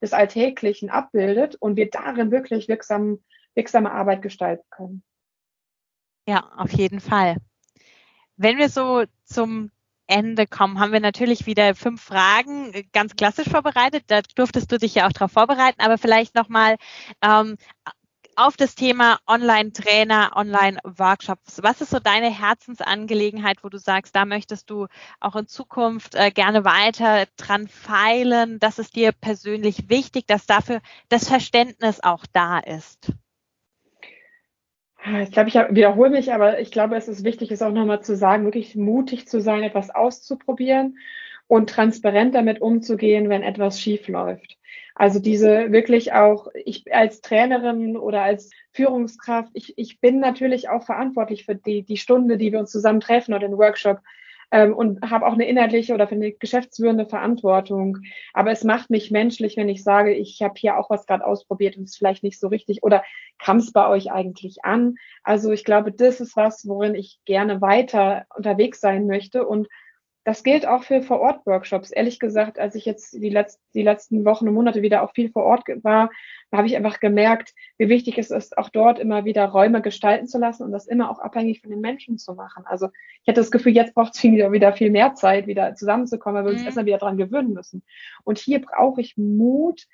des 0.01 0.13
Alltäglichen 0.13 0.89
abbildet 0.89 1.55
und 1.55 1.77
wir 1.77 1.89
darin 1.89 2.31
wirklich 2.31 2.67
wirksam, 2.67 3.23
wirksame 3.55 3.91
Arbeit 3.91 4.21
gestalten 4.21 4.65
können. 4.69 5.03
Ja, 6.27 6.51
auf 6.57 6.71
jeden 6.71 6.99
Fall. 6.99 7.37
Wenn 8.35 8.57
wir 8.57 8.69
so 8.69 9.03
zum 9.23 9.71
Ende 10.13 10.45
kommen, 10.45 10.79
haben 10.79 10.91
wir 10.91 10.99
natürlich 10.99 11.47
wieder 11.47 11.73
fünf 11.73 12.03
Fragen 12.03 12.71
ganz 12.93 13.15
klassisch 13.15 13.49
vorbereitet. 13.49 14.03
Da 14.07 14.21
durftest 14.35 14.71
du 14.71 14.77
dich 14.77 14.93
ja 14.93 15.07
auch 15.07 15.11
darauf 15.11 15.31
vorbereiten, 15.31 15.81
aber 15.81 15.97
vielleicht 15.97 16.35
nochmal 16.35 16.75
ähm, 17.23 17.57
auf 18.35 18.55
das 18.57 18.75
Thema 18.75 19.17
Online-Trainer, 19.27 20.31
Online-Workshops. 20.35 21.63
Was 21.63 21.81
ist 21.81 21.89
so 21.89 21.99
deine 21.99 22.29
Herzensangelegenheit, 22.29 23.63
wo 23.63 23.69
du 23.69 23.79
sagst, 23.79 24.15
da 24.15 24.25
möchtest 24.25 24.69
du 24.69 24.87
auch 25.19 25.35
in 25.35 25.47
Zukunft 25.47 26.13
äh, 26.13 26.29
gerne 26.29 26.63
weiter 26.63 27.25
dran 27.37 27.67
feilen? 27.67 28.59
Das 28.59 28.77
ist 28.77 28.95
dir 28.95 29.13
persönlich 29.13 29.89
wichtig, 29.89 30.27
dass 30.27 30.45
dafür 30.45 30.81
das 31.09 31.27
Verständnis 31.27 32.03
auch 32.03 32.25
da 32.31 32.59
ist. 32.59 33.11
Ich 35.23 35.31
glaube, 35.31 35.49
ich 35.49 35.55
wiederhole 35.55 36.09
mich, 36.09 36.31
aber 36.33 36.59
ich 36.59 36.71
glaube, 36.71 36.95
es 36.95 37.09
ist 37.09 37.25
wichtig, 37.25 37.51
es 37.51 37.61
auch 37.61 37.71
nochmal 37.71 38.01
zu 38.01 38.15
sagen, 38.15 38.45
wirklich 38.45 38.75
mutig 38.75 39.27
zu 39.27 39.41
sein, 39.41 39.63
etwas 39.63 39.89
auszuprobieren 39.89 40.97
und 41.47 41.69
transparent 41.69 42.33
damit 42.35 42.61
umzugehen, 42.61 43.27
wenn 43.27 43.43
etwas 43.43 43.81
schief 43.81 44.07
läuft. 44.07 44.57
Also 44.95 45.19
diese 45.19 45.71
wirklich 45.71 46.13
auch, 46.13 46.47
ich 46.65 46.93
als 46.93 47.21
Trainerin 47.21 47.97
oder 47.97 48.21
als 48.21 48.51
Führungskraft, 48.71 49.49
ich, 49.53 49.77
ich 49.77 49.99
bin 49.99 50.19
natürlich 50.19 50.69
auch 50.69 50.83
verantwortlich 50.83 51.45
für 51.45 51.55
die, 51.55 51.83
die 51.83 51.97
Stunde, 51.97 52.37
die 52.37 52.51
wir 52.51 52.59
uns 52.59 52.71
zusammen 52.71 53.01
treffen 53.01 53.33
oder 53.33 53.47
den 53.47 53.57
Workshop 53.57 53.99
ähm, 54.53 54.75
und 54.75 55.01
habe 55.09 55.25
auch 55.25 55.33
eine 55.33 55.47
inhaltliche 55.47 55.95
oder 55.95 56.07
für 56.07 56.13
eine 56.13 56.31
geschäftsführende 56.31 57.07
Verantwortung. 57.07 57.97
Aber 58.33 58.51
es 58.51 58.63
macht 58.63 58.91
mich 58.91 59.09
menschlich, 59.09 59.57
wenn 59.57 59.67
ich 59.67 59.83
sage, 59.83 60.13
ich 60.13 60.41
habe 60.43 60.53
hier 60.57 60.77
auch 60.77 60.91
was 60.91 61.07
gerade 61.07 61.25
ausprobiert 61.25 61.75
und 61.75 61.85
es 61.85 61.91
ist 61.91 61.97
vielleicht 61.97 62.23
nicht 62.23 62.39
so 62.39 62.47
richtig 62.49 62.83
oder 62.83 63.03
kam 63.39 63.57
es 63.57 63.73
bei 63.73 63.87
euch 63.89 64.11
eigentlich 64.11 64.63
an? 64.63 64.95
Also 65.23 65.51
ich 65.51 65.63
glaube, 65.63 65.91
das 65.91 66.21
ist 66.21 66.35
was, 66.35 66.67
worin 66.67 66.93
ich 66.93 67.19
gerne 67.25 67.61
weiter 67.61 68.27
unterwegs 68.35 68.79
sein 68.79 69.07
möchte 69.07 69.47
und 69.47 69.67
das 70.25 70.43
gilt 70.43 70.65
auch 70.65 70.83
für 70.83 71.01
Vor-Ort-Workshops. 71.01 71.91
Ehrlich 71.91 72.19
gesagt, 72.19 72.57
als 72.57 72.75
ich 72.75 72.85
jetzt 72.85 73.13
die, 73.13 73.29
Letz 73.29 73.59
die 73.73 73.81
letzten 73.81 74.23
Wochen 74.23 74.47
und 74.47 74.53
Monate 74.53 74.81
wieder 74.81 75.03
auch 75.03 75.11
viel 75.13 75.29
vor 75.29 75.43
Ort 75.43 75.63
war, 75.83 76.09
habe 76.51 76.67
ich 76.67 76.77
einfach 76.77 76.99
gemerkt, 76.99 77.53
wie 77.77 77.89
wichtig 77.89 78.17
es 78.17 78.31
ist, 78.31 78.57
auch 78.57 78.69
dort 78.69 78.99
immer 78.99 79.25
wieder 79.25 79.45
Räume 79.45 79.81
gestalten 79.81 80.27
zu 80.27 80.37
lassen 80.37 80.63
und 80.63 80.71
das 80.71 80.87
immer 80.87 81.09
auch 81.11 81.19
abhängig 81.19 81.61
von 81.61 81.71
den 81.71 81.81
Menschen 81.81 82.17
zu 82.17 82.35
machen. 82.35 82.63
Also 82.65 82.87
ich 83.21 83.27
hatte 83.27 83.41
das 83.41 83.51
Gefühl, 83.51 83.73
jetzt 83.73 83.93
braucht 83.95 84.15
es 84.15 84.23
wieder, 84.23 84.51
wieder 84.51 84.73
viel 84.73 84.91
mehr 84.91 85.13
Zeit, 85.15 85.47
wieder 85.47 85.75
zusammenzukommen, 85.75 86.37
weil 86.37 86.45
wir 86.45 86.51
uns 86.51 86.61
mhm. 86.61 86.67
erstmal 86.67 86.85
wieder 86.85 86.99
dran 86.99 87.17
gewöhnen 87.17 87.53
müssen. 87.53 87.83
Und 88.23 88.37
hier 88.37 88.61
brauche 88.61 89.01
ich 89.01 89.17
Mut, 89.17 89.87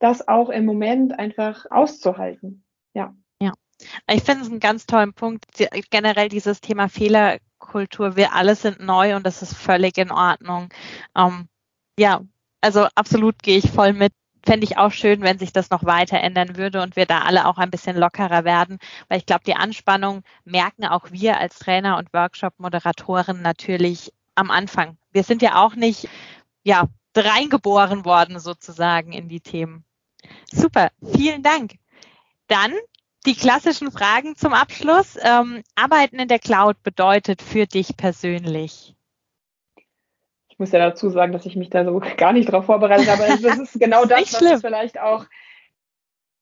das 0.00 0.26
auch 0.26 0.48
im 0.48 0.64
Moment 0.64 1.16
einfach 1.18 1.66
auszuhalten. 1.70 2.64
Ja. 2.94 3.14
Ich 4.08 4.22
finde 4.22 4.44
es 4.44 4.50
einen 4.50 4.60
ganz 4.60 4.86
tollen 4.86 5.12
Punkt, 5.12 5.46
generell 5.90 6.28
dieses 6.28 6.60
Thema 6.60 6.88
Fehler 6.88 7.38
Kultur. 7.58 8.16
Wir 8.16 8.34
alle 8.34 8.56
sind 8.56 8.80
neu 8.80 9.14
und 9.14 9.24
das 9.24 9.42
ist 9.42 9.54
völlig 9.54 9.96
in 9.96 10.10
Ordnung. 10.10 10.70
Ähm, 11.16 11.48
ja, 11.98 12.20
also 12.60 12.88
absolut 12.94 13.42
gehe 13.42 13.58
ich 13.58 13.70
voll 13.70 13.92
mit. 13.92 14.12
Fände 14.44 14.64
ich 14.64 14.78
auch 14.78 14.90
schön, 14.90 15.20
wenn 15.20 15.38
sich 15.38 15.52
das 15.52 15.68
noch 15.68 15.84
weiter 15.84 16.18
ändern 16.18 16.56
würde 16.56 16.80
und 16.82 16.96
wir 16.96 17.04
da 17.04 17.20
alle 17.20 17.46
auch 17.46 17.58
ein 17.58 17.70
bisschen 17.70 17.96
lockerer 17.96 18.44
werden, 18.44 18.78
weil 19.08 19.18
ich 19.18 19.26
glaube, 19.26 19.44
die 19.44 19.54
Anspannung 19.54 20.22
merken 20.44 20.86
auch 20.86 21.10
wir 21.10 21.38
als 21.38 21.58
Trainer 21.58 21.98
und 21.98 22.12
Workshop-Moderatoren 22.14 23.42
natürlich 23.42 24.12
am 24.34 24.50
Anfang. 24.50 24.96
Wir 25.12 25.24
sind 25.24 25.42
ja 25.42 25.62
auch 25.62 25.74
nicht, 25.74 26.08
ja, 26.64 26.88
reingeboren 27.14 28.06
worden 28.06 28.38
sozusagen 28.40 29.12
in 29.12 29.28
die 29.28 29.40
Themen. 29.40 29.84
Super, 30.50 30.90
vielen 31.14 31.42
Dank. 31.42 31.74
Dann 32.46 32.72
die 33.26 33.34
klassischen 33.34 33.90
Fragen 33.90 34.36
zum 34.36 34.52
Abschluss. 34.54 35.18
Ähm, 35.22 35.62
Arbeiten 35.74 36.18
in 36.18 36.28
der 36.28 36.38
Cloud 36.38 36.82
bedeutet 36.82 37.42
für 37.42 37.66
dich 37.66 37.96
persönlich? 37.96 38.94
Ich 40.48 40.58
muss 40.58 40.72
ja 40.72 40.78
dazu 40.78 41.08
sagen, 41.10 41.32
dass 41.32 41.46
ich 41.46 41.56
mich 41.56 41.70
da 41.70 41.84
so 41.84 42.00
gar 42.16 42.32
nicht 42.32 42.48
darauf 42.48 42.66
vorbereitet 42.66 43.08
habe. 43.08 43.24
Also 43.24 43.48
das 43.48 43.58
ist 43.58 43.80
genau 43.80 44.04
das, 44.06 44.32
was 44.34 44.42
es 44.42 44.60
vielleicht 44.60 44.98
auch 44.98 45.26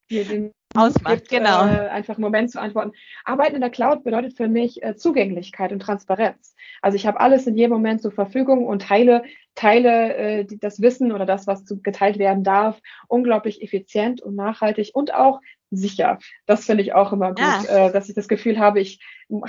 hier 0.09 0.25
den 0.25 0.53
ausmacht, 0.75 1.17
gibt, 1.17 1.29
genau. 1.29 1.67
Äh, 1.67 1.89
einfach 1.89 2.15
einen 2.15 2.23
Moment 2.23 2.51
zu 2.51 2.61
antworten. 2.61 2.93
Arbeiten 3.25 3.57
in 3.57 3.61
der 3.61 3.71
Cloud 3.71 4.05
bedeutet 4.05 4.37
für 4.37 4.49
mich 4.49 4.83
äh, 4.83 4.97
Zugänglichkeit 4.97 5.73
und 5.73 5.81
Transparenz. 5.81 6.55
Also 6.83 6.97
ich 6.97 7.07
habe 7.07 7.21
alles 7.21 7.47
in 7.47 7.57
jedem 7.57 7.73
Moment 7.73 8.03
zur 8.03 8.13
Verfügung 8.13 8.67
und 8.67 8.83
teile, 8.83 9.23
teile 9.55 10.15
äh, 10.15 10.45
die, 10.45 10.59
das 10.59 10.81
Wissen 10.81 11.13
oder 11.13 11.27
das, 11.27 11.47
was 11.47 11.65
zu, 11.65 11.81
geteilt 11.81 12.19
werden 12.19 12.45
darf, 12.45 12.81
unglaublich 13.09 13.63
effizient 13.63 14.21
und 14.21 14.35
nachhaltig 14.35 14.91
und 14.95 15.15
auch 15.15 15.41
sicher. 15.71 16.19
Das 16.47 16.67
finde 16.67 16.83
ich 16.83 16.95
auch 16.95 17.13
immer 17.13 17.29
gut, 17.29 17.39
ja. 17.39 17.87
äh, 17.87 17.93
dass 17.93 18.09
ich 18.09 18.15
das 18.15 18.29
Gefühl 18.29 18.59
habe, 18.59 18.81
ich 18.81 19.01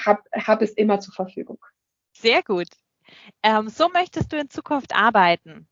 habe 0.06 0.22
hab 0.34 0.62
es 0.62 0.72
immer 0.72 1.00
zur 1.00 1.14
Verfügung. 1.14 1.60
Sehr 2.14 2.44
gut. 2.44 2.68
Ähm, 3.44 3.70
so 3.70 3.90
möchtest 3.90 4.32
du 4.32 4.38
in 4.38 4.50
Zukunft 4.50 4.96
arbeiten? 4.96 5.68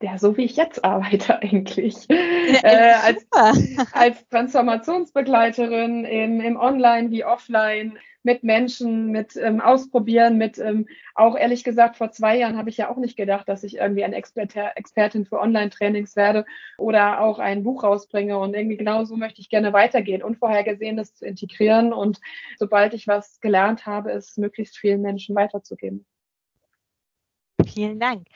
Ja, 0.00 0.18
so 0.18 0.36
wie 0.36 0.44
ich 0.44 0.56
jetzt 0.56 0.84
arbeite 0.84 1.38
eigentlich. 1.42 2.08
äh, 2.08 2.92
als, 2.92 3.26
als 3.92 4.28
Transformationsbegleiterin 4.28 6.04
im, 6.04 6.40
im 6.40 6.56
Online 6.56 7.10
wie 7.10 7.24
Offline 7.24 7.98
mit 8.24 8.42
Menschen, 8.42 9.12
mit 9.12 9.36
ähm, 9.36 9.60
Ausprobieren, 9.60 10.38
mit 10.38 10.58
ähm, 10.58 10.88
auch 11.14 11.36
ehrlich 11.36 11.62
gesagt, 11.62 11.96
vor 11.96 12.10
zwei 12.10 12.36
Jahren 12.38 12.56
habe 12.56 12.70
ich 12.70 12.78
ja 12.78 12.90
auch 12.90 12.96
nicht 12.96 13.16
gedacht, 13.16 13.48
dass 13.48 13.62
ich 13.62 13.76
irgendwie 13.76 14.02
eine 14.02 14.16
Expert 14.16 14.56
Expertin 14.56 15.26
für 15.26 15.38
Online-Trainings 15.38 16.16
werde 16.16 16.46
oder 16.78 17.20
auch 17.20 17.38
ein 17.38 17.62
Buch 17.62 17.84
rausbringe. 17.84 18.38
Und 18.38 18.54
irgendwie 18.54 18.78
genau 18.78 19.04
so 19.04 19.16
möchte 19.16 19.40
ich 19.40 19.50
gerne 19.50 19.72
weitergehen, 19.72 20.22
Unvorhergesehenes 20.22 21.14
zu 21.14 21.26
integrieren 21.26 21.92
und 21.92 22.20
sobald 22.58 22.94
ich 22.94 23.06
was 23.06 23.40
gelernt 23.40 23.86
habe, 23.86 24.10
es 24.10 24.36
möglichst 24.38 24.78
vielen 24.78 25.02
Menschen 25.02 25.36
weiterzugeben. 25.36 26.06
Vielen 27.66 28.00
Dank. 28.00 28.26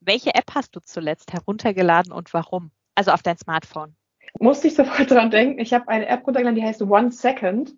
Welche 0.00 0.34
App 0.34 0.54
hast 0.54 0.74
du 0.74 0.80
zuletzt 0.80 1.32
heruntergeladen 1.32 2.12
und 2.12 2.32
warum? 2.32 2.70
Also 2.94 3.10
auf 3.10 3.22
dein 3.22 3.36
Smartphone. 3.36 3.96
Musste 4.40 4.68
ich 4.68 4.74
sofort 4.74 5.10
dran 5.10 5.30
denken. 5.30 5.60
Ich 5.60 5.74
habe 5.74 5.88
eine 5.88 6.06
App 6.06 6.26
runtergeladen, 6.26 6.56
die 6.58 6.66
heißt 6.66 6.82
One 6.82 7.10
Second. 7.10 7.74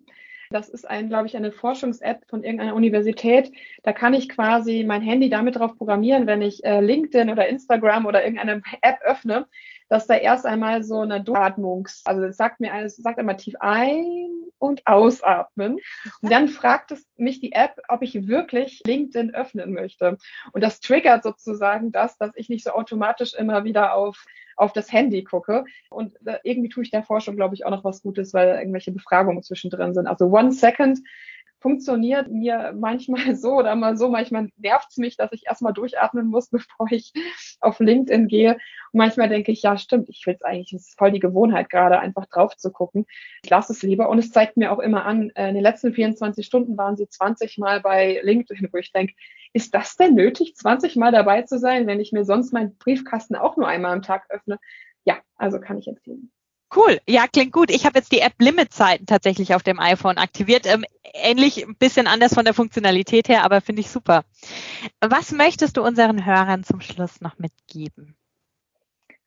Das 0.51 0.67
ist 0.67 0.89
ein, 0.89 1.09
glaube 1.09 1.27
ich, 1.27 1.37
eine 1.37 1.51
Forschungs-App 1.51 2.25
von 2.27 2.43
irgendeiner 2.43 2.73
Universität. 2.73 3.51
Da 3.83 3.93
kann 3.93 4.15
ich 4.15 4.29
quasi 4.29 4.83
mein 4.83 5.03
Handy 5.03 5.29
damit 5.29 5.57
drauf 5.57 5.77
programmieren, 5.77 6.25
wenn 6.25 6.41
ich 6.41 6.63
äh, 6.65 6.81
LinkedIn 6.81 7.29
oder 7.29 7.47
Instagram 7.47 8.07
oder 8.07 8.23
irgendeine 8.23 8.63
App 8.81 8.99
öffne, 9.03 9.47
dass 9.89 10.07
da 10.07 10.15
erst 10.15 10.47
einmal 10.47 10.81
so 10.81 11.01
eine 11.01 11.23
Atmungs, 11.23 12.01
also 12.03 12.23
es 12.23 12.37
sagt 12.37 12.61
mir 12.61 12.73
alles, 12.73 12.95
sagt 12.95 13.19
einmal 13.19 13.37
tief 13.37 13.53
ein 13.59 14.49
und 14.57 14.87
ausatmen. 14.87 15.77
Und 16.23 16.31
dann 16.31 16.47
fragt 16.47 16.89
es 16.91 17.07
mich 17.15 17.39
die 17.39 17.51
App, 17.51 17.79
ob 17.87 18.01
ich 18.01 18.27
wirklich 18.27 18.81
LinkedIn 18.87 19.35
öffnen 19.35 19.71
möchte. 19.71 20.17
Und 20.51 20.63
das 20.63 20.79
triggert 20.79 21.21
sozusagen 21.21 21.91
das, 21.91 22.17
dass 22.17 22.31
ich 22.33 22.49
nicht 22.49 22.63
so 22.63 22.71
automatisch 22.71 23.35
immer 23.35 23.65
wieder 23.65 23.93
auf 23.93 24.25
auf 24.59 24.73
das 24.73 24.91
Handy 24.91 25.23
gucke. 25.23 25.65
Und 25.89 26.15
äh, 26.25 26.37
irgendwie 26.43 26.69
tue 26.69 26.83
ich 26.83 26.91
der 26.91 27.03
Forschung, 27.03 27.35
glaube 27.35 27.55
ich, 27.55 27.65
auch 27.65 27.71
noch 27.71 27.83
was 27.83 28.01
Gutes, 28.01 28.33
weil 28.33 28.57
irgendwelche 28.57 28.91
Befragungen 28.91 29.43
zwischendrin 29.43 29.93
sind. 29.93 30.07
Also 30.07 30.25
One 30.27 30.51
Second 30.51 30.99
funktioniert 31.59 32.29
mir 32.29 32.73
manchmal 32.77 33.35
so 33.35 33.53
oder 33.53 33.75
mal 33.75 33.97
so. 33.97 34.09
Manchmal 34.09 34.49
nervt 34.57 34.87
es 34.89 34.97
mich, 34.97 35.17
dass 35.17 35.31
ich 35.31 35.45
erstmal 35.45 35.73
durchatmen 35.73 36.27
muss, 36.27 36.49
bevor 36.51 36.87
ich 36.91 37.11
auf 37.59 37.79
LinkedIn 37.79 38.27
gehe. 38.27 38.53
Und 38.91 38.97
manchmal 38.97 39.29
denke 39.29 39.51
ich, 39.51 39.61
ja, 39.61 39.77
stimmt, 39.77 40.09
ich 40.09 40.25
will 40.25 40.35
es 40.35 40.41
eigentlich, 40.41 40.73
es 40.73 40.89
ist 40.89 40.97
voll 40.97 41.11
die 41.11 41.19
Gewohnheit 41.19 41.69
gerade, 41.69 41.99
einfach 41.99 42.25
drauf 42.27 42.55
zu 42.57 42.71
gucken. 42.71 43.05
Ich 43.43 43.49
lasse 43.49 43.73
es 43.73 43.83
lieber. 43.83 44.09
Und 44.09 44.19
es 44.19 44.31
zeigt 44.31 44.57
mir 44.57 44.71
auch 44.71 44.79
immer 44.79 45.05
an, 45.05 45.31
äh, 45.35 45.49
in 45.49 45.55
den 45.55 45.63
letzten 45.63 45.93
24 45.93 46.45
Stunden 46.45 46.77
waren 46.77 46.97
sie 46.97 47.07
20 47.07 47.57
Mal 47.57 47.81
bei 47.81 48.19
LinkedIn, 48.23 48.69
wo 48.71 48.77
ich 48.77 48.91
denke, 48.91 49.13
ist 49.53 49.73
das 49.73 49.95
denn 49.95 50.15
nötig, 50.15 50.55
20 50.55 50.95
Mal 50.95 51.11
dabei 51.11 51.41
zu 51.43 51.57
sein, 51.57 51.87
wenn 51.87 51.99
ich 51.99 52.11
mir 52.11 52.23
sonst 52.23 52.53
meinen 52.53 52.77
Briefkasten 52.77 53.35
auch 53.35 53.57
nur 53.57 53.67
einmal 53.67 53.93
am 53.93 54.01
Tag 54.01 54.25
öffne? 54.29 54.59
Ja, 55.05 55.17
also 55.35 55.59
kann 55.59 55.77
ich 55.77 55.87
empfehlen. 55.87 56.31
Cool, 56.75 56.99
ja, 57.07 57.25
klingt 57.27 57.51
gut. 57.51 57.71
Ich 57.71 57.85
habe 57.85 57.97
jetzt 57.97 58.11
die 58.11 58.19
App 58.19 58.33
Limitzeiten 58.37 59.07
tatsächlich 59.07 59.55
auf 59.55 59.63
dem 59.63 59.79
iPhone 59.79 60.17
aktiviert. 60.17 60.67
Ähm, 60.67 60.85
ähnlich, 61.13 61.65
ein 61.65 61.75
bisschen 61.75 62.05
anders 62.05 62.35
von 62.35 62.45
der 62.45 62.53
Funktionalität 62.53 63.27
her, 63.27 63.43
aber 63.43 63.61
finde 63.61 63.81
ich 63.81 63.89
super. 63.89 64.23
Was 65.01 65.31
möchtest 65.31 65.77
du 65.77 65.83
unseren 65.83 66.25
Hörern 66.25 66.63
zum 66.63 66.79
Schluss 66.81 67.21
noch 67.21 67.39
mitgeben? 67.39 68.15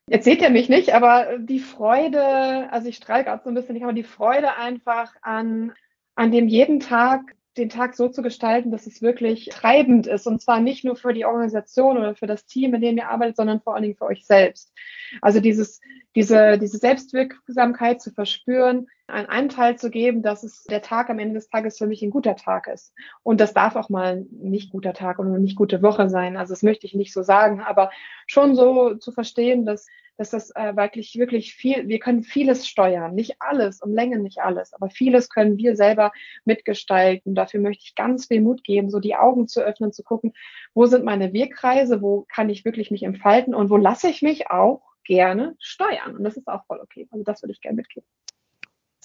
Jetzt 0.07 0.25
seht 0.25 0.41
ihr 0.41 0.49
mich 0.49 0.69
nicht, 0.69 0.93
aber 0.93 1.37
die 1.37 1.59
Freude, 1.59 2.71
also 2.71 2.87
ich 2.87 2.97
strahle 2.97 3.23
gerade 3.23 3.43
so 3.43 3.49
ein 3.49 3.55
bisschen, 3.55 3.81
aber 3.83 3.93
die 3.93 4.03
Freude 4.03 4.55
einfach 4.55 5.13
an, 5.21 5.73
an 6.15 6.31
dem 6.31 6.47
jeden 6.47 6.79
Tag 6.79 7.35
den 7.57 7.69
Tag 7.69 7.95
so 7.95 8.09
zu 8.09 8.21
gestalten, 8.21 8.71
dass 8.71 8.87
es 8.87 9.01
wirklich 9.01 9.49
treibend 9.49 10.07
ist. 10.07 10.27
Und 10.27 10.41
zwar 10.41 10.59
nicht 10.59 10.83
nur 10.83 10.95
für 10.95 11.13
die 11.13 11.25
Organisation 11.25 11.97
oder 11.97 12.15
für 12.15 12.27
das 12.27 12.45
Team, 12.45 12.73
in 12.73 12.81
dem 12.81 12.97
ihr 12.97 13.09
arbeitet, 13.09 13.37
sondern 13.37 13.61
vor 13.61 13.75
allen 13.75 13.83
Dingen 13.83 13.95
für 13.95 14.05
euch 14.05 14.25
selbst. 14.25 14.73
Also 15.21 15.39
dieses, 15.39 15.79
diese, 16.15 16.57
diese 16.57 16.77
Selbstwirksamkeit 16.77 18.01
zu 18.01 18.11
verspüren, 18.11 18.87
einen 19.07 19.27
Anteil 19.27 19.77
zu 19.77 19.89
geben, 19.91 20.23
dass 20.23 20.43
es 20.43 20.63
der 20.63 20.81
Tag 20.81 21.09
am 21.09 21.19
Ende 21.19 21.35
des 21.35 21.49
Tages 21.49 21.77
für 21.77 21.87
mich 21.87 22.01
ein 22.01 22.09
guter 22.09 22.35
Tag 22.35 22.67
ist. 22.67 22.93
Und 23.21 23.39
das 23.39 23.53
darf 23.53 23.75
auch 23.75 23.89
mal 23.89 24.17
ein 24.17 24.27
nicht 24.31 24.71
guter 24.71 24.93
Tag 24.93 25.19
eine 25.19 25.39
nicht 25.39 25.55
gute 25.55 25.81
Woche 25.81 26.09
sein. 26.09 26.37
Also 26.37 26.53
das 26.53 26.63
möchte 26.63 26.87
ich 26.87 26.95
nicht 26.95 27.13
so 27.13 27.21
sagen, 27.21 27.61
aber 27.61 27.91
schon 28.25 28.55
so 28.55 28.95
zu 28.95 29.11
verstehen, 29.11 29.65
dass 29.65 29.87
dass 30.17 30.29
das 30.29 30.51
äh, 30.55 30.75
wirklich, 30.75 31.15
wirklich 31.15 31.55
viel, 31.55 31.87
wir 31.87 31.99
können 31.99 32.23
vieles 32.23 32.67
steuern, 32.67 33.15
nicht 33.15 33.37
alles, 33.39 33.81
um 33.81 33.93
Länge 33.93 34.19
nicht 34.19 34.39
alles, 34.39 34.73
aber 34.73 34.89
vieles 34.89 35.29
können 35.29 35.57
wir 35.57 35.75
selber 35.75 36.11
mitgestalten. 36.45 37.35
Dafür 37.35 37.59
möchte 37.59 37.83
ich 37.85 37.95
ganz 37.95 38.27
viel 38.27 38.41
Mut 38.41 38.63
geben, 38.63 38.89
so 38.89 38.99
die 38.99 39.15
Augen 39.15 39.47
zu 39.47 39.61
öffnen, 39.61 39.91
zu 39.91 40.03
gucken, 40.03 40.33
wo 40.73 40.85
sind 40.85 41.03
meine 41.03 41.33
Wegkreise, 41.33 42.01
wo 42.01 42.25
kann 42.29 42.49
ich 42.49 42.65
wirklich 42.65 42.91
mich 42.91 43.03
entfalten 43.03 43.55
und 43.55 43.69
wo 43.69 43.77
lasse 43.77 44.09
ich 44.09 44.21
mich 44.21 44.49
auch 44.49 44.83
gerne 45.03 45.55
steuern. 45.59 46.15
Und 46.15 46.23
das 46.23 46.37
ist 46.37 46.47
auch 46.47 46.65
voll 46.65 46.79
okay. 46.79 47.07
Also 47.11 47.23
das 47.23 47.41
würde 47.41 47.53
ich 47.53 47.61
gerne 47.61 47.77
mitgeben. 47.77 48.07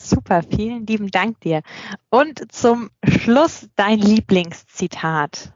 Super, 0.01 0.43
vielen 0.43 0.87
lieben 0.87 1.11
Dank 1.11 1.41
dir. 1.41 1.63
Und 2.09 2.53
zum 2.53 2.91
Schluss 3.05 3.69
dein 3.75 3.99
Lieblingszitat. 3.99 5.53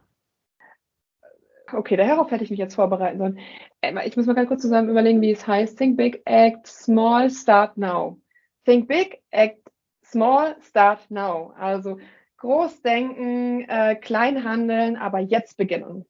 Okay, 1.72 1.96
darauf 1.96 2.30
hätte 2.30 2.44
ich 2.44 2.50
mich 2.50 2.58
jetzt 2.58 2.74
vorbereiten 2.74 3.18
sollen. 3.18 3.38
Äh, 3.80 4.06
ich 4.06 4.16
muss 4.16 4.26
mal 4.26 4.34
ganz 4.34 4.48
kurz 4.48 4.62
zusammen 4.62 4.90
überlegen, 4.90 5.20
wie 5.20 5.30
es 5.30 5.46
heißt. 5.46 5.78
Think 5.78 5.96
big, 5.96 6.22
act 6.24 6.66
small, 6.66 7.30
start 7.30 7.76
now. 7.76 8.20
Think 8.64 8.88
big, 8.88 9.22
act 9.30 9.58
small, 10.04 10.56
start 10.60 11.10
now. 11.10 11.52
Also 11.58 11.98
groß 12.38 12.82
denken, 12.82 13.68
äh, 13.68 13.96
klein 13.96 14.44
handeln, 14.44 14.96
aber 14.96 15.20
jetzt 15.20 15.56
beginnen. 15.56 16.04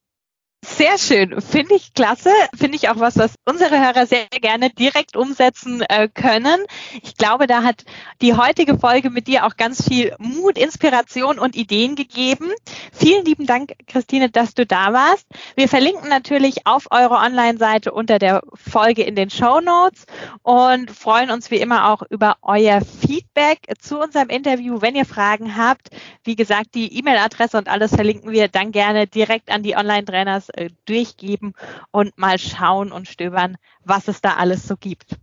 Sehr 0.77 0.97
schön, 0.97 1.41
finde 1.43 1.75
ich 1.75 1.93
klasse, 1.93 2.31
finde 2.57 2.77
ich 2.77 2.89
auch 2.89 2.99
was, 2.99 3.19
was 3.19 3.35
unsere 3.45 3.79
Hörer 3.79 4.07
sehr 4.07 4.27
gerne 4.29 4.71
direkt 4.71 5.17
umsetzen 5.17 5.83
äh, 5.83 6.09
können. 6.09 6.65
Ich 7.03 7.17
glaube, 7.17 7.47
da 7.47 7.63
hat 7.63 7.85
die 8.23 8.35
heutige 8.35 8.79
Folge 8.79 9.11
mit 9.11 9.27
dir 9.27 9.45
auch 9.45 9.57
ganz 9.57 9.87
viel 9.87 10.15
Mut, 10.19 10.57
Inspiration 10.57 11.39
und 11.39 11.57
Ideen 11.57 11.95
gegeben. 11.95 12.51
Vielen 12.91 13.25
lieben 13.27 13.47
Dank, 13.47 13.75
Christine, 13.87 14.31
dass 14.31 14.55
du 14.55 14.65
da 14.65 14.95
warst. 14.95 15.27
Wir 15.57 15.69
verlinken 15.69 16.09
natürlich 16.09 16.67
auf 16.67 16.89
eure 16.91 17.17
Online-Seite 17.17 17.93
unter 17.93 18.19
der 18.19 18.43
Folge 18.55 19.03
in 19.03 19.15
den 19.15 19.29
Show 19.29 19.61
Notes 19.61 20.07
und 20.43 20.91
freuen 20.91 21.31
uns 21.31 21.51
wie 21.51 21.57
immer 21.57 21.91
auch 21.91 22.03
über 22.09 22.37
euer 22.41 22.81
Feedback 22.81 23.59
zu 23.79 23.99
unserem 23.99 24.31
Interview. 24.31 24.81
Wenn 24.81 24.97
ihr 24.97 25.05
Fragen 25.07 25.57
habt, 25.57 25.91
wie 26.25 26.35
gesagt, 26.35 26.75
die 26.75 26.99
E-Mail-Adresse 26.99 27.59
und 27.59 27.69
alles 27.69 27.95
verlinken 27.95 28.33
wir 28.33 28.49
dann 28.49 28.73
gerne 28.73 29.07
direkt 29.07 29.51
an 29.51 29.63
die 29.63 29.77
Online-Trainers 29.77 30.49
äh, 30.63 30.71
durchgeben 30.87 31.55
und 31.91 32.17
mal 32.19 32.39
schauen 32.39 32.93
und 32.93 33.09
stöbern, 33.09 33.57
was 33.85 34.09
es 34.09 34.21
da 34.21 34.35
alles 34.35 34.67
so 34.67 34.77
gibt. 34.77 35.17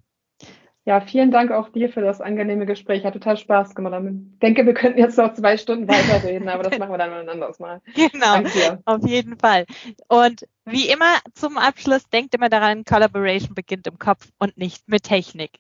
Ja, 0.90 1.02
vielen 1.02 1.30
Dank 1.30 1.52
auch 1.52 1.70
dir 1.70 1.90
für 1.90 2.02
das 2.02 2.20
angenehme 2.20 2.66
Gespräch. 2.66 3.06
Hat 3.06 3.14
total 3.14 3.38
Spaß 3.38 3.76
gemacht. 3.76 3.94
Ich 4.02 4.40
denke, 4.40 4.66
wir 4.66 4.74
könnten 4.74 4.98
jetzt 4.98 5.20
noch 5.20 5.34
zwei 5.36 5.56
Stunden 5.58 5.88
weiterreden, 5.88 6.50
aber 6.50 6.64
das 6.64 6.80
machen 6.80 6.92
wir 6.92 6.98
dann 6.98 7.12
mal 7.12 7.22
ein 7.22 7.30
anderes 7.30 7.60
Mal. 7.60 7.82
Genau, 7.94 8.50
auf 8.86 9.06
jeden 9.08 9.38
Fall. 9.38 9.66
Und 10.08 10.48
wie 10.66 10.90
immer 10.90 11.20
zum 11.36 11.60
Abschluss, 11.60 12.10
denkt 12.10 12.34
immer 12.34 12.50
daran, 12.50 12.86
Collaboration 12.86 13.54
beginnt 13.54 13.86
im 13.86 14.00
Kopf 14.00 14.30
und 14.40 14.58
nicht 14.58 14.88
mit 14.88 15.04
Technik. 15.04 15.60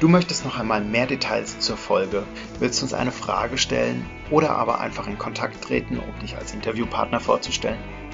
Du 0.00 0.08
möchtest 0.08 0.44
noch 0.44 0.58
einmal 0.58 0.82
mehr 0.82 1.06
Details 1.06 1.58
zur 1.58 1.76
Folge, 1.76 2.22
willst 2.58 2.82
uns 2.82 2.94
eine 2.94 3.12
Frage 3.12 3.58
stellen 3.58 4.04
oder 4.30 4.50
aber 4.50 4.80
einfach 4.80 5.06
in 5.06 5.18
Kontakt 5.18 5.62
treten, 5.62 5.98
um 5.98 6.18
dich 6.20 6.36
als 6.36 6.54
Interviewpartner 6.54 7.20
vorzustellen? 7.20 7.78